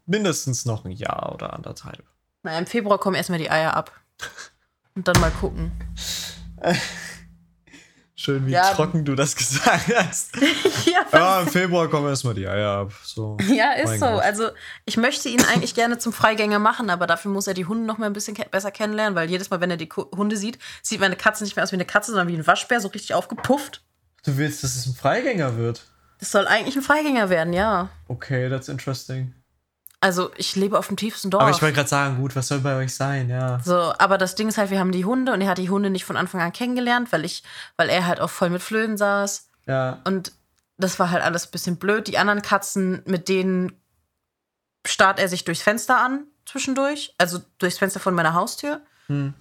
Mindestens 0.06 0.66
noch 0.66 0.86
ein 0.86 0.92
Jahr 0.92 1.34
oder 1.34 1.54
anderthalb. 1.54 2.04
Na, 2.44 2.58
im 2.58 2.68
Februar 2.68 3.00
kommen 3.00 3.16
erstmal 3.16 3.40
die 3.40 3.50
Eier 3.50 3.76
ab. 3.76 3.92
Und 4.96 5.08
dann 5.08 5.20
mal 5.20 5.32
gucken. 5.32 5.72
Schön, 8.18 8.46
wie 8.48 8.52
Ja. 8.52 8.74
trocken 8.74 9.04
du 9.04 9.14
das 9.16 9.36
gesagt 9.38 9.92
hast. 9.94 10.36
ja, 10.86 11.06
Ja, 11.12 11.42
im 11.42 11.48
Februar 11.48 11.90
kommen 11.90 12.08
erstmal 12.08 12.34
die 12.34 12.48
Eier 12.48 12.70
ab. 12.80 12.94
So. 13.04 13.38
ja, 13.54 13.74
ist 13.74 13.86
Mein 13.90 14.00
so. 14.00 14.06
Gott. 14.06 14.24
Also, 14.24 14.50
ich 14.86 14.96
möchte 14.98 15.28
ihn 15.28 15.44
eigentlich 15.44 15.76
gerne 15.76 15.98
zum 15.98 16.14
Freigänger 16.14 16.60
machen, 16.60 16.90
aber 16.90 17.08
dafür 17.08 17.32
muss 17.32 17.48
er 17.48 17.54
die 17.54 17.66
Hunde 17.66 17.86
noch 17.86 17.98
mal 17.98 18.06
ein 18.06 18.14
bisschen 18.14 18.34
ke 18.36 18.46
besser 18.50 18.72
kennenlernen, 18.72 19.16
weil 19.16 19.30
jedes 19.30 19.50
Mal, 19.50 19.60
wenn 19.60 19.70
er 19.72 19.78
die 19.78 19.90
Ku- 19.90 20.10
Hunde 20.16 20.38
sieht, 20.38 20.60
sieht 20.82 21.02
meine 21.02 21.18
Katze 21.18 21.44
nicht 21.44 21.56
mehr 21.58 21.64
aus 21.64 21.72
wie 21.74 21.76
eine 21.76 21.86
Katze, 21.86 22.12
sondern 22.12 22.30
wie 22.30 22.36
ein 22.38 22.48
Waschbär, 22.48 22.80
so 22.80 22.88
richtig 22.88 23.14
aufgepufft. 23.14 23.84
Du 24.26 24.38
willst, 24.38 24.64
dass 24.64 24.76
es 24.76 24.86
ein 24.86 24.96
Freigänger 24.96 25.58
wird? 25.58 25.86
Das 26.20 26.32
soll 26.32 26.48
eigentlich 26.48 26.78
ein 26.78 26.82
Freigänger 26.82 27.30
werden, 27.30 27.52
ja. 27.52 27.90
Okay, 28.08 28.50
that's 28.50 28.70
interesting. 28.70 29.34
Also, 30.02 30.32
ich 30.38 30.56
lebe 30.56 30.78
auf 30.78 30.88
dem 30.88 30.98
tiefsten 30.98 31.32
Dorf. 31.32 31.42
Aber 31.42 31.52
ich 31.52 31.62
wollte 31.62 31.76
gerade 31.76 31.90
sagen, 31.90 32.18
gut, 32.18 32.36
was 32.36 32.48
soll 32.48 32.60
bei 32.60 32.76
euch 32.76 32.94
sein, 32.94 33.30
ja. 33.30 33.60
So, 33.64 33.94
aber 33.98 34.18
das 34.18 34.36
Ding 34.36 34.48
ist 34.48 34.58
halt, 34.58 34.70
wir 34.70 34.80
haben 34.80 34.92
die 34.92 35.06
Hunde 35.06 35.34
und 35.34 35.42
er 35.42 35.50
hat 35.50 35.58
die 35.58 35.70
Hunde 35.70 35.90
nicht 35.90 36.06
von 36.06 36.18
Anfang 36.18 36.42
an 36.42 36.54
kennengelernt, 36.54 37.12
weil 37.12 37.26
ich, 37.26 37.44
weil 37.78 37.90
er 37.90 38.06
halt 38.06 38.20
auch 38.20 38.30
voll 38.30 38.50
mit 38.50 38.62
Flöhen 38.62 38.98
saß. 38.98 39.50
Ja. 39.66 40.02
Und 40.04 40.32
das 40.78 41.00
war 41.00 41.10
halt 41.10 41.24
alles 41.24 41.48
ein 41.48 41.52
bisschen 41.52 41.78
blöd. 41.78 42.08
Die 42.08 42.18
anderen 42.18 42.42
Katzen, 42.42 43.02
mit 43.06 43.30
denen 43.30 43.72
starrt 44.86 45.20
er 45.20 45.30
sich 45.30 45.44
durchs 45.46 45.62
Fenster 45.62 45.98
an 45.98 46.26
zwischendurch, 46.46 47.14
also 47.18 47.40
durchs 47.58 47.80
Fenster 47.80 48.00
von 48.00 48.14
meiner 48.14 48.34
Haustür. 48.34 48.82
Hm. 49.08 49.34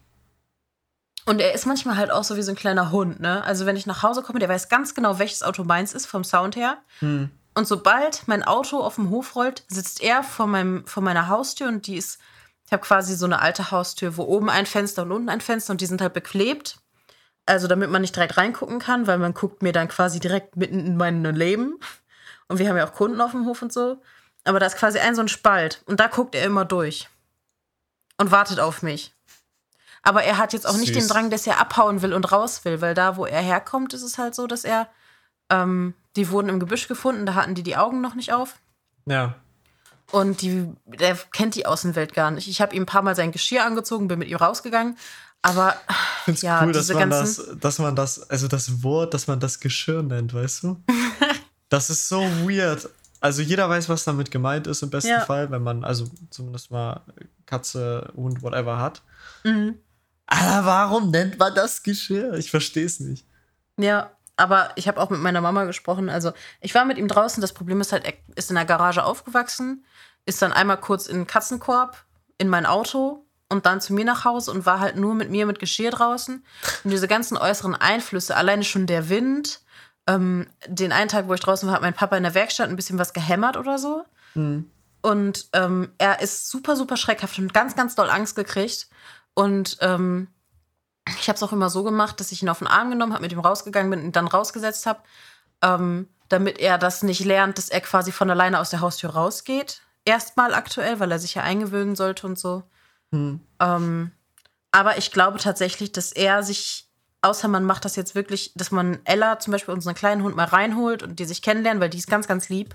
Und 1.27 1.41
er 1.41 1.55
ist 1.55 1.67
manchmal 1.67 1.97
halt 1.97 2.11
auch 2.11 2.25
so 2.25 2.37
wie 2.37 2.43
so 2.43 2.53
ein 2.53 2.57
kleiner 2.57 2.91
Hund, 2.91 3.21
ne? 3.21 3.43
Also 3.45 3.67
wenn 3.67 3.77
ich 3.77 3.87
nach 3.87 4.03
Hause 4.03 4.23
komme, 4.23 4.39
der 4.39 4.49
weiß 4.49 4.69
ganz 4.69 4.95
genau, 4.95 5.19
welches 5.19 5.43
Auto 5.43 5.65
meins 5.65 5.95
ist 5.95 6.07
vom 6.07 6.23
Sound 6.25 6.57
her. 6.57 6.79
Hm. 7.01 7.31
Und 7.55 7.69
sobald 7.69 8.27
mein 8.27 8.43
Auto 8.43 8.81
auf 8.81 8.97
dem 8.97 9.11
Hof 9.11 9.37
rollt, 9.37 9.65
sitzt 9.69 10.03
er 10.03 10.23
vor, 10.23 10.47
meinem, 10.47 10.87
vor 10.87 11.03
meiner 11.03 11.29
Haustür 11.29 11.69
und 11.69 11.87
die 11.87 11.97
ist, 11.97 12.19
ich 12.67 12.73
habe 12.73 12.83
quasi 12.83 13.15
so 13.15 13.27
eine 13.27 13.41
alte 13.41 13.71
Haustür, 13.71 14.17
wo 14.17 14.25
oben 14.25 14.51
ein 14.51 14.67
Fenster 14.67 15.03
und 15.03 15.13
unten 15.13 15.29
ein 15.29 15.41
Fenster 15.41 15.73
und 15.73 15.81
die 15.81 15.87
sind 15.87 16.01
halt 16.01 16.15
beklebt. 16.15 16.79
Also 17.47 17.69
damit 17.69 17.91
man 17.91 18.01
nicht 18.01 18.17
direkt 18.17 18.37
reingucken 18.37 18.79
kann, 18.79 19.07
weil 19.07 19.19
man 19.19 19.35
guckt 19.35 19.63
mir 19.63 19.73
dann 19.73 19.89
quasi 19.89 20.19
direkt 20.19 20.57
mitten 20.57 20.81
in 20.81 20.97
mein 20.97 21.23
Leben. 21.23 21.79
Und 22.49 22.59
wir 22.59 22.69
haben 22.69 22.77
ja 22.77 22.87
auch 22.87 22.95
Kunden 22.95 23.21
auf 23.21 23.33
dem 23.33 23.47
Hof 23.47 23.63
und 23.63 23.73
so. 23.73 24.01
Aber 24.45 24.61
da 24.61 24.67
ist 24.67 24.77
quasi 24.77 24.99
ein 24.99 25.15
so 25.15 25.23
ein 25.23 25.29
Spalt 25.29 25.83
und 25.87 26.01
da 26.01 26.09
guckt 26.09 26.35
er 26.35 26.45
immer 26.45 26.65
durch 26.65 27.09
und 28.19 28.31
wartet 28.31 28.61
auf 28.61 28.83
mich. 28.83 29.15
Aber 30.03 30.23
er 30.23 30.37
hat 30.37 30.53
jetzt 30.53 30.67
auch 30.67 30.77
nicht 30.77 30.93
Süß. 30.93 31.07
den 31.07 31.09
Drang, 31.09 31.31
dass 31.31 31.47
er 31.47 31.61
abhauen 31.61 32.03
will 32.03 32.13
und 32.13 32.31
raus 32.31 32.65
will, 32.65 32.81
weil 32.83 32.95
da, 32.95 33.17
wo 33.17 33.25
er 33.25 33.41
herkommt, 33.41 33.95
ist 33.95 34.03
es 34.03 34.19
halt 34.19 34.35
so, 34.35 34.47
dass 34.47 34.65
er, 34.65 34.89
ähm, 35.51 35.95
die 36.17 36.31
wurden 36.31 36.49
im 36.49 36.61
Gebüsch 36.61 36.89
gefunden, 36.89 37.27
da 37.27 37.35
hatten 37.35 37.55
die 37.55 37.63
die 37.63 37.77
Augen 37.77 38.01
noch 38.01 38.15
nicht 38.15 38.33
auf. 38.33 38.57
Ja. 39.07 39.35
Und 40.13 40.43
die, 40.43 40.69
der 40.87 41.17
kennt 41.33 41.55
die 41.55 41.67
Außenwelt 41.67 42.15
gar 42.15 42.31
nicht. 42.31 42.47
Ich 42.49 42.61
habe 42.61 42.75
ihm 42.75 42.83
ein 42.83 42.87
paar 42.87 43.03
Mal 43.03 43.17
sein 43.17 43.33
Geschirr 43.33 43.65
angezogen, 43.65 44.07
bin 44.09 44.19
mit 44.19 44.29
ihm 44.29 44.37
rausgegangen. 44.37 44.97
Aber 45.43 45.75
Ich 46.27 46.43
Ja, 46.43 46.65
cool, 46.65 46.73
dass 46.73 46.93
man 46.93 47.11
das, 47.11 47.51
dass 47.61 47.79
man 47.79 47.97
das, 47.97 48.31
also 48.31 48.49
das 48.49 48.83
Wort, 48.83 49.13
dass 49.13 49.27
man 49.27 49.41
das 49.41 49.61
Geschirr 49.61 50.03
nennt, 50.03 50.33
weißt 50.33 50.63
du? 50.63 50.83
das 51.69 51.91
ist 51.91 52.09
so 52.09 52.21
weird. 52.49 52.89
Also 53.21 53.43
jeder 53.43 53.69
weiß, 53.69 53.89
was 53.89 54.05
damit 54.05 54.31
gemeint 54.31 54.67
ist 54.67 54.83
im 54.83 54.91
besten 54.91 55.09
Ja. 55.11 55.21
Fall, 55.21 55.51
wenn 55.51 55.63
man 55.63 55.85
also 55.85 56.07
zumindest 56.31 56.71
mal 56.71 57.01
Katze, 57.47 58.13
Hund, 58.17 58.43
whatever 58.43 58.79
hat. 58.79 59.03
mhm. 59.45 59.79
Aber 60.27 60.65
warum 60.65 61.11
nennt 61.11 61.39
man 61.39 61.55
das 61.55 61.83
Geschirr? 61.83 62.33
Ich 62.35 62.51
verstehe 62.51 62.87
es 62.87 62.99
nicht. 63.01 63.27
ja, 63.79 64.11
Aber 64.37 64.71
ich 64.75 64.89
habe 64.89 65.01
auch 65.01 65.11
mit 65.11 65.21
meiner 65.21 65.41
Mama 65.41 65.65
gesprochen. 65.65 66.09
Also 66.09 66.33
ich 66.61 66.75
war 66.75 66.85
mit 66.85 66.99
ihm 66.99 67.09
draußen. 67.09 67.41
Das 67.41 67.53
Problem 67.53 67.81
ist 67.81 67.93
halt, 67.93 68.05
er 68.05 68.15
ist 68.35 68.51
in 68.51 68.57
der 68.57 68.65
Garage 68.65 69.05
aufgewachsen, 69.05 69.85
ist 70.27 70.43
dann 70.43 70.53
einmal 70.53 70.79
kurz 70.79 71.07
in 71.07 71.19
den 71.19 71.27
Katzenkorb, 71.27 72.05
in 72.39 72.49
mein 72.49 72.67
Auto 72.67 73.25
und 73.49 73.67
dann 73.67 73.81
zu 73.81 73.93
mir 73.95 74.05
nach 74.05 74.25
Hause 74.25 74.51
und 74.51 74.67
war 74.67 74.81
halt 74.81 74.97
nur 74.97 75.15
mit 75.15 75.31
mir 75.31 75.47
mit 75.47 75.59
Geschirr 75.59 75.91
draußen. 75.91 76.45
Und 76.83 76.91
diese 76.91 77.07
ganzen 77.07 77.37
äußeren 77.37 77.75
Einflüsse, 77.75 78.37
alleine 78.37 78.65
schon 78.65 78.87
der 78.87 79.09
Wind. 79.09 79.61
Ähm, 80.07 80.49
den 80.67 80.93
einen 80.93 81.09
Tag, 81.09 81.29
wo 81.29 81.35
ich 81.35 81.41
draußen 81.41 81.67
war, 81.67 81.77
hat 81.77 81.83
mein 81.83 81.95
Papa 81.95 82.17
in 82.17 82.25
der 82.25 82.35
Werkstatt 82.35 82.69
ein 82.69 82.77
bisschen 82.77 82.99
was 82.99 83.13
gehämmert 83.13 83.57
oder 83.57 83.79
so. 83.79 84.05
Mhm. 84.35 84.71
Und 85.01 85.49
ähm, 85.53 85.93
er 85.99 86.21
ist 86.21 86.51
super, 86.51 86.77
super 86.77 86.97
schreckhaft 86.97 87.39
und 87.39 87.55
ganz, 87.55 87.77
ganz 87.77 87.95
doll 87.95 88.11
Angst 88.11 88.37
gekriegt. 88.37 88.89
Und 89.35 89.77
ähm, 89.81 90.29
ich 91.07 91.29
habe 91.29 91.37
es 91.37 91.43
auch 91.43 91.53
immer 91.53 91.71
so 91.71 91.85
gemacht, 91.85 92.21
dass 92.21 92.33
ich 92.33 92.43
ihn 92.43 92.49
auf 92.49 92.59
den 92.59 92.69
Arm 92.69 92.91
genommen 92.91 93.13
habe, 93.13 93.23
mit 93.23 93.33
ihm 93.33 93.41
rausgegangen 93.41 93.91
bin 93.91 94.05
und 94.05 94.17
dann 94.17 94.27
rausgesetzt 94.27 94.87
habe, 94.87 95.01
ähm, 95.63 96.09
damit 96.29 96.59
er 96.59 96.79
das 96.79 97.03
nicht 97.03 97.25
lernt, 97.25 97.59
dass 97.59 97.69
er 97.69 97.81
quasi 97.81 98.13
von 98.13 98.31
alleine 98.31 98.61
aus 98.61 98.71
der 98.71 98.81
Haustür 98.81 99.11
rausgeht. 99.11 99.83
Erstmal 100.05 100.55
aktuell, 100.55 101.01
weil 101.01 101.13
er 101.13 101.19
sich 101.19 101.35
ja 101.35 101.43
eingewöhnen 101.43 101.97
sollte 101.97 102.27
und 102.27 102.39
so. 102.39 102.63
Hm. 103.13 103.41
Ähm, 103.61 104.13
aber 104.73 104.99
ich 104.99 105.13
glaube 105.13 105.39
tatsächlich, 105.39 105.93
dass 105.93 106.13
er 106.13 106.43
sich, 106.43 106.89
außer 107.23 107.49
man 107.49 107.65
macht 107.65 107.85
das 107.85 107.97
jetzt 107.97 108.15
wirklich, 108.15 108.53
dass 108.55 108.71
man 108.71 108.99
Ella 109.05 109.39
zum 109.39 109.53
Beispiel 109.53 109.75
unseren 109.75 109.95
kleinen 109.95 110.23
Hund 110.23 110.37
mal 110.37 110.45
reinholt 110.45 111.03
und 111.03 111.19
die 111.19 111.25
sich 111.25 111.43
kennenlernen, 111.43 111.81
weil 111.81 111.91
die 111.91 111.99
ist 111.99 112.11
ganz, 112.11 112.27
ganz 112.27 112.49
lieb 112.49 112.75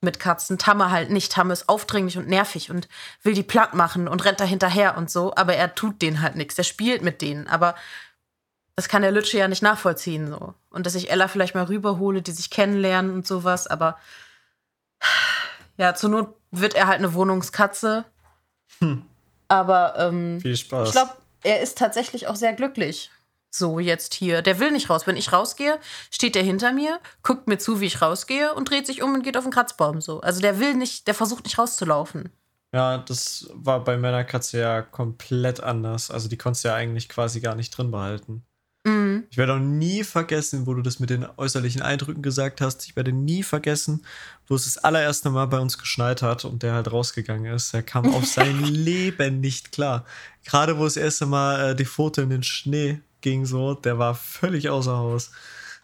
mit 0.00 0.20
Katzen. 0.20 0.58
Tamme 0.58 0.90
halt 0.90 1.10
nicht. 1.10 1.32
Tamme 1.32 1.52
ist 1.52 1.68
aufdringlich 1.68 2.18
und 2.18 2.28
nervig 2.28 2.70
und 2.70 2.88
will 3.22 3.34
die 3.34 3.42
platt 3.42 3.74
machen 3.74 4.08
und 4.08 4.24
rennt 4.24 4.40
da 4.40 4.44
hinterher 4.44 4.96
und 4.96 5.10
so, 5.10 5.34
aber 5.34 5.54
er 5.54 5.74
tut 5.74 6.02
denen 6.02 6.22
halt 6.22 6.36
nichts. 6.36 6.56
Er 6.56 6.64
spielt 6.64 7.02
mit 7.02 7.20
denen, 7.22 7.48
aber 7.48 7.74
das 8.76 8.88
kann 8.88 9.02
der 9.02 9.10
Lütsche 9.10 9.38
ja 9.38 9.48
nicht 9.48 9.62
nachvollziehen 9.62 10.28
so. 10.28 10.54
Und 10.70 10.86
dass 10.86 10.94
ich 10.94 11.10
Ella 11.10 11.26
vielleicht 11.26 11.54
mal 11.54 11.64
rüberhole, 11.64 12.22
die 12.22 12.30
sich 12.30 12.50
kennenlernen 12.50 13.12
und 13.12 13.26
sowas, 13.26 13.66
aber 13.66 13.98
ja, 15.76 15.94
zur 15.94 16.10
Not 16.10 16.34
wird 16.50 16.74
er 16.74 16.86
halt 16.86 16.98
eine 16.98 17.14
Wohnungskatze. 17.14 18.04
Hm. 18.78 19.04
Aber 19.48 19.94
ähm, 19.98 20.40
Viel 20.40 20.56
Spaß. 20.56 20.88
ich 20.88 20.92
glaube, 20.92 21.12
er 21.42 21.60
ist 21.60 21.78
tatsächlich 21.78 22.28
auch 22.28 22.36
sehr 22.36 22.52
glücklich. 22.52 23.10
So, 23.58 23.80
jetzt 23.80 24.14
hier. 24.14 24.42
Der 24.42 24.60
will 24.60 24.70
nicht 24.70 24.88
raus. 24.88 25.06
Wenn 25.06 25.16
ich 25.16 25.32
rausgehe, 25.32 25.78
steht 26.10 26.34
der 26.34 26.42
hinter 26.42 26.72
mir, 26.72 27.00
guckt 27.22 27.48
mir 27.48 27.58
zu, 27.58 27.80
wie 27.80 27.86
ich 27.86 28.00
rausgehe 28.00 28.54
und 28.54 28.70
dreht 28.70 28.86
sich 28.86 29.02
um 29.02 29.14
und 29.14 29.22
geht 29.22 29.36
auf 29.36 29.44
den 29.44 29.52
Kratzbaum. 29.52 30.00
So. 30.00 30.20
Also 30.20 30.40
der 30.40 30.60
will 30.60 30.74
nicht, 30.74 31.06
der 31.06 31.14
versucht 31.14 31.44
nicht 31.44 31.58
rauszulaufen. 31.58 32.30
Ja, 32.72 32.98
das 32.98 33.48
war 33.54 33.82
bei 33.82 33.96
meiner 33.96 34.24
Katze 34.24 34.60
ja 34.60 34.82
komplett 34.82 35.60
anders. 35.60 36.10
Also 36.10 36.28
die 36.28 36.36
konntest 36.36 36.64
du 36.64 36.68
ja 36.68 36.74
eigentlich 36.74 37.08
quasi 37.08 37.40
gar 37.40 37.54
nicht 37.54 37.70
drin 37.70 37.90
behalten. 37.90 38.44
Mhm. 38.84 39.24
Ich 39.30 39.38
werde 39.38 39.54
auch 39.54 39.58
nie 39.58 40.04
vergessen, 40.04 40.66
wo 40.66 40.74
du 40.74 40.82
das 40.82 41.00
mit 41.00 41.10
den 41.10 41.26
äußerlichen 41.36 41.82
Eindrücken 41.82 42.22
gesagt 42.22 42.60
hast. 42.60 42.86
Ich 42.86 42.94
werde 42.94 43.12
nie 43.12 43.42
vergessen, 43.42 44.04
wo 44.46 44.54
es 44.54 44.64
das 44.64 44.78
allererste 44.78 45.30
Mal 45.30 45.46
bei 45.46 45.58
uns 45.58 45.78
geschneit 45.78 46.22
hat 46.22 46.44
und 46.44 46.62
der 46.62 46.74
halt 46.74 46.92
rausgegangen 46.92 47.52
ist. 47.52 47.74
Er 47.74 47.82
kam 47.82 48.14
auf 48.14 48.26
sein 48.26 48.62
Leben 48.62 49.40
nicht 49.40 49.72
klar. 49.72 50.04
Gerade 50.44 50.78
wo 50.78 50.84
das 50.84 50.96
erste 50.96 51.26
Mal 51.26 51.70
äh, 51.70 51.74
die 51.74 51.86
Pfote 51.86 52.22
in 52.22 52.30
den 52.30 52.42
Schnee 52.42 53.00
ging 53.30 53.46
so, 53.46 53.74
der 53.74 53.98
war 53.98 54.14
völlig 54.14 54.68
außer 54.68 54.96
Haus. 54.96 55.30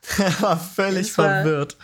Der 0.18 0.42
war 0.42 0.58
völlig 0.58 1.08
Das 1.08 1.18
war- 1.18 1.24
verwirrt. 1.42 1.76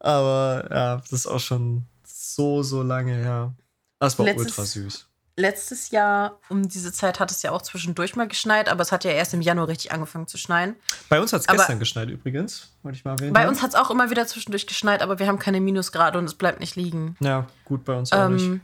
Aber 0.00 0.66
ja, 0.70 0.96
das 0.96 1.12
ist 1.12 1.26
auch 1.26 1.38
schon 1.38 1.84
so, 2.04 2.62
so 2.64 2.82
lange 2.82 3.14
her. 3.14 3.54
Das 4.00 4.18
war 4.18 4.26
Letztes- 4.26 4.46
ultra 4.46 4.64
süß. 4.64 5.06
Letztes 5.36 5.90
Jahr 5.90 6.38
um 6.50 6.68
diese 6.68 6.92
Zeit 6.92 7.18
hat 7.20 7.30
es 7.30 7.40
ja 7.42 7.52
auch 7.52 7.62
zwischendurch 7.62 8.14
mal 8.16 8.26
geschneit, 8.28 8.68
aber 8.68 8.82
es 8.82 8.92
hat 8.92 9.04
ja 9.04 9.12
erst 9.12 9.32
im 9.32 9.40
Januar 9.40 9.68
richtig 9.68 9.90
angefangen 9.92 10.26
zu 10.26 10.36
schneien. 10.36 10.74
Bei 11.08 11.18
uns 11.20 11.32
hat 11.32 11.40
es 11.42 11.46
gestern 11.46 11.78
geschneit 11.78 12.10
übrigens, 12.10 12.72
wollte 12.82 12.98
ich 12.98 13.04
mal 13.04 13.12
erwähnen. 13.12 13.32
Bei 13.32 13.48
uns 13.48 13.62
hat 13.62 13.70
es 13.70 13.74
auch 13.76 13.90
immer 13.90 14.10
wieder 14.10 14.26
zwischendurch 14.26 14.66
geschneit, 14.66 15.00
aber 15.00 15.18
wir 15.18 15.26
haben 15.28 15.38
keine 15.38 15.60
Minusgrade 15.60 16.18
und 16.18 16.24
es 16.26 16.34
bleibt 16.34 16.60
nicht 16.60 16.76
liegen. 16.76 17.16
Ja, 17.20 17.46
gut, 17.64 17.84
bei 17.84 17.94
uns 17.96 18.12
auch 18.12 18.28
nicht. 18.28 18.60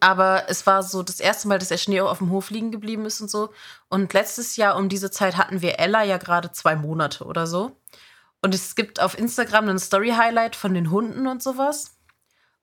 Aber 0.00 0.44
es 0.48 0.66
war 0.66 0.82
so 0.82 1.02
das 1.02 1.20
erste 1.20 1.48
Mal, 1.48 1.58
dass 1.58 1.68
der 1.68 1.78
Schnee 1.78 2.00
auch 2.00 2.10
auf 2.10 2.18
dem 2.18 2.30
Hof 2.30 2.50
liegen 2.50 2.70
geblieben 2.70 3.06
ist 3.06 3.20
und 3.20 3.30
so. 3.30 3.50
Und 3.88 4.12
letztes 4.12 4.56
Jahr 4.56 4.76
um 4.76 4.88
diese 4.88 5.10
Zeit 5.10 5.36
hatten 5.36 5.62
wir 5.62 5.78
Ella 5.78 6.04
ja 6.04 6.18
gerade 6.18 6.52
zwei 6.52 6.76
Monate 6.76 7.24
oder 7.24 7.46
so. 7.46 7.76
Und 8.40 8.54
es 8.54 8.74
gibt 8.74 9.00
auf 9.00 9.18
Instagram 9.18 9.68
einen 9.68 9.78
Story-Highlight 9.78 10.54
von 10.54 10.74
den 10.74 10.90
Hunden 10.90 11.26
und 11.26 11.42
sowas. 11.42 11.96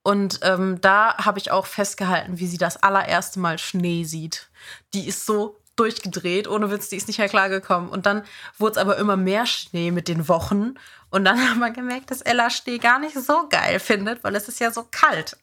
Und 0.03 0.39
ähm, 0.43 0.79
da 0.81 1.17
habe 1.17 1.39
ich 1.39 1.51
auch 1.51 1.65
festgehalten, 1.65 2.39
wie 2.39 2.47
sie 2.47 2.57
das 2.57 2.77
allererste 2.77 3.39
Mal 3.39 3.59
Schnee 3.59 4.03
sieht. 4.03 4.49
Die 4.93 5.07
ist 5.07 5.25
so 5.25 5.61
durchgedreht, 5.75 6.47
ohne 6.47 6.69
Witz, 6.71 6.89
die 6.89 6.97
ist 6.97 7.07
nicht 7.07 7.17
mehr 7.17 7.29
klargekommen. 7.29 7.89
Und 7.89 8.05
dann 8.05 8.23
wurde 8.57 8.73
es 8.73 8.77
aber 8.77 8.97
immer 8.97 9.17
mehr 9.17 9.45
Schnee 9.45 9.91
mit 9.91 10.07
den 10.07 10.27
Wochen. 10.27 10.75
Und 11.09 11.25
dann 11.25 11.39
haben 11.49 11.59
wir 11.59 11.71
gemerkt, 11.71 12.11
dass 12.11 12.21
Ella 12.21 12.49
Schnee 12.49 12.77
gar 12.77 12.99
nicht 12.99 13.15
so 13.15 13.47
geil 13.49 13.79
findet, 13.79 14.23
weil 14.23 14.35
es 14.35 14.47
ist 14.47 14.59
ja 14.59 14.71
so 14.71 14.87
kalt. 14.89 15.37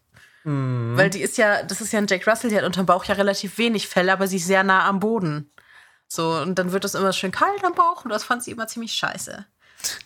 Mhm. 0.49 0.97
Weil 0.97 1.11
die 1.11 1.21
ist 1.21 1.37
ja, 1.37 1.63
das 1.63 1.83
ist 1.83 1.93
ja 1.93 1.99
ein 1.99 2.07
Jack 2.07 2.27
Russell, 2.27 2.49
die 2.49 2.57
hat 2.57 2.65
unterm 2.65 2.87
Bauch 2.87 3.05
ja 3.05 3.15
relativ 3.15 3.59
wenig 3.59 3.87
Fell, 3.87 4.09
aber 4.09 4.27
sie 4.27 4.39
ist 4.39 4.47
sehr 4.47 4.65
nah 4.65 4.89
am 4.89 4.99
Boden. 4.99 5.53
So, 6.09 6.37
und 6.37 6.59
dann 6.59 6.73
wird 6.73 6.87
es 6.87 6.95
immer 6.95 7.13
schön 7.13 7.33
kalt 7.33 7.63
am 7.65 7.75
Bauch 7.75 8.05
und 8.05 8.11
das 8.11 8.25
fand 8.25 8.43
sie 8.43 8.53
immer 8.53 8.67
ziemlich 8.67 8.93
scheiße. 8.93 9.45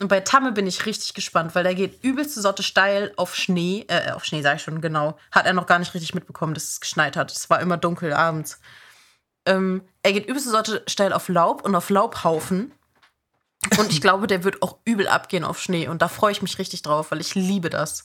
Und 0.00 0.08
bei 0.08 0.18
Tamme 0.20 0.50
bin 0.50 0.66
ich 0.66 0.84
richtig 0.84 1.14
gespannt, 1.14 1.54
weil 1.54 1.62
der 1.62 1.76
geht 1.76 2.02
übelste 2.02 2.40
Sorte 2.40 2.64
steil 2.64 3.12
auf 3.16 3.36
Schnee, 3.36 3.86
äh, 3.86 4.10
auf 4.10 4.24
Schnee 4.24 4.42
sage 4.42 4.56
ich 4.56 4.62
schon, 4.62 4.80
genau. 4.80 5.16
Hat 5.30 5.46
er 5.46 5.52
noch 5.52 5.66
gar 5.66 5.78
nicht 5.78 5.94
richtig 5.94 6.12
mitbekommen, 6.12 6.54
dass 6.54 6.64
es 6.64 6.80
geschneit 6.80 7.16
hat. 7.16 7.30
Es 7.30 7.48
war 7.48 7.60
immer 7.60 7.76
dunkel 7.76 8.12
abends. 8.12 8.58
Ähm, 9.46 9.82
er 10.02 10.12
geht 10.12 10.26
übelste 10.26 10.50
Sorte 10.50 10.82
steil 10.88 11.12
auf 11.12 11.28
Laub 11.28 11.64
und 11.64 11.76
auf 11.76 11.88
Laubhaufen. 11.88 12.72
Und 13.78 13.92
ich 13.92 14.00
glaube, 14.00 14.26
der 14.26 14.42
wird 14.42 14.60
auch 14.60 14.78
übel 14.84 15.06
abgehen 15.06 15.44
auf 15.44 15.60
Schnee. 15.60 15.86
Und 15.86 16.02
da 16.02 16.08
freue 16.08 16.32
ich 16.32 16.42
mich 16.42 16.58
richtig 16.58 16.82
drauf, 16.82 17.12
weil 17.12 17.20
ich 17.20 17.36
liebe 17.36 17.70
das. 17.70 18.04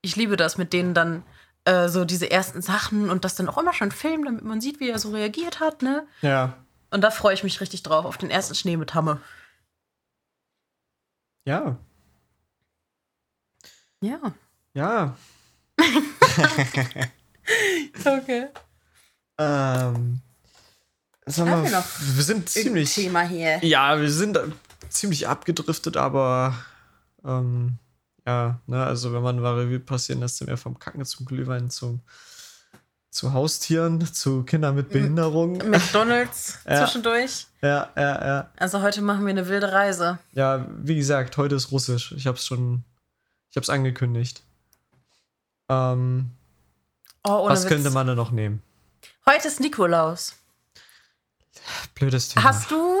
Ich 0.00 0.16
liebe 0.16 0.38
das, 0.38 0.56
mit 0.56 0.72
denen 0.72 0.94
dann 0.94 1.22
äh, 1.66 1.88
so 1.88 2.04
diese 2.04 2.30
ersten 2.30 2.62
Sachen 2.62 3.10
und 3.10 3.24
das 3.24 3.34
dann 3.34 3.48
auch 3.48 3.58
immer 3.58 3.72
schon 3.74 3.90
filmen, 3.90 4.24
damit 4.24 4.44
man 4.44 4.60
sieht, 4.60 4.80
wie 4.80 4.88
er 4.88 4.98
so 4.98 5.10
reagiert 5.10 5.60
hat, 5.60 5.82
ne? 5.82 6.06
Ja. 6.22 6.56
Und 6.90 7.02
da 7.02 7.10
freue 7.10 7.34
ich 7.34 7.42
mich 7.44 7.60
richtig 7.60 7.82
drauf, 7.82 8.04
auf 8.04 8.16
den 8.16 8.30
ersten 8.30 8.54
Schnee 8.54 8.76
mit 8.76 8.94
Hamme. 8.94 9.20
Ja. 11.44 11.76
Ja. 14.00 14.20
Ja. 14.74 15.16
Okay. 18.04 18.48
Ähm. 19.38 20.20
Sag 21.24 21.48
Haben 21.48 21.62
mal, 21.62 21.64
wir 21.64 21.70
noch 21.78 21.84
wir 22.00 22.24
sind 22.24 22.48
ziemlich. 22.48 22.94
Thema 22.94 23.22
hier. 23.22 23.64
Ja, 23.64 24.00
wir 24.00 24.10
sind 24.10 24.38
ziemlich 24.88 25.28
abgedriftet, 25.28 25.96
aber 25.96 26.54
ähm, 27.24 27.78
ja, 28.26 28.60
ne, 28.66 28.84
also 28.84 29.12
wenn 29.12 29.22
man 29.22 29.38
mal 29.38 29.54
Revue 29.54 29.78
passieren 29.80 30.20
lässt, 30.20 30.38
sind 30.38 30.48
wir 30.48 30.56
vom 30.56 30.78
Kacken 30.78 31.04
zum 31.04 31.24
Glühwein 31.26 31.70
zum 31.70 32.00
zu 33.10 33.32
Haustieren, 33.32 34.04
zu 34.12 34.42
Kindern 34.42 34.74
mit 34.74 34.90
Behinderung. 34.90 35.56
McDonalds 35.70 36.58
Ja. 36.68 36.84
zwischendurch. 36.84 37.46
Ja, 37.62 37.88
ja, 37.96 38.26
ja. 38.26 38.50
Also 38.58 38.82
heute 38.82 39.00
machen 39.00 39.24
wir 39.24 39.30
eine 39.30 39.48
wilde 39.48 39.72
Reise. 39.72 40.18
Ja, 40.32 40.66
wie 40.82 40.96
gesagt, 40.96 41.34
heute 41.38 41.54
ist 41.54 41.72
Russisch. 41.72 42.12
Ich 42.12 42.26
hab's 42.26 42.44
schon, 42.44 42.84
ich 43.50 43.56
hab's 43.56 43.70
angekündigt. 43.70 44.42
Ähm, 45.70 46.30
Oh, 47.28 47.48
was 47.48 47.62
Witz. 47.62 47.68
könnte 47.70 47.90
man 47.90 48.06
da 48.06 48.14
noch 48.14 48.30
nehmen? 48.32 48.62
Heute 49.28 49.48
ist 49.48 49.60
Nikolaus. 49.60 50.34
Blödes 51.94 52.28
Thema. 52.28 52.44
Hast 52.44 52.70
du. 52.70 53.00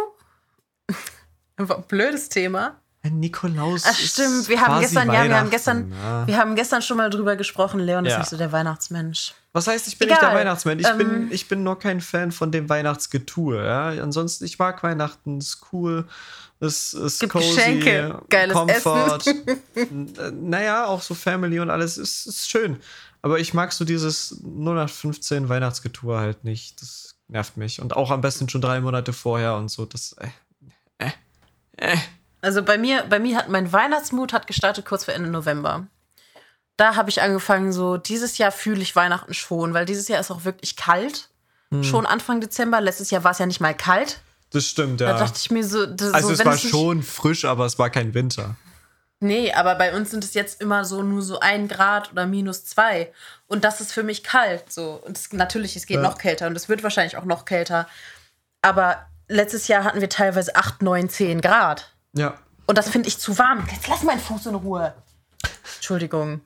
Blödes 1.88 2.28
Thema. 2.30 2.80
Ein 3.06 3.20
Nikolaus. 3.20 3.82
Ach, 3.86 3.90
ist 3.90 4.12
stimmt. 4.14 4.48
Wir 4.48 4.60
haben 4.60 4.80
gestern, 4.80 5.12
ja, 5.12 5.24
wir 5.24 5.38
haben 5.38 5.50
gestern, 5.50 5.92
ja. 5.92 6.26
wir 6.26 6.36
haben 6.36 6.56
gestern 6.56 6.82
schon 6.82 6.96
mal 6.96 7.08
drüber 7.10 7.36
gesprochen. 7.36 7.80
Leon 7.80 8.04
ist 8.04 8.12
Ja. 8.12 8.18
nicht 8.18 8.28
so 8.30 8.36
der 8.36 8.50
Weihnachtsmensch. 8.52 9.34
Was 9.52 9.66
heißt, 9.68 9.86
ich 9.88 9.98
bin 9.98 10.08
Egal. 10.08 10.18
nicht 10.20 10.30
der 10.32 10.38
Weihnachtsmann? 10.40 10.78
Ich, 10.80 10.86
Ähm, 10.86 10.98
bin, 10.98 11.28
ich 11.32 11.48
bin 11.48 11.62
nur 11.62 11.78
kein 11.78 12.00
Fan 12.00 12.32
von 12.32 12.50
dem 12.50 12.68
Weihnachtsgetue. 12.68 13.64
Ja? 13.64 13.88
Ansonsten, 14.02 14.44
ich 14.44 14.58
mag 14.58 14.82
Weihnachten, 14.82 15.38
ist 15.38 15.60
cool, 15.72 16.06
es 16.58 16.94
ist 16.94 17.20
Gibt 17.20 17.32
cozy, 17.32 17.48
Geschenke, 17.54 18.22
geiles 18.28 18.54
Comfort. 18.54 19.18
N- 19.74 20.12
äh, 20.18 20.30
naja, 20.32 20.86
auch 20.86 21.02
so 21.02 21.14
Family 21.14 21.60
und 21.60 21.70
alles 21.70 21.96
ist, 21.98 22.26
ist 22.26 22.50
schön. 22.50 22.78
Aber 23.22 23.38
ich 23.38 23.54
mag 23.54 23.72
so 23.72 23.84
dieses 23.84 24.40
0815 24.44 25.48
Weihnachtsgetue 25.48 26.18
halt 26.18 26.44
nicht. 26.44 26.80
Das 26.82 27.14
nervt 27.28 27.56
mich. 27.56 27.80
Und 27.80 27.94
auch 27.96 28.10
am 28.10 28.20
besten 28.20 28.48
schon 28.48 28.60
drei 28.60 28.80
Monate 28.80 29.12
vorher 29.12 29.56
und 29.56 29.68
so. 29.70 29.84
Das, 29.86 30.14
äh, 30.18 30.28
äh, 30.98 31.10
äh. 31.76 31.96
Also 32.46 32.62
bei 32.62 32.78
mir, 32.78 33.02
bei 33.10 33.18
mir 33.18 33.36
hat 33.36 33.48
mein 33.48 33.72
Weihnachtsmut 33.72 34.32
hat 34.32 34.46
gestartet 34.46 34.86
kurz 34.86 35.04
vor 35.04 35.14
Ende 35.14 35.28
November. 35.28 35.88
Da 36.76 36.94
habe 36.94 37.10
ich 37.10 37.20
angefangen, 37.20 37.72
so 37.72 37.96
dieses 37.96 38.38
Jahr 38.38 38.52
fühle 38.52 38.82
ich 38.82 38.94
Weihnachten 38.94 39.34
schon, 39.34 39.74
weil 39.74 39.84
dieses 39.84 40.06
Jahr 40.06 40.20
ist 40.20 40.30
auch 40.30 40.44
wirklich 40.44 40.76
kalt. 40.76 41.28
Hm. 41.72 41.82
Schon 41.82 42.06
Anfang 42.06 42.40
Dezember. 42.40 42.80
Letztes 42.80 43.10
Jahr 43.10 43.24
war 43.24 43.32
es 43.32 43.38
ja 43.38 43.46
nicht 43.46 43.60
mal 43.60 43.74
kalt. 43.74 44.20
Das 44.50 44.64
stimmt, 44.64 45.00
Da 45.00 45.06
ja. 45.06 45.18
dachte 45.18 45.38
ich 45.42 45.50
mir 45.50 45.64
so, 45.64 45.86
das, 45.86 46.14
Also 46.14 46.28
so 46.28 46.34
es 46.34 46.44
war 46.44 46.52
nicht- 46.54 46.70
schon 46.70 47.02
frisch, 47.02 47.44
aber 47.44 47.66
es 47.66 47.80
war 47.80 47.90
kein 47.90 48.14
Winter. 48.14 48.54
Nee, 49.18 49.52
aber 49.52 49.74
bei 49.74 49.92
uns 49.96 50.12
sind 50.12 50.22
es 50.22 50.34
jetzt 50.34 50.60
immer 50.60 50.84
so 50.84 51.02
nur 51.02 51.22
so 51.22 51.40
ein 51.40 51.66
Grad 51.66 52.12
oder 52.12 52.26
minus 52.26 52.64
zwei. 52.64 53.12
Und 53.48 53.64
das 53.64 53.80
ist 53.80 53.90
für 53.92 54.04
mich 54.04 54.22
kalt. 54.22 54.70
So. 54.72 55.02
Und 55.04 55.16
es, 55.18 55.32
natürlich, 55.32 55.74
es 55.74 55.86
geht 55.86 55.96
Ja. 55.96 56.02
noch 56.02 56.18
kälter 56.18 56.46
und 56.46 56.54
es 56.54 56.68
wird 56.68 56.84
wahrscheinlich 56.84 57.16
auch 57.16 57.24
noch 57.24 57.44
kälter. 57.44 57.88
Aber 58.62 59.06
letztes 59.26 59.66
Jahr 59.66 59.82
hatten 59.82 60.00
wir 60.00 60.08
teilweise 60.10 60.54
8, 60.54 60.82
9, 60.82 61.08
10 61.08 61.40
Grad. 61.40 61.90
Ja. 62.16 62.38
Und 62.66 62.78
das 62.78 62.88
finde 62.88 63.08
ich 63.08 63.18
zu 63.18 63.38
warm. 63.38 63.66
Jetzt 63.70 63.86
lass 63.88 64.02
meinen 64.02 64.20
Fuß 64.20 64.46
in 64.46 64.54
Ruhe. 64.56 64.94
Entschuldigung. 65.76 66.40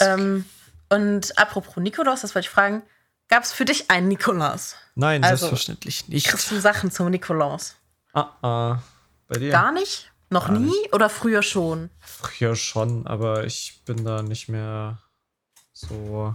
Ähm, 0.00 0.44
und 0.88 1.38
apropos 1.38 1.76
Nikolaus, 1.76 2.22
das 2.22 2.34
wollte 2.34 2.46
ich 2.46 2.50
fragen. 2.50 2.82
Gab 3.28 3.44
es 3.44 3.52
für 3.52 3.64
dich 3.64 3.90
einen 3.90 4.08
Nikolaus? 4.08 4.74
Nein, 4.96 5.22
Also, 5.22 5.46
selbstverständlich 5.46 6.08
nicht. 6.08 6.26
Kriegst 6.26 6.50
du 6.50 6.60
Sachen 6.60 6.90
zum 6.90 7.10
Nikolaus? 7.10 7.76
Ah, 8.12 8.30
ah. 8.42 8.82
Bei 9.28 9.38
dir? 9.38 9.52
Gar 9.52 9.72
nicht? 9.72 10.10
Noch 10.30 10.48
Gar 10.48 10.58
nie 10.58 10.90
oder 10.92 11.08
früher 11.08 11.42
schon? 11.42 11.90
Früher 12.00 12.56
schon, 12.56 13.06
aber 13.06 13.44
ich 13.44 13.82
bin 13.84 14.04
da 14.04 14.22
nicht 14.22 14.48
mehr 14.48 14.98
so 15.72 16.34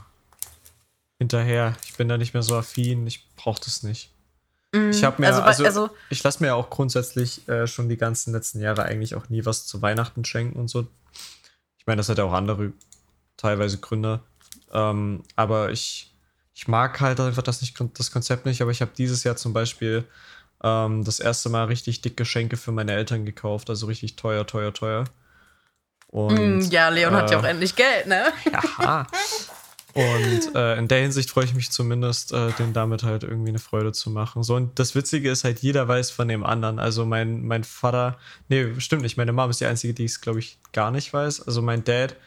hinterher. 1.17 1.75
Ich 1.83 1.95
bin 1.95 2.07
da 2.07 2.17
nicht 2.17 2.33
mehr 2.33 2.43
so 2.43 2.55
affin. 2.55 3.07
Ich 3.07 3.29
brauche 3.35 3.61
das 3.63 3.83
nicht. 3.83 4.11
Ich 4.91 5.03
habe 5.03 5.21
mir, 5.21 5.27
also 5.27 5.41
also, 5.41 5.65
also- 5.65 5.89
ich 6.09 6.23
lasse 6.23 6.43
mir 6.43 6.55
auch 6.55 6.69
grundsätzlich 6.69 7.47
äh, 7.47 7.67
schon 7.67 7.89
die 7.89 7.97
ganzen 7.97 8.33
letzten 8.33 8.59
Jahre 8.61 8.83
eigentlich 8.83 9.15
auch 9.15 9.29
nie 9.29 9.45
was 9.45 9.65
zu 9.65 9.81
Weihnachten 9.81 10.25
schenken 10.25 10.59
und 10.59 10.67
so. 10.69 10.87
Ich 11.77 11.85
meine, 11.87 11.97
das 11.97 12.09
hat 12.09 12.17
ja 12.17 12.23
auch 12.23 12.33
andere 12.33 12.71
teilweise 13.37 13.77
Gründe. 13.77 14.21
Ähm, 14.71 15.23
aber 15.35 15.71
ich, 15.71 16.13
ich 16.53 16.67
mag 16.67 16.99
halt 16.99 17.19
einfach 17.19 17.43
das, 17.43 17.61
nicht, 17.61 17.77
das 17.97 18.11
Konzept 18.11 18.45
nicht. 18.45 18.61
Aber 18.61 18.71
ich 18.71 18.81
habe 18.81 18.91
dieses 18.97 19.23
Jahr 19.23 19.35
zum 19.35 19.53
Beispiel 19.53 20.03
ähm, 20.63 21.03
das 21.03 21.19
erste 21.19 21.49
Mal 21.49 21.65
richtig 21.65 22.01
dick 22.01 22.17
Geschenke 22.17 22.57
für 22.57 22.71
meine 22.71 22.93
Eltern 22.93 23.25
gekauft. 23.25 23.69
Also 23.69 23.85
richtig 23.85 24.15
teuer, 24.15 24.47
teuer, 24.47 24.73
teuer. 24.73 25.05
Und, 26.07 26.59
Mm, 26.59 26.71
ja, 26.71 26.89
Leon 26.89 27.13
hat 27.13 27.29
ja 27.29 27.37
äh, 27.37 27.39
auch 27.41 27.45
endlich 27.45 27.75
Geld, 27.75 28.07
ne? 28.07 28.31
ja. 28.79 29.05
Und 29.95 30.53
äh, 30.55 30.75
in 30.75 30.89
der 30.89 30.99
Hinsicht 30.99 31.29
freue 31.29 31.45
ich 31.45 31.53
mich 31.53 31.71
zumindest, 31.71 32.33
äh, 32.33 32.51
denen 32.59 32.73
damit 32.73 33.03
halt 33.03 33.23
irgendwie 33.23 33.47
eine 33.47 33.59
Freude 33.59 33.93
zu 33.93 34.09
machen. 34.09 34.43
So, 34.43 34.55
und 34.55 34.77
das 34.77 34.93
Witzige 34.93 35.31
ist 35.31 35.45
halt, 35.45 35.59
jeder 35.59 35.87
weiß 35.87 36.11
von 36.11 36.27
dem 36.27 36.43
anderen. 36.43 36.79
Also 36.79 37.05
mein, 37.05 37.45
mein 37.45 37.63
Vater, 37.63 38.17
nee, 38.49 38.77
stimmt 38.79 39.03
nicht, 39.03 39.15
meine 39.15 39.31
Mom 39.31 39.49
ist 39.49 39.61
die 39.61 39.65
Einzige, 39.65 39.93
die 39.93 40.03
es, 40.03 40.19
glaube 40.19 40.39
ich, 40.39 40.59
gar 40.73 40.91
nicht 40.91 41.13
weiß. 41.13 41.47
Also 41.47 41.61
mein 41.61 41.85
Dad 41.85 42.17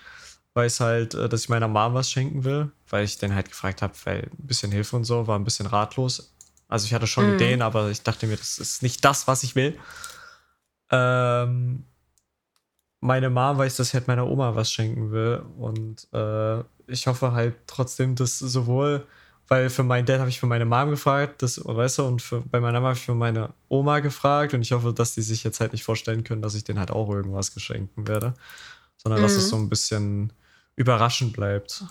weiß 0.54 0.80
halt, 0.80 1.12
äh, 1.12 1.28
dass 1.28 1.42
ich 1.42 1.48
meiner 1.50 1.68
Mom 1.68 1.92
was 1.92 2.10
schenken 2.10 2.44
will, 2.44 2.72
weil 2.88 3.04
ich 3.04 3.18
den 3.18 3.34
halt 3.34 3.50
gefragt 3.50 3.82
habe, 3.82 3.92
weil 4.04 4.30
ein 4.38 4.46
bisschen 4.46 4.72
Hilfe 4.72 4.96
und 4.96 5.04
so, 5.04 5.26
war 5.26 5.38
ein 5.38 5.44
bisschen 5.44 5.66
ratlos. 5.66 6.34
Also 6.68 6.86
ich 6.86 6.94
hatte 6.94 7.06
schon 7.06 7.34
Ideen, 7.34 7.60
aber 7.60 7.90
ich 7.90 8.00
dachte 8.00 8.26
mir, 8.26 8.38
das 8.38 8.56
ist 8.56 8.82
nicht 8.82 9.04
das, 9.04 9.28
was 9.28 9.42
ich 9.42 9.54
will. 9.56 9.78
Ähm, 10.90 11.84
meine 13.01 13.30
Mom 13.30 13.59
weiß, 13.59 13.76
dass 13.76 13.88
ich 13.88 13.94
halt 13.94 14.09
meiner 14.09 14.26
Oma 14.26 14.55
was 14.55 14.70
schenken 14.72 15.11
will. 15.12 15.42
Und 15.59 16.09
äh, 16.12 16.61
ich 16.86 17.07
hoffe 17.07 17.32
halt 17.32 17.55
trotzdem, 17.66 18.14
dass 18.14 18.38
sowohl, 18.38 19.07
weil 19.46 19.70
für 19.70 19.82
meinen 19.84 20.05
Dad 20.07 20.20
habe 20.20 20.28
ich 20.30 20.40
für 20.40 20.46
meine 20.46 20.64
Mom 20.64 20.90
gefragt, 20.90 21.42
das, 21.42 21.61
weißt 21.64 21.99
du, 21.99 22.05
und 22.07 22.22
für, 22.22 22.40
bei 22.40 22.61
meiner 22.61 22.80
Mama 22.80 22.88
habe 22.88 22.99
ich 22.99 23.05
für 23.05 23.14
meine 23.14 23.51
Oma 23.68 24.01
gefragt. 24.01 24.55
Und 24.55 24.62
ich 24.62 24.72
hoffe, 24.72 24.92
dass 24.92 25.14
die 25.14 25.22
sich 25.22 25.44
jetzt 25.44 25.61
halt 25.61 25.72
nicht 25.72 25.84
vorstellen 25.84 26.24
können, 26.24 26.42
dass 26.42 26.55
ich 26.55 26.64
denen 26.64 26.78
halt 26.78 26.90
auch 26.90 27.09
irgendwas 27.11 27.55
geschenken 27.55 28.09
werde. 28.09 28.34
Sondern 28.96 29.22
dass 29.22 29.36
Mhm. 29.36 29.42
es 29.42 29.49
so 29.49 29.57
ein 29.57 29.68
bisschen 29.68 30.32
überraschend 30.76 31.32
bleibt. 31.32 31.84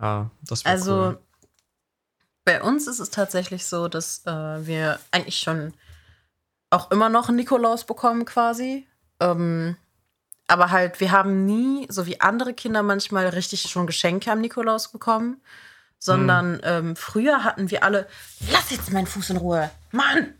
Ja, 0.00 0.30
das 0.42 0.64
wäre 0.64 0.74
Also 0.74 0.92
cool. 0.94 1.18
bei 2.44 2.62
uns 2.62 2.86
ist 2.86 2.98
es 2.98 3.10
tatsächlich 3.10 3.66
so, 3.66 3.88
dass 3.88 4.26
äh, 4.26 4.66
wir 4.66 4.98
eigentlich 5.10 5.38
schon 5.38 5.72
auch 6.70 6.90
immer 6.90 7.08
noch 7.08 7.28
einen 7.28 7.36
Nikolaus 7.36 7.84
bekommen 7.84 8.24
quasi. 8.24 8.86
Ähm, 9.20 9.76
aber 10.48 10.70
halt, 10.70 10.98
wir 10.98 11.12
haben 11.12 11.44
nie, 11.44 11.86
so 11.90 12.06
wie 12.06 12.20
andere 12.20 12.54
Kinder 12.54 12.82
manchmal, 12.82 13.28
richtig 13.28 13.62
schon 13.62 13.86
Geschenke 13.86 14.32
am 14.32 14.40
Nikolaus 14.40 14.88
bekommen. 14.88 15.40
Sondern 16.00 16.60
ähm, 16.62 16.94
früher 16.94 17.42
hatten 17.42 17.72
wir 17.72 17.82
alle, 17.82 18.06
lass 18.52 18.70
jetzt 18.70 18.92
meinen 18.92 19.08
Fuß 19.08 19.30
in 19.30 19.36
Ruhe, 19.36 19.70
Mann! 19.90 20.34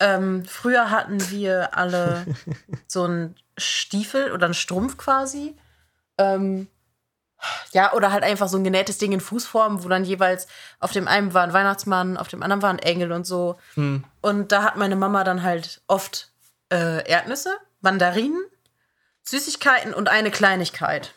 Ähm, 0.00 0.44
früher 0.46 0.90
hatten 0.90 1.30
wir 1.30 1.76
alle 1.76 2.26
so 2.88 3.04
einen 3.04 3.36
Stiefel 3.58 4.32
oder 4.32 4.46
einen 4.46 4.54
Strumpf 4.54 4.96
quasi. 4.96 5.54
Ähm, 6.18 6.68
ja, 7.72 7.92
oder 7.92 8.12
halt 8.12 8.24
einfach 8.24 8.48
so 8.48 8.56
ein 8.56 8.64
genähtes 8.64 8.98
Ding 8.98 9.12
in 9.12 9.20
Fußform, 9.20 9.84
wo 9.84 9.88
dann 9.88 10.04
jeweils 10.04 10.46
auf 10.80 10.92
dem 10.92 11.06
einen 11.06 11.34
war 11.34 11.42
ein 11.42 11.52
Weihnachtsmann, 11.52 12.16
auf 12.16 12.28
dem 12.28 12.42
anderen 12.42 12.62
war 12.62 12.70
ein 12.70 12.78
Engel 12.78 13.12
und 13.12 13.26
so. 13.26 13.58
Hm. 13.74 14.04
Und 14.20 14.52
da 14.52 14.62
hat 14.62 14.76
meine 14.76 14.96
Mama 14.96 15.22
dann 15.22 15.42
halt 15.42 15.82
oft 15.86 16.32
äh, 16.72 17.08
Erdnüsse, 17.08 17.56
Mandarinen, 17.80 18.40
Süßigkeiten 19.24 19.94
und 19.94 20.08
eine 20.08 20.30
Kleinigkeit. 20.30 21.14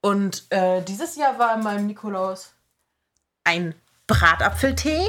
Und 0.00 0.44
äh, 0.50 0.82
dieses 0.82 1.16
Jahr 1.16 1.38
war 1.38 1.54
in 1.54 1.62
meinem 1.62 1.86
Nikolaus 1.86 2.52
ein 3.44 3.74
Bratapfeltee, 4.06 5.08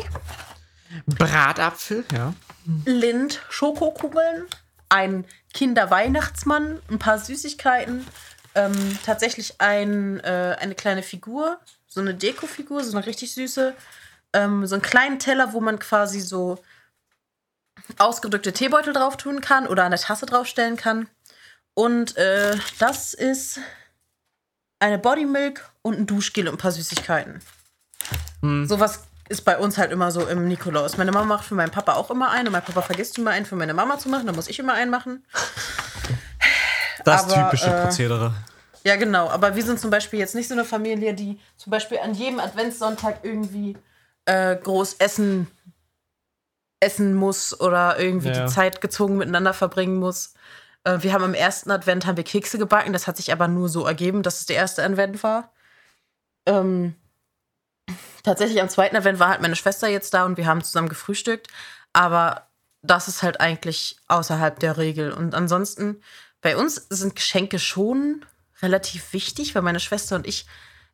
Bratapfel, 1.05 2.05
ja. 2.11 2.33
Lind 2.85 3.41
Schokokugeln, 3.49 4.45
ein 4.89 5.25
Kinderweihnachtsmann, 5.53 6.81
ein 6.89 6.99
paar 6.99 7.19
Süßigkeiten, 7.19 8.05
ähm, 8.55 8.99
tatsächlich 9.05 9.59
ein, 9.59 10.19
äh, 10.21 10.55
eine 10.59 10.75
kleine 10.75 11.03
Figur, 11.03 11.59
so 11.87 12.01
eine 12.01 12.13
Dekofigur, 12.13 12.83
so 12.83 12.97
eine 12.97 13.05
richtig 13.05 13.33
süße, 13.33 13.73
ähm, 14.33 14.65
so 14.65 14.75
einen 14.75 14.81
kleinen 14.81 15.19
Teller, 15.19 15.53
wo 15.53 15.61
man 15.61 15.79
quasi 15.79 16.19
so 16.19 16.57
ausgedrückte 17.97 18.53
Teebeutel 18.53 18.93
drauf 18.93 19.17
tun 19.17 19.41
kann 19.41 19.67
oder 19.67 19.85
eine 19.85 19.97
Tasse 19.97 20.25
draufstellen 20.25 20.75
kann. 20.75 21.07
Und 21.77 22.17
äh, 22.17 22.57
das 22.79 23.13
ist 23.13 23.59
eine 24.79 24.97
Bodymilk 24.97 25.63
und 25.83 25.99
ein 25.99 26.07
Duschgel 26.07 26.47
und 26.47 26.55
ein 26.55 26.57
paar 26.57 26.71
Süßigkeiten. 26.71 27.39
Hm. 28.41 28.65
Sowas 28.65 29.01
ist 29.29 29.41
bei 29.45 29.59
uns 29.59 29.77
halt 29.77 29.91
immer 29.91 30.09
so 30.09 30.25
im 30.25 30.47
Nikolaus. 30.47 30.97
Meine 30.97 31.11
Mama 31.11 31.25
macht 31.35 31.45
für 31.45 31.53
meinen 31.53 31.69
Papa 31.69 31.93
auch 31.93 32.09
immer 32.09 32.31
einen 32.31 32.47
und 32.47 32.53
mein 32.53 32.63
Papa 32.63 32.81
vergisst 32.81 33.19
immer 33.19 33.29
einen 33.29 33.45
für 33.45 33.55
meine 33.55 33.75
Mama 33.75 33.99
zu 33.99 34.09
machen, 34.09 34.25
dann 34.25 34.35
muss 34.35 34.47
ich 34.47 34.57
immer 34.57 34.73
einen 34.73 34.89
machen. 34.89 35.23
Das 37.05 37.25
Aber, 37.31 37.51
typische 37.51 37.67
äh, 37.69 37.83
Prozedere. 37.83 38.33
Ja, 38.83 38.95
genau. 38.95 39.29
Aber 39.29 39.55
wir 39.55 39.63
sind 39.63 39.79
zum 39.79 39.91
Beispiel 39.91 40.17
jetzt 40.17 40.33
nicht 40.33 40.47
so 40.47 40.55
eine 40.55 40.65
Familie, 40.65 41.13
die 41.13 41.39
zum 41.57 41.69
Beispiel 41.69 41.99
an 41.99 42.15
jedem 42.15 42.39
Adventssonntag 42.39 43.19
irgendwie 43.21 43.77
äh, 44.25 44.55
groß 44.55 44.95
essen, 44.95 45.45
essen 46.79 47.13
muss 47.13 47.59
oder 47.61 47.99
irgendwie 47.99 48.29
Ja. 48.29 48.45
die 48.47 48.51
Zeit 48.51 48.81
gezwungen 48.81 49.19
miteinander 49.19 49.53
verbringen 49.53 49.97
muss. 49.97 50.33
Äh, 50.87 51.03
wir 51.03 51.13
haben 51.13 51.23
am 51.23 51.33
ersten 51.33 51.69
Advent 51.69 52.05
haben 52.05 52.17
wir 52.17 52.23
Kekse 52.23 52.57
gebacken. 52.57 52.93
Das 52.93 53.07
hat 53.07 53.17
sich 53.17 53.31
aber 53.31 53.47
nur 53.47 53.69
so 53.69 53.85
ergeben, 53.85 54.23
dass 54.23 54.39
es 54.39 54.45
der 54.45 54.55
erste 54.55 54.83
Advent 54.83 55.21
war. 55.21 55.51
Ähm, 56.45 56.95
tatsächlich 58.23 58.61
am 58.61 58.69
zweiten 58.69 58.95
Advent 58.95 59.19
war 59.19 59.29
halt 59.29 59.41
meine 59.41 59.55
Schwester 59.57 59.89
jetzt 59.89 60.13
da 60.13 60.25
und 60.25 60.37
wir 60.37 60.47
haben 60.47 60.63
zusammen 60.63 60.89
gefrühstückt. 60.89 61.47
Aber 61.93 62.47
das 62.81 63.07
ist 63.07 63.21
halt 63.21 63.41
eigentlich 63.41 63.97
außerhalb 64.07 64.59
der 64.59 64.77
Regel. 64.77 65.11
Und 65.11 65.35
ansonsten, 65.35 66.01
bei 66.41 66.55
uns 66.55 66.75
sind 66.89 67.15
Geschenke 67.15 67.59
schon 67.59 68.25
relativ 68.61 69.11
wichtig, 69.13 69.55
weil 69.55 69.61
meine 69.61 69.79
Schwester 69.79 70.15
und 70.15 70.25
ich 70.25 70.45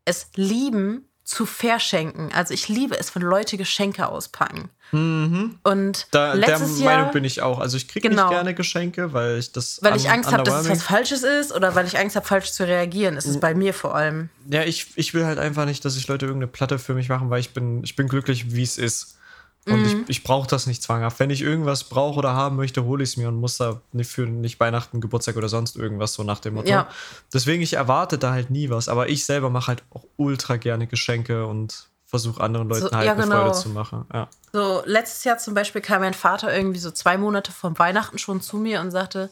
es 0.06 0.30
lieben 0.36 1.08
zu 1.24 1.46
verschenken. 1.46 2.32
Also 2.34 2.54
ich 2.54 2.68
liebe 2.68 3.00
es, 3.00 3.16
wenn 3.16 3.22
Leute 3.22 3.56
Geschenke 3.58 4.08
auspacken. 4.08 4.70
Mhm. 4.92 5.58
Und 5.64 6.08
Da, 6.12 6.36
der 6.36 6.36
letztes 6.36 6.80
Meinung 6.80 7.06
Jahr, 7.06 7.12
bin 7.12 7.24
ich 7.24 7.42
auch. 7.42 7.60
Also 7.60 7.78
ich 7.78 7.88
kriege 7.88 8.10
Genau. 8.10 8.24
nicht 8.24 8.32
gerne 8.32 8.54
Geschenke, 8.54 9.14
weil 9.14 9.40
ich 9.40 9.52
das 9.52 9.80
weil 9.82 9.96
ich 9.96 10.10
Angst 10.10 10.32
habe, 10.32 10.44
dass 10.44 10.66
es 10.66 10.70
was 10.70 10.84
Falsches 10.84 11.24
ist 11.24 11.54
oder 11.54 11.76
weil 11.76 11.88
ich 11.88 11.98
Angst 11.98 12.16
habe, 12.16 12.26
falsch 12.26 12.52
zu 12.52 12.68
reagieren. 12.68 13.16
Ist 13.18 13.26
es 13.26 13.40
bei 13.40 13.56
mir 13.56 13.74
vor 13.74 13.96
allem. 13.96 14.30
Ja, 14.50 14.64
ich, 14.64 14.88
ich 14.96 15.14
will 15.14 15.26
halt 15.26 15.40
einfach 15.40 15.66
nicht, 15.66 15.84
dass 15.86 15.94
sich 15.94 16.08
Leute 16.08 16.26
irgendeine 16.26 16.52
Platte 16.52 16.78
für 16.78 16.94
mich 16.94 17.10
machen, 17.10 17.30
weil 17.30 17.40
ich 17.40 17.52
bin, 17.52 17.84
ich 17.84 17.96
bin 17.96 18.08
glücklich, 18.08 18.54
wie 18.54 18.64
es 18.64 18.78
ist. 18.78 19.18
Und 19.66 19.82
Mhm. 19.82 19.86
ich, 19.86 20.10
ich 20.10 20.24
brauche 20.24 20.48
das 20.48 20.68
nicht 20.68 20.84
zwanghaft. 20.84 21.20
Wenn 21.20 21.30
ich 21.30 21.42
irgendwas 21.42 21.86
brauche 21.86 22.20
oder 22.20 22.34
haben 22.34 22.58
möchte, 22.58 22.84
hole 22.84 23.04
ich 23.04 23.12
es 23.12 23.18
mir 23.18 23.30
und 23.30 23.36
muss 23.36 23.58
da 23.58 23.82
nicht 23.94 24.10
für 24.12 24.26
nicht 24.26 24.60
Weihnachten, 24.60 25.00
Geburtstag 25.00 25.38
oder 25.38 25.48
sonst 25.48 25.78
irgendwas 25.78 26.14
so 26.14 26.24
nach 26.24 26.40
dem 26.40 26.56
Motto. 26.56 26.70
Ja. 26.70 26.90
Deswegen, 27.34 27.62
ich 27.62 27.74
erwarte 27.74 28.18
da 28.18 28.32
halt 28.32 28.50
nie 28.50 28.70
was. 28.70 28.90
Aber 28.90 29.08
ich 29.08 29.26
selber 29.26 29.50
mache 29.50 29.68
halt 29.68 29.84
auch 29.92 30.04
ultra 30.18 30.58
gerne 30.58 30.86
Geschenke 30.88 31.46
und 31.46 31.88
versuche 32.06 32.42
anderen 32.42 32.68
Leuten 32.68 32.88
So, 32.88 32.92
halt 32.92 33.06
ja, 33.06 33.14
eine 33.14 33.24
genau. 33.24 33.42
Freude 33.42 33.54
zu 33.54 33.70
machen. 33.70 34.06
Ja. 34.14 34.28
So, 34.52 34.84
letztes 34.86 35.24
Jahr 35.24 35.38
zum 35.38 35.54
Beispiel 35.54 35.82
kam 35.82 36.02
mein 36.02 36.14
Vater 36.14 36.54
irgendwie 36.54 36.80
so 36.80 36.92
zwei 36.92 37.18
Monate 37.18 37.52
vor 37.52 37.78
Weihnachten 37.80 38.20
schon 38.20 38.42
zu 38.42 38.58
mir 38.58 38.82
und 38.82 38.92
sagte, 38.92 39.30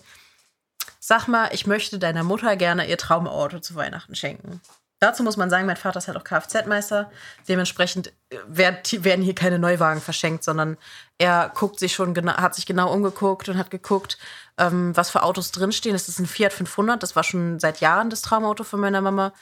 sag 0.99 1.27
mal, 1.27 1.49
ich 1.51 1.67
möchte 1.67 1.99
deiner 1.99 2.23
Mutter 2.23 2.55
gerne 2.55 2.88
ihr 2.89 2.97
Traumauto 2.97 3.59
zu 3.59 3.75
Weihnachten 3.75 4.15
schenken. 4.15 4.61
Dazu 5.02 5.24
muss 5.24 5.36
man 5.36 5.49
sagen, 5.49 5.66
mein 5.66 5.78
Vater 5.78 5.97
ist 5.97 6.08
halt 6.08 6.18
auch 6.18 6.24
Kfz-Meister. 6.24 7.10
Dementsprechend 7.47 8.14
äh, 8.30 8.38
werd- 8.47 9.04
werden 9.04 9.24
hier 9.24 9.34
keine 9.34 9.58
Neuwagen 9.58 9.99
verschenkt, 9.99 10.43
sondern 10.43 10.78
er 11.18 11.52
guckt 11.56 11.80
sich 11.80 11.93
schon 11.93 12.16
hat 12.38 12.54
sich 12.54 12.68
genau 12.68 12.93
umgeguckt 12.93 13.49
und 13.49 13.58
hat 13.58 13.72
geguckt, 13.72 14.20
ähm, 14.60 14.95
was 14.95 15.10
für 15.10 15.24
Autos 15.24 15.52
drinstehen. 15.52 15.95
Es 15.95 16.08
ist 16.08 16.20
ein 16.20 16.28
Fiat 16.28 16.54
500, 16.54 17.02
das 17.02 17.16
war 17.16 17.24
schon 17.24 17.60
seit 17.60 17.82
Jahren 17.82 18.12
das 18.12 18.22
Traumauto 18.22 18.64
von 18.64 18.80
meiner 18.80 19.02
Mama. 19.02 19.34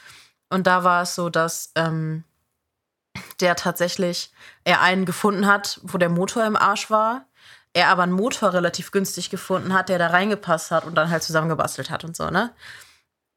Und 0.48 0.66
da 0.66 0.82
war 0.82 1.02
es 1.02 1.14
so, 1.14 1.28
dass 1.28 1.72
ähm, 1.74 2.24
der 3.40 3.54
tatsächlich 3.54 4.32
er 4.64 4.80
einen 4.80 5.04
gefunden 5.04 5.46
hat, 5.46 5.78
wo 5.82 5.98
der 5.98 6.08
Motor 6.08 6.46
im 6.46 6.56
Arsch 6.56 6.88
war. 6.90 7.26
Er 7.74 7.88
aber 7.88 8.04
einen 8.04 8.12
Motor 8.12 8.54
relativ 8.54 8.92
günstig 8.92 9.28
gefunden 9.28 9.74
hat, 9.74 9.90
der 9.90 9.98
da 9.98 10.06
reingepasst 10.06 10.70
hat 10.70 10.84
und 10.86 10.94
dann 10.94 11.10
halt 11.10 11.22
zusammengebastelt 11.22 11.90
hat 11.90 12.02
und 12.02 12.16
so, 12.16 12.30
ne? 12.30 12.50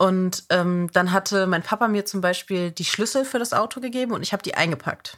Und 0.03 0.43
ähm, 0.49 0.89
dann 0.91 1.13
hatte 1.13 1.47
mein 1.47 1.63
Papa 1.63 1.87
mir 1.87 2.03
zum 2.03 2.19
Beispiel 2.19 2.71
die 2.71 2.83
Schlüssel 2.83 3.23
für 3.23 3.39
das 3.39 3.53
Auto 3.53 3.79
gegeben 3.79 4.11
und 4.11 4.21
ich 4.21 4.33
habe 4.33 4.43
die 4.43 4.53
eingepackt. 4.53 5.17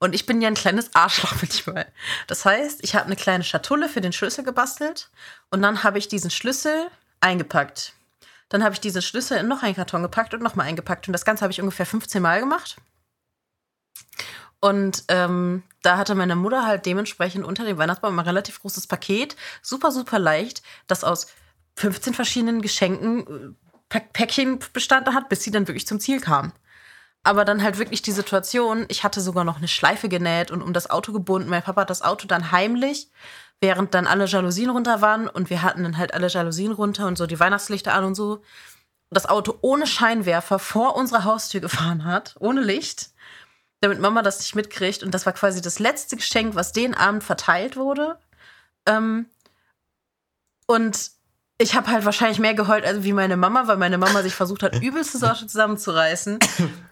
Und 0.00 0.16
ich 0.16 0.26
bin 0.26 0.42
ja 0.42 0.48
ein 0.48 0.54
kleines 0.54 0.96
Arschloch 0.96 1.32
manchmal. 1.40 1.86
Das 2.26 2.44
heißt, 2.44 2.82
ich 2.82 2.96
habe 2.96 3.06
eine 3.06 3.14
kleine 3.14 3.44
Schatulle 3.44 3.88
für 3.88 4.00
den 4.00 4.12
Schlüssel 4.12 4.42
gebastelt 4.42 5.10
und 5.50 5.62
dann 5.62 5.84
habe 5.84 5.98
ich 5.98 6.08
diesen 6.08 6.32
Schlüssel 6.32 6.88
eingepackt. 7.20 7.92
Dann 8.48 8.64
habe 8.64 8.74
ich 8.74 8.80
diesen 8.80 9.00
Schlüssel 9.00 9.38
in 9.38 9.46
noch 9.46 9.62
einen 9.62 9.76
Karton 9.76 10.02
gepackt 10.02 10.34
und 10.34 10.42
nochmal 10.42 10.66
eingepackt. 10.66 11.06
Und 11.06 11.12
das 11.12 11.24
Ganze 11.24 11.42
habe 11.42 11.52
ich 11.52 11.60
ungefähr 11.60 11.86
15 11.86 12.20
Mal 12.20 12.40
gemacht. 12.40 12.78
Und 14.58 15.04
ähm, 15.06 15.62
da 15.82 15.98
hatte 15.98 16.16
meine 16.16 16.34
Mutter 16.34 16.66
halt 16.66 16.84
dementsprechend 16.84 17.44
unter 17.44 17.64
dem 17.64 17.78
Weihnachtsbaum 17.78 18.18
ein 18.18 18.26
relativ 18.26 18.60
großes 18.60 18.88
Paket, 18.88 19.36
super, 19.62 19.92
super 19.92 20.18
leicht, 20.18 20.64
das 20.88 21.04
aus 21.04 21.28
15 21.76 22.12
verschiedenen 22.12 22.60
Geschenken, 22.60 23.54
äh, 23.54 23.69
Päckchen 23.90 24.60
bestanden 24.72 25.14
hat, 25.14 25.28
bis 25.28 25.42
sie 25.42 25.50
dann 25.50 25.68
wirklich 25.68 25.86
zum 25.86 26.00
Ziel 26.00 26.20
kam. 26.20 26.52
Aber 27.22 27.44
dann 27.44 27.62
halt 27.62 27.78
wirklich 27.78 28.00
die 28.00 28.12
Situation, 28.12 28.86
ich 28.88 29.04
hatte 29.04 29.20
sogar 29.20 29.44
noch 29.44 29.58
eine 29.58 29.68
Schleife 29.68 30.08
genäht 30.08 30.50
und 30.50 30.62
um 30.62 30.72
das 30.72 30.88
Auto 30.88 31.12
gebunden. 31.12 31.50
Mein 31.50 31.62
Papa 31.62 31.82
hat 31.82 31.90
das 31.90 32.02
Auto 32.02 32.26
dann 32.26 32.50
heimlich, 32.50 33.10
während 33.60 33.92
dann 33.92 34.06
alle 34.06 34.24
Jalousien 34.24 34.70
runter 34.70 35.02
waren 35.02 35.28
und 35.28 35.50
wir 35.50 35.62
hatten 35.62 35.82
dann 35.82 35.98
halt 35.98 36.14
alle 36.14 36.28
Jalousien 36.28 36.72
runter 36.72 37.06
und 37.06 37.18
so 37.18 37.26
die 37.26 37.38
Weihnachtslichter 37.38 37.92
an 37.92 38.04
und 38.04 38.14
so. 38.14 38.42
Das 39.10 39.26
Auto 39.26 39.58
ohne 39.60 39.86
Scheinwerfer 39.86 40.58
vor 40.58 40.96
unserer 40.96 41.24
Haustür 41.24 41.60
gefahren 41.60 42.04
hat, 42.04 42.36
ohne 42.38 42.62
Licht 42.62 43.10
damit 43.80 43.98
Mama 43.98 44.22
das 44.22 44.38
nicht 44.38 44.54
mitkriegt. 44.54 45.02
Und 45.02 45.12
das 45.12 45.26
war 45.26 45.32
quasi 45.32 45.60
das 45.60 45.78
letzte 45.78 46.16
Geschenk, 46.16 46.54
was 46.54 46.72
den 46.72 46.94
Abend 46.94 47.24
verteilt 47.24 47.76
wurde. 47.76 48.18
Ähm, 48.86 49.26
und 50.66 51.10
ich 51.60 51.74
habe 51.74 51.88
halt 51.88 52.06
wahrscheinlich 52.06 52.38
mehr 52.38 52.54
geheult 52.54 52.86
als 52.86 53.02
wie 53.02 53.12
meine 53.12 53.36
Mama, 53.36 53.66
weil 53.66 53.76
meine 53.76 53.98
Mama 53.98 54.22
sich 54.22 54.34
versucht 54.34 54.62
hat, 54.62 54.74
übelste 54.82 55.18
Sorte 55.18 55.46
zusammenzureißen. 55.46 56.38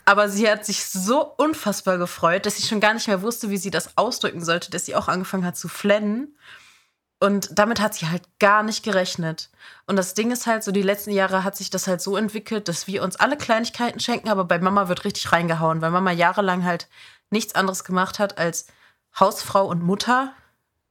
Aber 0.04 0.28
sie 0.28 0.48
hat 0.48 0.66
sich 0.66 0.84
so 0.84 1.22
unfassbar 1.22 1.96
gefreut, 1.96 2.44
dass 2.44 2.58
sie 2.58 2.66
schon 2.66 2.78
gar 2.78 2.92
nicht 2.92 3.08
mehr 3.08 3.22
wusste, 3.22 3.48
wie 3.48 3.56
sie 3.56 3.70
das 3.70 3.96
ausdrücken 3.96 4.44
sollte, 4.44 4.70
dass 4.70 4.84
sie 4.84 4.94
auch 4.94 5.08
angefangen 5.08 5.46
hat 5.46 5.56
zu 5.56 5.68
flennen. 5.68 6.36
Und 7.18 7.58
damit 7.58 7.80
hat 7.80 7.94
sie 7.94 8.08
halt 8.08 8.22
gar 8.38 8.62
nicht 8.62 8.84
gerechnet. 8.84 9.48
Und 9.86 9.96
das 9.96 10.12
Ding 10.12 10.30
ist 10.30 10.46
halt 10.46 10.62
so, 10.62 10.70
die 10.70 10.82
letzten 10.82 11.12
Jahre 11.12 11.44
hat 11.44 11.56
sich 11.56 11.70
das 11.70 11.86
halt 11.86 12.02
so 12.02 12.18
entwickelt, 12.18 12.68
dass 12.68 12.86
wir 12.86 13.02
uns 13.02 13.16
alle 13.16 13.38
Kleinigkeiten 13.38 14.00
schenken, 14.00 14.28
aber 14.28 14.44
bei 14.44 14.58
Mama 14.58 14.88
wird 14.88 15.06
richtig 15.06 15.32
reingehauen, 15.32 15.80
weil 15.80 15.90
Mama 15.90 16.12
jahrelang 16.12 16.64
halt 16.64 16.88
nichts 17.30 17.54
anderes 17.54 17.84
gemacht 17.84 18.18
hat, 18.18 18.36
als 18.36 18.66
Hausfrau 19.18 19.66
und 19.66 19.82
Mutter 19.82 20.34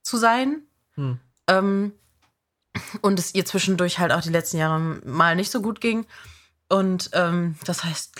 zu 0.01 0.17
sein. 0.17 0.63
Hm. 0.95 1.19
Ähm, 1.47 1.93
und 3.01 3.19
es 3.19 3.33
ihr 3.35 3.45
zwischendurch 3.45 3.99
halt 3.99 4.11
auch 4.11 4.21
die 4.21 4.29
letzten 4.29 4.57
Jahre 4.57 4.79
mal 4.79 5.35
nicht 5.35 5.51
so 5.51 5.61
gut 5.61 5.81
ging. 5.81 6.05
Und 6.69 7.09
ähm, 7.13 7.55
das 7.65 7.83
heißt, 7.83 8.13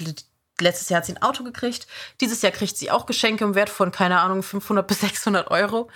letztes 0.62 0.90
Jahr 0.90 1.00
hat 1.00 1.06
sie 1.06 1.14
ein 1.14 1.22
Auto 1.22 1.44
gekriegt. 1.44 1.88
Dieses 2.22 2.42
Jahr 2.42 2.52
kriegt 2.52 2.78
sie 2.78 2.92
auch 2.92 3.06
Geschenke 3.06 3.44
im 3.44 3.56
Wert 3.56 3.70
von, 3.70 3.92
keine 3.92 4.20
Ahnung, 4.20 4.44
500 4.44 4.88
bis 4.88 5.02
600 5.02 5.52
Euro. 5.52 5.90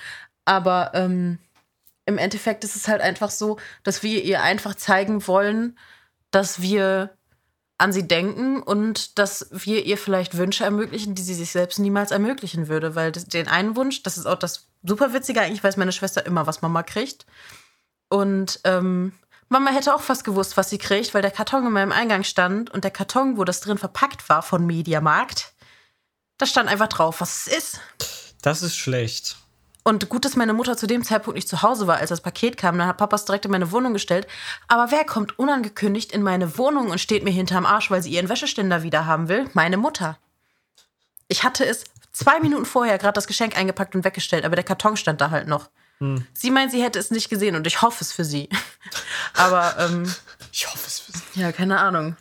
Aber 0.46 0.92
ähm, 0.94 1.40
im 2.06 2.18
Endeffekt 2.18 2.64
ist 2.64 2.76
es 2.76 2.88
halt 2.88 3.02
einfach 3.02 3.32
so, 3.32 3.58
dass 3.84 4.04
wir 4.04 4.24
ihr 4.24 4.42
einfach 4.42 4.76
zeigen 4.76 5.28
wollen, 5.28 5.78
dass 6.32 6.62
wir 6.62 7.12
an 7.78 7.92
sie 7.92 8.08
denken 8.08 8.62
und 8.62 9.18
dass 9.18 9.48
wir 9.52 9.86
ihr 9.86 9.98
vielleicht 9.98 10.38
Wünsche 10.38 10.64
ermöglichen, 10.64 11.16
die 11.16 11.24
sie 11.24 11.34
sich 11.34 11.52
selbst 11.52 11.80
niemals 11.80 12.12
ermöglichen 12.12 12.68
würde. 12.68 12.96
Weil 12.96 13.12
den 13.12 13.48
einen 13.48 13.76
Wunsch, 13.76 14.04
das 14.04 14.18
ist 14.18 14.28
auch 14.28 14.38
das 14.38 14.68
super 14.84 15.14
Witzige, 15.14 15.42
eigentlich 15.42 15.64
weiß 15.64 15.78
meine 15.78 15.92
Schwester 15.92 16.26
immer, 16.26 16.46
was 16.46 16.62
Mama 16.62 16.84
kriegt. 16.84 17.26
Und 18.12 18.60
ähm, 18.66 19.14
Mama 19.48 19.72
hätte 19.72 19.96
auch 19.96 20.02
fast 20.02 20.26
gewusst, 20.26 20.58
was 20.58 20.70
sie 20.70 20.78
kriegt, 20.78 21.14
weil 21.14 21.22
der 21.22 21.32
Karton 21.32 21.66
in 21.66 21.72
meinem 21.72 21.94
Eingang 21.94 22.26
stand 22.26 22.70
und 22.70 22.84
der 22.84 22.92
Karton, 22.92 23.38
wo 23.38 23.46
das 23.46 23.62
drin 23.62 23.78
verpackt 23.78 24.28
war 24.28 24.42
von 24.42 24.66
Mediamarkt, 24.66 25.54
da 26.38 26.46
stand 26.46 26.68
einfach 26.68 26.90
drauf, 26.90 27.22
was 27.22 27.48
es 27.48 27.58
ist. 27.58 27.80
Das 28.42 28.64
ist 28.64 28.76
schlecht. 28.76 29.38
Und 29.84 30.10
gut, 30.10 30.26
dass 30.26 30.36
meine 30.36 30.54
Mutter 30.54 30.76
zu 30.76 30.88
dem 30.88 31.06
Zeitpunkt 31.06 31.36
nicht 31.36 31.48
zu 31.48 31.62
Hause 31.62 31.88
war, 31.88 31.98
als 31.98 32.10
das 32.10 32.20
Paket 32.20 32.58
kam. 32.58 32.78
Dann 32.78 32.88
hat 32.88 32.98
Papa 32.98 33.16
es 33.16 33.24
direkt 33.24 33.46
in 33.46 33.52
meine 33.52 33.72
Wohnung 33.72 33.94
gestellt. 33.94 34.28
Aber 34.68 34.92
wer 34.92 35.06
kommt 35.06 35.40
unangekündigt 35.40 36.12
in 36.12 36.22
meine 36.22 36.58
Wohnung 36.58 36.90
und 36.90 37.00
steht 37.00 37.24
mir 37.24 37.32
hinterm 37.32 37.66
Arsch, 37.66 37.90
weil 37.90 38.04
sie 38.04 38.12
ihren 38.12 38.28
Wäscheständer 38.28 38.84
wieder 38.84 39.06
haben 39.06 39.30
will? 39.30 39.50
Meine 39.54 39.78
Mutter. 39.78 40.18
Ich 41.30 41.44
hatte 41.46 41.66
es 41.66 41.86
zwei 42.12 42.42
Minuten 42.42 42.66
vorher 42.66 42.98
gerade 42.98 43.14
das 43.14 43.28
Geschenk 43.28 43.58
eingepackt 43.58 43.96
und 43.96 44.04
weggestellt, 44.04 44.44
aber 44.44 44.58
der 44.58 44.66
Karton 44.66 44.98
stand 44.98 45.22
da 45.22 45.30
halt 45.30 45.48
noch. 45.48 45.70
Hm. 46.02 46.28
Sie 46.34 46.52
meint, 46.52 46.72
sie 46.72 46.84
hätte 46.84 47.00
es 47.00 47.12
nicht 47.12 47.30
gesehen 47.30 47.56
und 47.56 47.66
ich 47.66 47.82
hoffe 47.82 48.04
es 48.04 48.12
für 48.12 48.26
sie. 48.26 48.50
aber 49.34 49.76
ähm, 49.80 50.14
ich 50.52 50.68
hoffe 50.68 50.86
es 50.86 51.00
für 51.00 51.12
sie. 51.14 51.40
Ja, 51.40 51.52
keine 51.52 51.80
Ahnung 51.80 52.18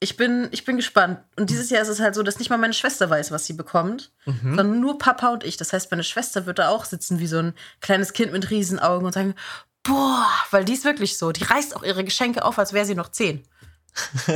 ich 0.00 0.16
bin, 0.16 0.48
ich 0.50 0.64
bin 0.64 0.76
gespannt. 0.76 1.20
Und 1.36 1.48
dieses 1.50 1.70
Jahr 1.70 1.82
ist 1.82 1.88
es 1.88 2.00
halt 2.00 2.14
so, 2.14 2.22
dass 2.22 2.38
nicht 2.38 2.50
mal 2.50 2.58
meine 2.58 2.74
Schwester 2.74 3.08
weiß, 3.08 3.30
was 3.30 3.46
sie 3.46 3.54
bekommt, 3.54 4.12
mhm. 4.26 4.56
sondern 4.56 4.80
nur 4.80 4.98
Papa 4.98 5.28
und 5.28 5.44
ich. 5.44 5.56
Das 5.56 5.72
heißt, 5.72 5.90
meine 5.90 6.04
Schwester 6.04 6.46
wird 6.46 6.58
da 6.58 6.68
auch 6.68 6.84
sitzen 6.84 7.18
wie 7.18 7.26
so 7.26 7.38
ein 7.38 7.54
kleines 7.80 8.12
Kind 8.12 8.32
mit 8.32 8.50
Riesenaugen 8.50 9.06
und 9.06 9.12
sagen, 9.12 9.34
boah, 9.82 10.26
weil 10.50 10.64
die 10.64 10.74
ist 10.74 10.84
wirklich 10.84 11.16
so. 11.16 11.32
Die 11.32 11.44
reißt 11.44 11.74
auch 11.76 11.82
ihre 11.82 12.04
Geschenke 12.04 12.44
auf, 12.44 12.58
als 12.58 12.72
wäre 12.72 12.84
sie 12.84 12.94
noch 12.94 13.10
zehn. 13.10 13.42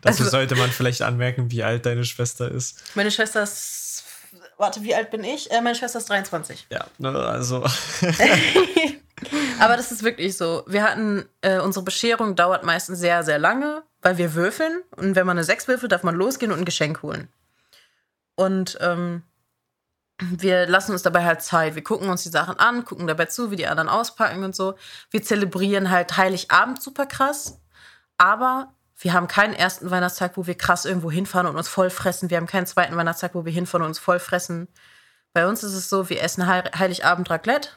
Dazu 0.00 0.22
also, 0.22 0.30
sollte 0.30 0.56
man 0.56 0.70
vielleicht 0.70 1.02
anmerken, 1.02 1.50
wie 1.50 1.62
alt 1.62 1.84
deine 1.84 2.04
Schwester 2.04 2.50
ist. 2.50 2.82
Meine 2.94 3.10
Schwester 3.10 3.42
ist, 3.42 4.04
warte, 4.56 4.82
wie 4.82 4.94
alt 4.94 5.10
bin 5.10 5.24
ich? 5.24 5.50
Äh, 5.50 5.60
meine 5.60 5.74
Schwester 5.74 5.98
ist 5.98 6.10
23. 6.10 6.66
Ja, 6.70 6.86
ne, 6.98 7.10
also. 7.10 7.62
Aber 9.58 9.76
das 9.76 9.92
ist 9.92 10.02
wirklich 10.02 10.36
so. 10.36 10.64
Wir 10.66 10.82
hatten, 10.82 11.28
äh, 11.40 11.60
unsere 11.60 11.84
Bescherung 11.84 12.34
dauert 12.34 12.64
meistens 12.64 12.98
sehr, 12.98 13.22
sehr 13.22 13.38
lange 13.38 13.82
weil 14.04 14.18
wir 14.18 14.34
würfeln 14.34 14.82
und 14.96 15.16
wenn 15.16 15.26
man 15.26 15.38
eine 15.38 15.44
6 15.44 15.66
würfelt, 15.66 15.90
darf 15.90 16.02
man 16.02 16.14
losgehen 16.14 16.52
und 16.52 16.58
ein 16.58 16.66
Geschenk 16.66 17.02
holen. 17.02 17.28
Und 18.36 18.76
ähm, 18.82 19.22
wir 20.20 20.66
lassen 20.66 20.92
uns 20.92 21.02
dabei 21.02 21.24
halt 21.24 21.40
Zeit. 21.40 21.74
Wir 21.74 21.82
gucken 21.82 22.10
uns 22.10 22.22
die 22.22 22.28
Sachen 22.28 22.58
an, 22.58 22.84
gucken 22.84 23.06
dabei 23.06 23.24
zu, 23.24 23.50
wie 23.50 23.56
die 23.56 23.66
anderen 23.66 23.88
auspacken 23.88 24.44
und 24.44 24.54
so. 24.54 24.74
Wir 25.10 25.22
zelebrieren 25.22 25.90
halt 25.90 26.18
Heiligabend 26.18 26.82
super 26.82 27.06
krass, 27.06 27.58
aber 28.18 28.74
wir 29.04 29.12
haben 29.12 29.28
keinen 29.28 29.52
ersten 29.52 29.90
Weihnachtstag, 29.90 30.38
wo 30.38 30.46
wir 30.46 30.56
krass 30.56 30.86
irgendwo 30.86 31.10
hinfahren 31.10 31.46
und 31.46 31.56
uns 31.56 31.68
voll 31.68 31.90
fressen. 31.90 32.30
Wir 32.30 32.38
haben 32.38 32.46
keinen 32.46 32.66
zweiten 32.66 32.96
Weihnachtstag, 32.96 33.34
wo 33.34 33.44
wir 33.44 33.52
hinfahren 33.52 33.82
und 33.82 33.88
uns 33.88 33.98
voll 33.98 34.18
fressen. 34.18 34.66
Bei 35.34 35.46
uns 35.46 35.62
ist 35.62 35.74
es 35.74 35.90
so, 35.90 36.08
wir 36.08 36.22
essen 36.22 36.46
Heiligabend 36.46 37.28
Raclette. 37.28 37.68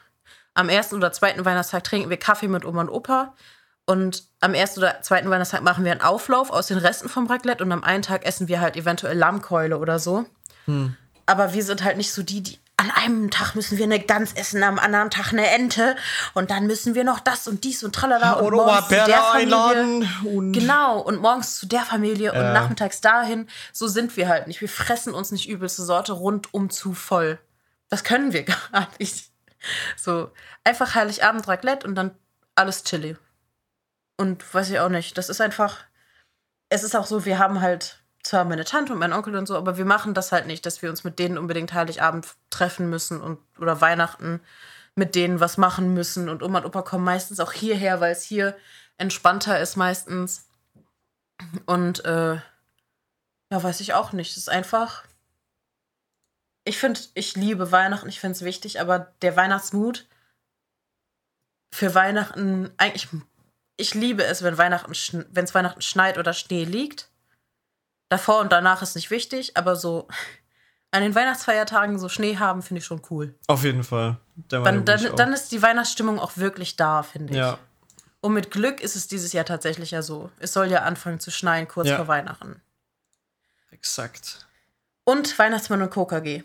Am 0.54 0.70
ersten 0.70 0.96
oder 0.96 1.12
zweiten 1.12 1.44
Weihnachtstag 1.44 1.84
trinken 1.84 2.10
wir 2.10 2.16
Kaffee 2.16 2.48
mit 2.48 2.64
Oma 2.64 2.80
und 2.80 2.90
Opa. 2.90 3.36
Und 3.86 4.24
am 4.40 4.54
ersten 4.54 4.80
oder 4.80 5.02
zweiten 5.02 5.30
Weihnachtstag 5.30 5.64
machen 5.64 5.84
wir 5.84 5.92
einen 5.92 6.00
Auflauf 6.00 6.50
aus 6.50 6.68
den 6.68 6.78
Resten 6.78 7.10
vom 7.10 7.28
Raclette 7.28 7.62
und 7.62 7.74
am 7.74 7.84
einen 7.84 8.04
Tag 8.04 8.26
essen 8.26 8.48
wir 8.48 8.62
halt 8.62 8.78
eventuell 8.78 9.18
Lammkeule 9.18 9.80
oder 9.80 10.00
so. 10.00 10.26
Hm. 10.64 10.96
Aber 11.26 11.54
wir 11.54 11.64
sind 11.64 11.84
halt 11.84 11.98
nicht 11.98 12.14
so 12.14 12.24
die, 12.24 12.42
die 12.42 12.58
an 12.90 13.04
einem 13.04 13.30
Tag 13.30 13.56
müssen 13.56 13.78
wir 13.78 13.86
eine 13.86 14.00
Gans 14.00 14.34
essen, 14.34 14.64
am 14.64 14.80
anderen 14.80 15.10
Tag 15.10 15.34
eine 15.34 15.48
Ente 15.48 15.96
und 16.34 16.52
dann 16.52 16.68
müssen 16.68 16.96
wir 16.96 17.04
noch 17.04 17.20
das 17.20 17.48
und 17.48 17.64
dies 17.64 17.84
und 17.84 17.94
tralala 17.94 18.34
und 18.34 18.46
Oder 18.46 18.58
morgens 18.58 18.88
zu 18.88 18.96
der 19.06 19.24
Familie. 19.24 20.08
Und 20.24 20.54
genau, 20.54 21.00
und 21.00 21.22
morgens 21.22 21.58
zu 21.58 21.66
der 21.66 21.82
Familie 21.82 22.32
äh. 22.32 22.40
und 22.40 22.54
nachmittags 22.54 23.02
dahin. 23.02 23.48
So 23.74 23.88
sind 23.88 24.16
wir 24.18 24.28
halt 24.28 24.48
nicht. 24.48 24.62
Wir 24.62 24.70
fressen 24.70 25.14
uns 25.14 25.32
nicht 25.32 25.50
übelste 25.50 25.84
Sorte 25.84 26.14
rundum 26.14 26.70
zu 26.70 26.94
voll. 26.94 27.40
Das 27.90 28.04
können 28.04 28.34
wir 28.34 28.44
gar 28.72 28.88
nicht. 29.00 29.32
So, 29.96 30.32
einfach 30.64 30.96
Heiligabend 30.96 31.48
Raclette 31.48 31.88
und 31.88 31.96
dann 31.96 32.12
alles 32.56 32.84
Chili. 32.84 33.18
Und 34.18 34.54
weiß 34.54 34.70
ich 34.70 34.80
auch 34.80 34.90
nicht. 34.90 35.18
Das 35.18 35.30
ist 35.30 35.42
einfach. 35.42 35.78
Es 36.70 36.84
ist 36.84 36.96
auch 36.96 37.06
so, 37.06 37.24
wir 37.24 37.40
haben 37.40 37.62
halt 37.62 38.02
zwar 38.28 38.46
meine 38.46 38.66
Tante 38.66 38.94
und 38.94 39.00
meinen 39.00 39.14
Onkel 39.14 39.36
und 39.36 39.48
so, 39.48 39.56
aber 39.56 39.78
wir 39.78 39.86
machen 39.86 40.14
das 40.14 40.32
halt 40.32 40.48
nicht, 40.48 40.66
dass 40.66 40.82
wir 40.82 40.90
uns 40.90 41.04
mit 41.04 41.20
denen 41.20 41.38
unbedingt 41.38 41.74
Heiligabend 41.74 42.28
treffen 42.50 42.90
müssen 42.90 43.22
und 43.22 43.40
oder 43.58 43.82
Weihnachten 43.82 44.42
mit 44.96 45.16
denen 45.16 45.40
was 45.40 45.58
machen 45.58 45.94
müssen. 45.94 46.28
Und 46.28 46.42
Oma 46.44 46.60
und 46.60 46.66
Opa 46.66 46.82
kommen 46.82 47.06
meistens 47.06 47.40
auch 47.40 47.54
hierher, 47.54 48.02
weil 48.02 48.12
es 48.12 48.24
hier 48.24 48.58
entspannter 48.98 49.60
ist 49.60 49.76
meistens. 49.78 50.48
Und 51.66 52.04
äh, 52.04 52.36
ja, 52.36 53.64
weiß 53.64 53.80
ich 53.82 53.94
auch 53.94 54.12
nicht. 54.12 54.32
Es 54.32 54.38
ist 54.38 54.50
einfach. 54.50 55.04
Ich 56.66 56.78
finde, 56.78 57.00
ich 57.14 57.36
liebe 57.36 57.72
Weihnachten, 57.72 58.10
ich 58.10 58.20
finde 58.20 58.36
es 58.36 58.42
wichtig, 58.42 58.82
aber 58.82 59.14
der 59.22 59.38
Weihnachtsmut 59.38 60.08
für 61.72 61.94
Weihnachten, 61.96 62.72
eigentlich 62.78 63.08
ich 63.78 63.94
liebe 63.94 64.24
es, 64.24 64.42
wenn 64.42 64.58
Weihnachten, 64.58 65.26
wenn 65.30 65.46
es 65.46 65.54
Weihnachten 65.54 65.82
schneit 65.82 66.18
oder 66.18 66.34
Schnee 66.34 66.66
liegt. 66.66 67.10
Davor 68.10 68.40
und 68.40 68.52
danach 68.52 68.82
ist 68.82 68.96
nicht 68.96 69.12
wichtig, 69.12 69.58
aber 69.58 69.76
so 69.76 70.08
an 70.92 71.02
den 71.02 71.16
Weihnachtsfeiertagen 71.16 72.00
so 72.00 72.10
Schnee 72.10 72.38
haben, 72.38 72.62
finde 72.62 72.80
ich 72.80 72.86
schon 72.86 73.02
cool. 73.10 73.36
Auf 73.48 73.64
jeden 73.64 73.84
Fall. 73.84 74.18
Dann, 74.48 74.86
dann, 74.86 75.16
dann, 75.16 75.34
ist 75.34 75.52
die 75.52 75.62
Weihnachtsstimmung 75.62 76.20
auch 76.20 76.38
wirklich 76.38 76.76
da, 76.78 77.04
finde 77.04 77.34
ich. 77.34 77.40
Ja. 77.40 77.60
Und 78.22 78.34
mit 78.34 78.52
Glück 78.52 78.82
ist 78.82 78.96
es 78.96 79.08
dieses 79.08 79.34
Jahr 79.34 79.46
tatsächlich 79.46 79.92
ja 79.92 80.02
so. 80.02 80.32
Es 80.40 80.54
soll 80.54 80.72
ja 80.72 80.84
anfangen 80.84 81.20
zu 81.20 81.32
schneien 81.32 81.68
kurz 81.68 81.90
ja. 81.90 81.98
vor 81.98 82.08
Weihnachten. 82.08 82.62
Exakt. 83.72 84.48
Und 85.04 85.38
Weihnachtsmann 85.38 85.82
und 85.82 85.92
KKG 85.92 86.44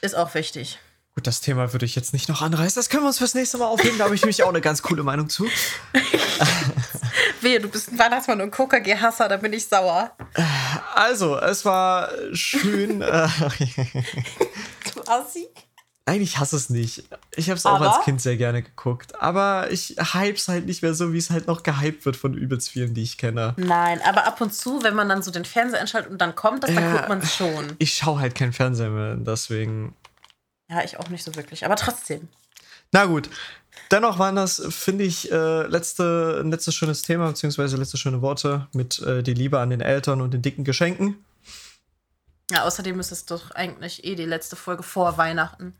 ist 0.00 0.14
auch 0.14 0.34
wichtig. 0.34 0.78
Gut, 1.14 1.26
das 1.26 1.40
Thema 1.40 1.72
würde 1.72 1.84
ich 1.84 1.96
jetzt 1.96 2.12
nicht 2.12 2.28
noch 2.28 2.42
anreißen. 2.42 2.78
Das 2.78 2.88
können 2.88 3.02
wir 3.02 3.08
uns 3.08 3.18
fürs 3.18 3.34
nächste 3.34 3.58
Mal 3.58 3.66
aufheben. 3.66 3.98
Da 3.98 4.04
habe 4.04 4.14
ich 4.14 4.22
nämlich 4.22 4.42
auch 4.44 4.48
eine 4.48 4.60
ganz 4.60 4.82
coole 4.82 5.02
Meinung 5.02 5.28
zu. 5.28 5.48
Wehe, 7.42 7.60
du 7.60 7.68
bist 7.68 7.90
ein 7.92 7.98
Weihnachtsmann 7.98 8.40
und 8.40 8.50
KKG-Hasser, 8.50 9.28
da 9.28 9.36
bin 9.36 9.52
ich 9.52 9.66
sauer. 9.66 10.12
Also, 10.94 11.38
es 11.38 11.64
war 11.64 12.10
schön. 12.32 13.02
äh, 13.02 13.28
Du 14.94 15.00
Assi. 15.06 15.48
Nein, 16.06 16.22
ich 16.22 16.38
hasse 16.38 16.56
es 16.56 16.70
nicht. 16.70 17.04
Ich 17.36 17.50
habe 17.50 17.58
es 17.58 17.66
auch 17.66 17.80
als 17.82 18.02
Kind 18.02 18.22
sehr 18.22 18.38
gerne 18.38 18.62
geguckt. 18.62 19.20
Aber 19.20 19.70
ich 19.70 19.94
hype's 19.98 20.48
halt 20.48 20.64
nicht 20.64 20.80
mehr 20.82 20.94
so, 20.94 21.12
wie 21.12 21.18
es 21.18 21.28
halt 21.28 21.46
noch 21.46 21.62
gehypt 21.62 22.06
wird 22.06 22.16
von 22.16 22.32
übelst 22.32 22.70
vielen, 22.70 22.94
die 22.94 23.02
ich 23.02 23.18
kenne. 23.18 23.52
Nein, 23.58 24.00
aber 24.06 24.26
ab 24.26 24.40
und 24.40 24.54
zu, 24.54 24.82
wenn 24.82 24.94
man 24.94 25.10
dann 25.10 25.22
so 25.22 25.30
den 25.30 25.44
Fernseher 25.44 25.80
einschaltet 25.82 26.10
und 26.10 26.18
dann 26.18 26.34
kommt 26.34 26.62
das, 26.64 26.74
dann 26.74 26.82
Ja. 26.84 26.92
guckt 26.96 27.08
man 27.10 27.18
es 27.18 27.34
schon. 27.36 27.74
Ich 27.78 27.92
schaue 27.92 28.20
halt 28.20 28.34
kein 28.34 28.54
Fernseher 28.54 28.88
mehr, 28.88 29.16
deswegen. 29.16 29.94
Ja, 30.70 30.82
ich 30.82 30.98
auch 30.98 31.10
nicht 31.10 31.22
so 31.24 31.34
wirklich, 31.34 31.66
aber 31.66 31.76
trotzdem. 31.76 32.28
Na 32.90 33.04
gut. 33.04 33.28
Dennoch 33.90 34.18
waren 34.18 34.36
das, 34.36 34.62
finde 34.70 35.04
ich, 35.04 35.30
äh, 35.32 35.62
letzte, 35.66 36.40
ein 36.42 36.50
letztes 36.50 36.74
schönes 36.74 37.02
Thema, 37.02 37.28
beziehungsweise 37.28 37.76
letzte 37.76 37.96
schöne 37.96 38.20
Worte 38.22 38.68
mit 38.72 38.98
äh, 39.00 39.22
die 39.22 39.34
Liebe 39.34 39.58
an 39.60 39.70
den 39.70 39.80
Eltern 39.80 40.20
und 40.20 40.32
den 40.34 40.42
dicken 40.42 40.64
Geschenken. 40.64 41.24
Ja, 42.50 42.64
außerdem 42.64 42.98
ist 43.00 43.12
es 43.12 43.24
doch 43.26 43.50
eigentlich 43.52 44.04
eh 44.04 44.14
die 44.14 44.24
letzte 44.24 44.56
Folge 44.56 44.82
vor 44.82 45.16
Weihnachten. 45.18 45.74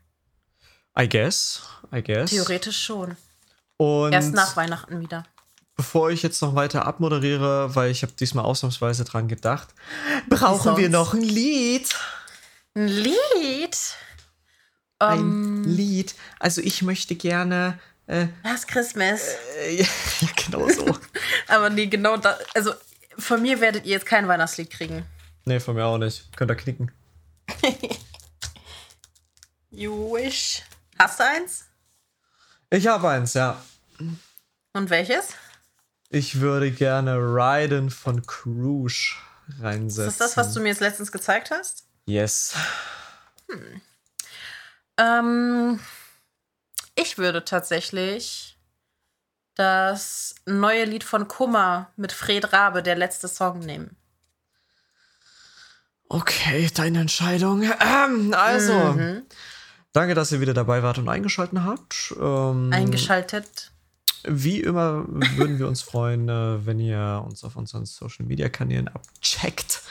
I 0.99 1.07
guess. 1.07 1.61
I 1.93 2.01
guess. 2.03 2.29
Theoretisch 2.31 2.83
schon. 2.83 3.15
Und 3.77 4.11
Erst 4.11 4.33
nach 4.33 4.55
Weihnachten 4.57 4.99
wieder. 4.99 5.23
bevor 5.77 6.09
ich 6.11 6.21
jetzt 6.23 6.41
noch 6.41 6.55
weiter 6.55 6.85
abmoderiere, 6.85 7.73
weil 7.75 7.89
ich 7.91 8.01
habe 8.03 8.11
diesmal 8.13 8.43
ausnahmsweise 8.45 9.05
dran 9.05 9.27
gedacht, 9.27 9.69
brauchen 10.29 10.75
wir 10.77 10.89
noch 10.89 11.13
ein 11.13 11.21
Lied. 11.23 11.89
Ein 12.75 12.87
Lied? 12.87 13.77
Ein 14.99 15.19
Ähm, 15.19 15.63
Lied. 15.63 16.15
Also 16.39 16.59
ich 16.61 16.81
möchte 16.81 17.15
gerne. 17.15 17.79
Äh, 18.09 18.27
Last 18.43 18.67
Christmas. 18.67 19.35
äh, 19.59 19.81
ja, 19.83 19.87
genau 20.35 20.67
so. 20.67 20.97
Aber 21.47 21.69
nee, 21.69 21.85
genau 21.85 22.17
da. 22.17 22.37
Also 22.55 22.73
von 23.17 23.41
mir 23.41 23.61
werdet 23.61 23.85
ihr 23.85 23.91
jetzt 23.91 24.07
kein 24.07 24.27
Weihnachtslied 24.27 24.71
kriegen. 24.71 25.05
nee, 25.45 25.59
von 25.59 25.75
mir 25.75 25.85
auch 25.85 25.99
nicht. 25.99 26.35
Könnt 26.35 26.51
ihr 26.51 26.55
knicken. 26.55 26.91
You 29.71 30.13
wish. 30.15 30.63
Hast 30.97 31.19
du 31.19 31.25
eins? 31.25 31.65
Ich 32.71 32.87
habe 32.87 33.07
eins, 33.07 33.35
ja. 33.35 33.61
Und 34.73 34.89
welches? 34.89 35.29
Ich 36.09 36.39
würde 36.41 36.71
gerne 36.71 37.15
Ryden 37.17 37.91
von 37.91 38.25
Cruise 38.25 39.11
reinsetzen. 39.61 40.09
Ist 40.09 40.19
das 40.19 40.33
das, 40.33 40.37
was 40.37 40.53
du 40.55 40.59
mir 40.61 40.69
jetzt 40.69 40.81
letztens 40.81 41.11
gezeigt 41.11 41.51
hast? 41.51 41.85
Yes. 42.07 42.55
Ähm, 44.97 45.79
ich 47.01 47.17
würde 47.17 47.43
tatsächlich 47.45 48.57
das 49.55 50.35
neue 50.45 50.85
Lied 50.85 51.03
von 51.03 51.27
Kummer 51.27 51.91
mit 51.97 52.11
Fred 52.11 52.53
Rabe, 52.53 52.81
der 52.81 52.95
letzte 52.95 53.27
Song, 53.27 53.59
nehmen. 53.59 53.97
Okay, 56.07 56.69
deine 56.73 57.01
Entscheidung. 57.01 57.63
Ähm, 57.63 58.33
also, 58.33 58.93
Mhm. 58.93 59.23
danke, 59.93 60.15
dass 60.15 60.31
ihr 60.31 60.41
wieder 60.41 60.53
dabei 60.53 60.81
wart 60.81 60.97
und 60.97 61.07
eingeschaltet 61.09 61.59
habt. 61.59 62.13
Ähm, 62.19 62.71
Eingeschaltet. 62.73 63.71
Wie 64.23 64.59
immer 64.61 65.05
würden 65.07 65.59
wir 65.59 65.67
uns 65.67 65.81
freuen, 65.81 66.27
äh, 66.27 66.65
wenn 66.65 66.79
ihr 66.79 67.23
uns 67.25 67.43
auf 67.43 67.55
unseren 67.55 67.85
Social 67.85 68.25
Media 68.25 68.49
Kanälen 68.49 68.87
abcheckt. 68.87 69.81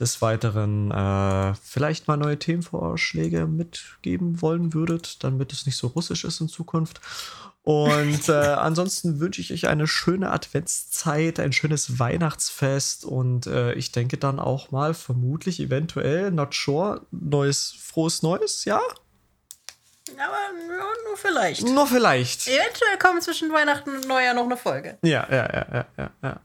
Des 0.00 0.22
Weiteren 0.22 0.90
äh, 0.90 1.54
vielleicht 1.62 2.08
mal 2.08 2.16
neue 2.16 2.38
Themenvorschläge 2.38 3.46
mitgeben 3.46 4.40
wollen 4.40 4.72
würdet, 4.72 5.22
damit 5.22 5.52
es 5.52 5.66
nicht 5.66 5.76
so 5.76 5.88
russisch 5.88 6.24
ist 6.24 6.40
in 6.40 6.48
Zukunft. 6.48 7.02
Und 7.62 8.28
äh, 8.30 8.32
ansonsten 8.32 9.20
wünsche 9.20 9.42
ich 9.42 9.52
euch 9.52 9.68
eine 9.68 9.86
schöne 9.86 10.30
Adventszeit, 10.30 11.38
ein 11.38 11.52
schönes 11.52 11.98
Weihnachtsfest 11.98 13.04
und 13.04 13.46
äh, 13.46 13.74
ich 13.74 13.92
denke 13.92 14.16
dann 14.16 14.40
auch 14.40 14.70
mal 14.70 14.94
vermutlich, 14.94 15.60
eventuell, 15.60 16.30
not 16.30 16.54
sure, 16.54 17.02
neues, 17.10 17.74
frohes 17.78 18.22
Neues, 18.22 18.64
ja? 18.64 18.80
Aber 20.16 20.38
nur, 20.66 20.78
nur 21.06 21.16
vielleicht. 21.16 21.66
Nur 21.66 21.86
vielleicht. 21.86 22.48
Eventuell 22.48 22.98
kommt 22.98 23.22
zwischen 23.22 23.52
Weihnachten 23.52 23.94
und 23.94 24.08
Neujahr 24.08 24.32
noch 24.32 24.44
eine 24.44 24.56
Folge. 24.56 24.96
Ja, 25.02 25.26
ja, 25.30 25.46
ja, 25.52 25.66
ja, 25.72 25.86
ja. 25.98 26.10
ja. 26.22 26.40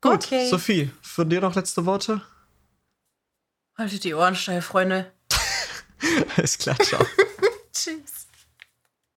Gut, 0.00 0.24
Okay. 0.24 0.48
Sophie, 0.48 0.90
von 1.02 1.28
dir 1.28 1.42
noch 1.42 1.54
letzte 1.54 1.84
Worte? 1.84 2.22
Haltet 3.76 4.04
die 4.04 4.14
Ohren 4.14 4.34
steil, 4.34 4.62
Freunde. 4.62 5.12
Alles 6.36 6.56
klar, 6.58 6.78
ciao. 6.78 7.04
Tschüss. 7.72 8.15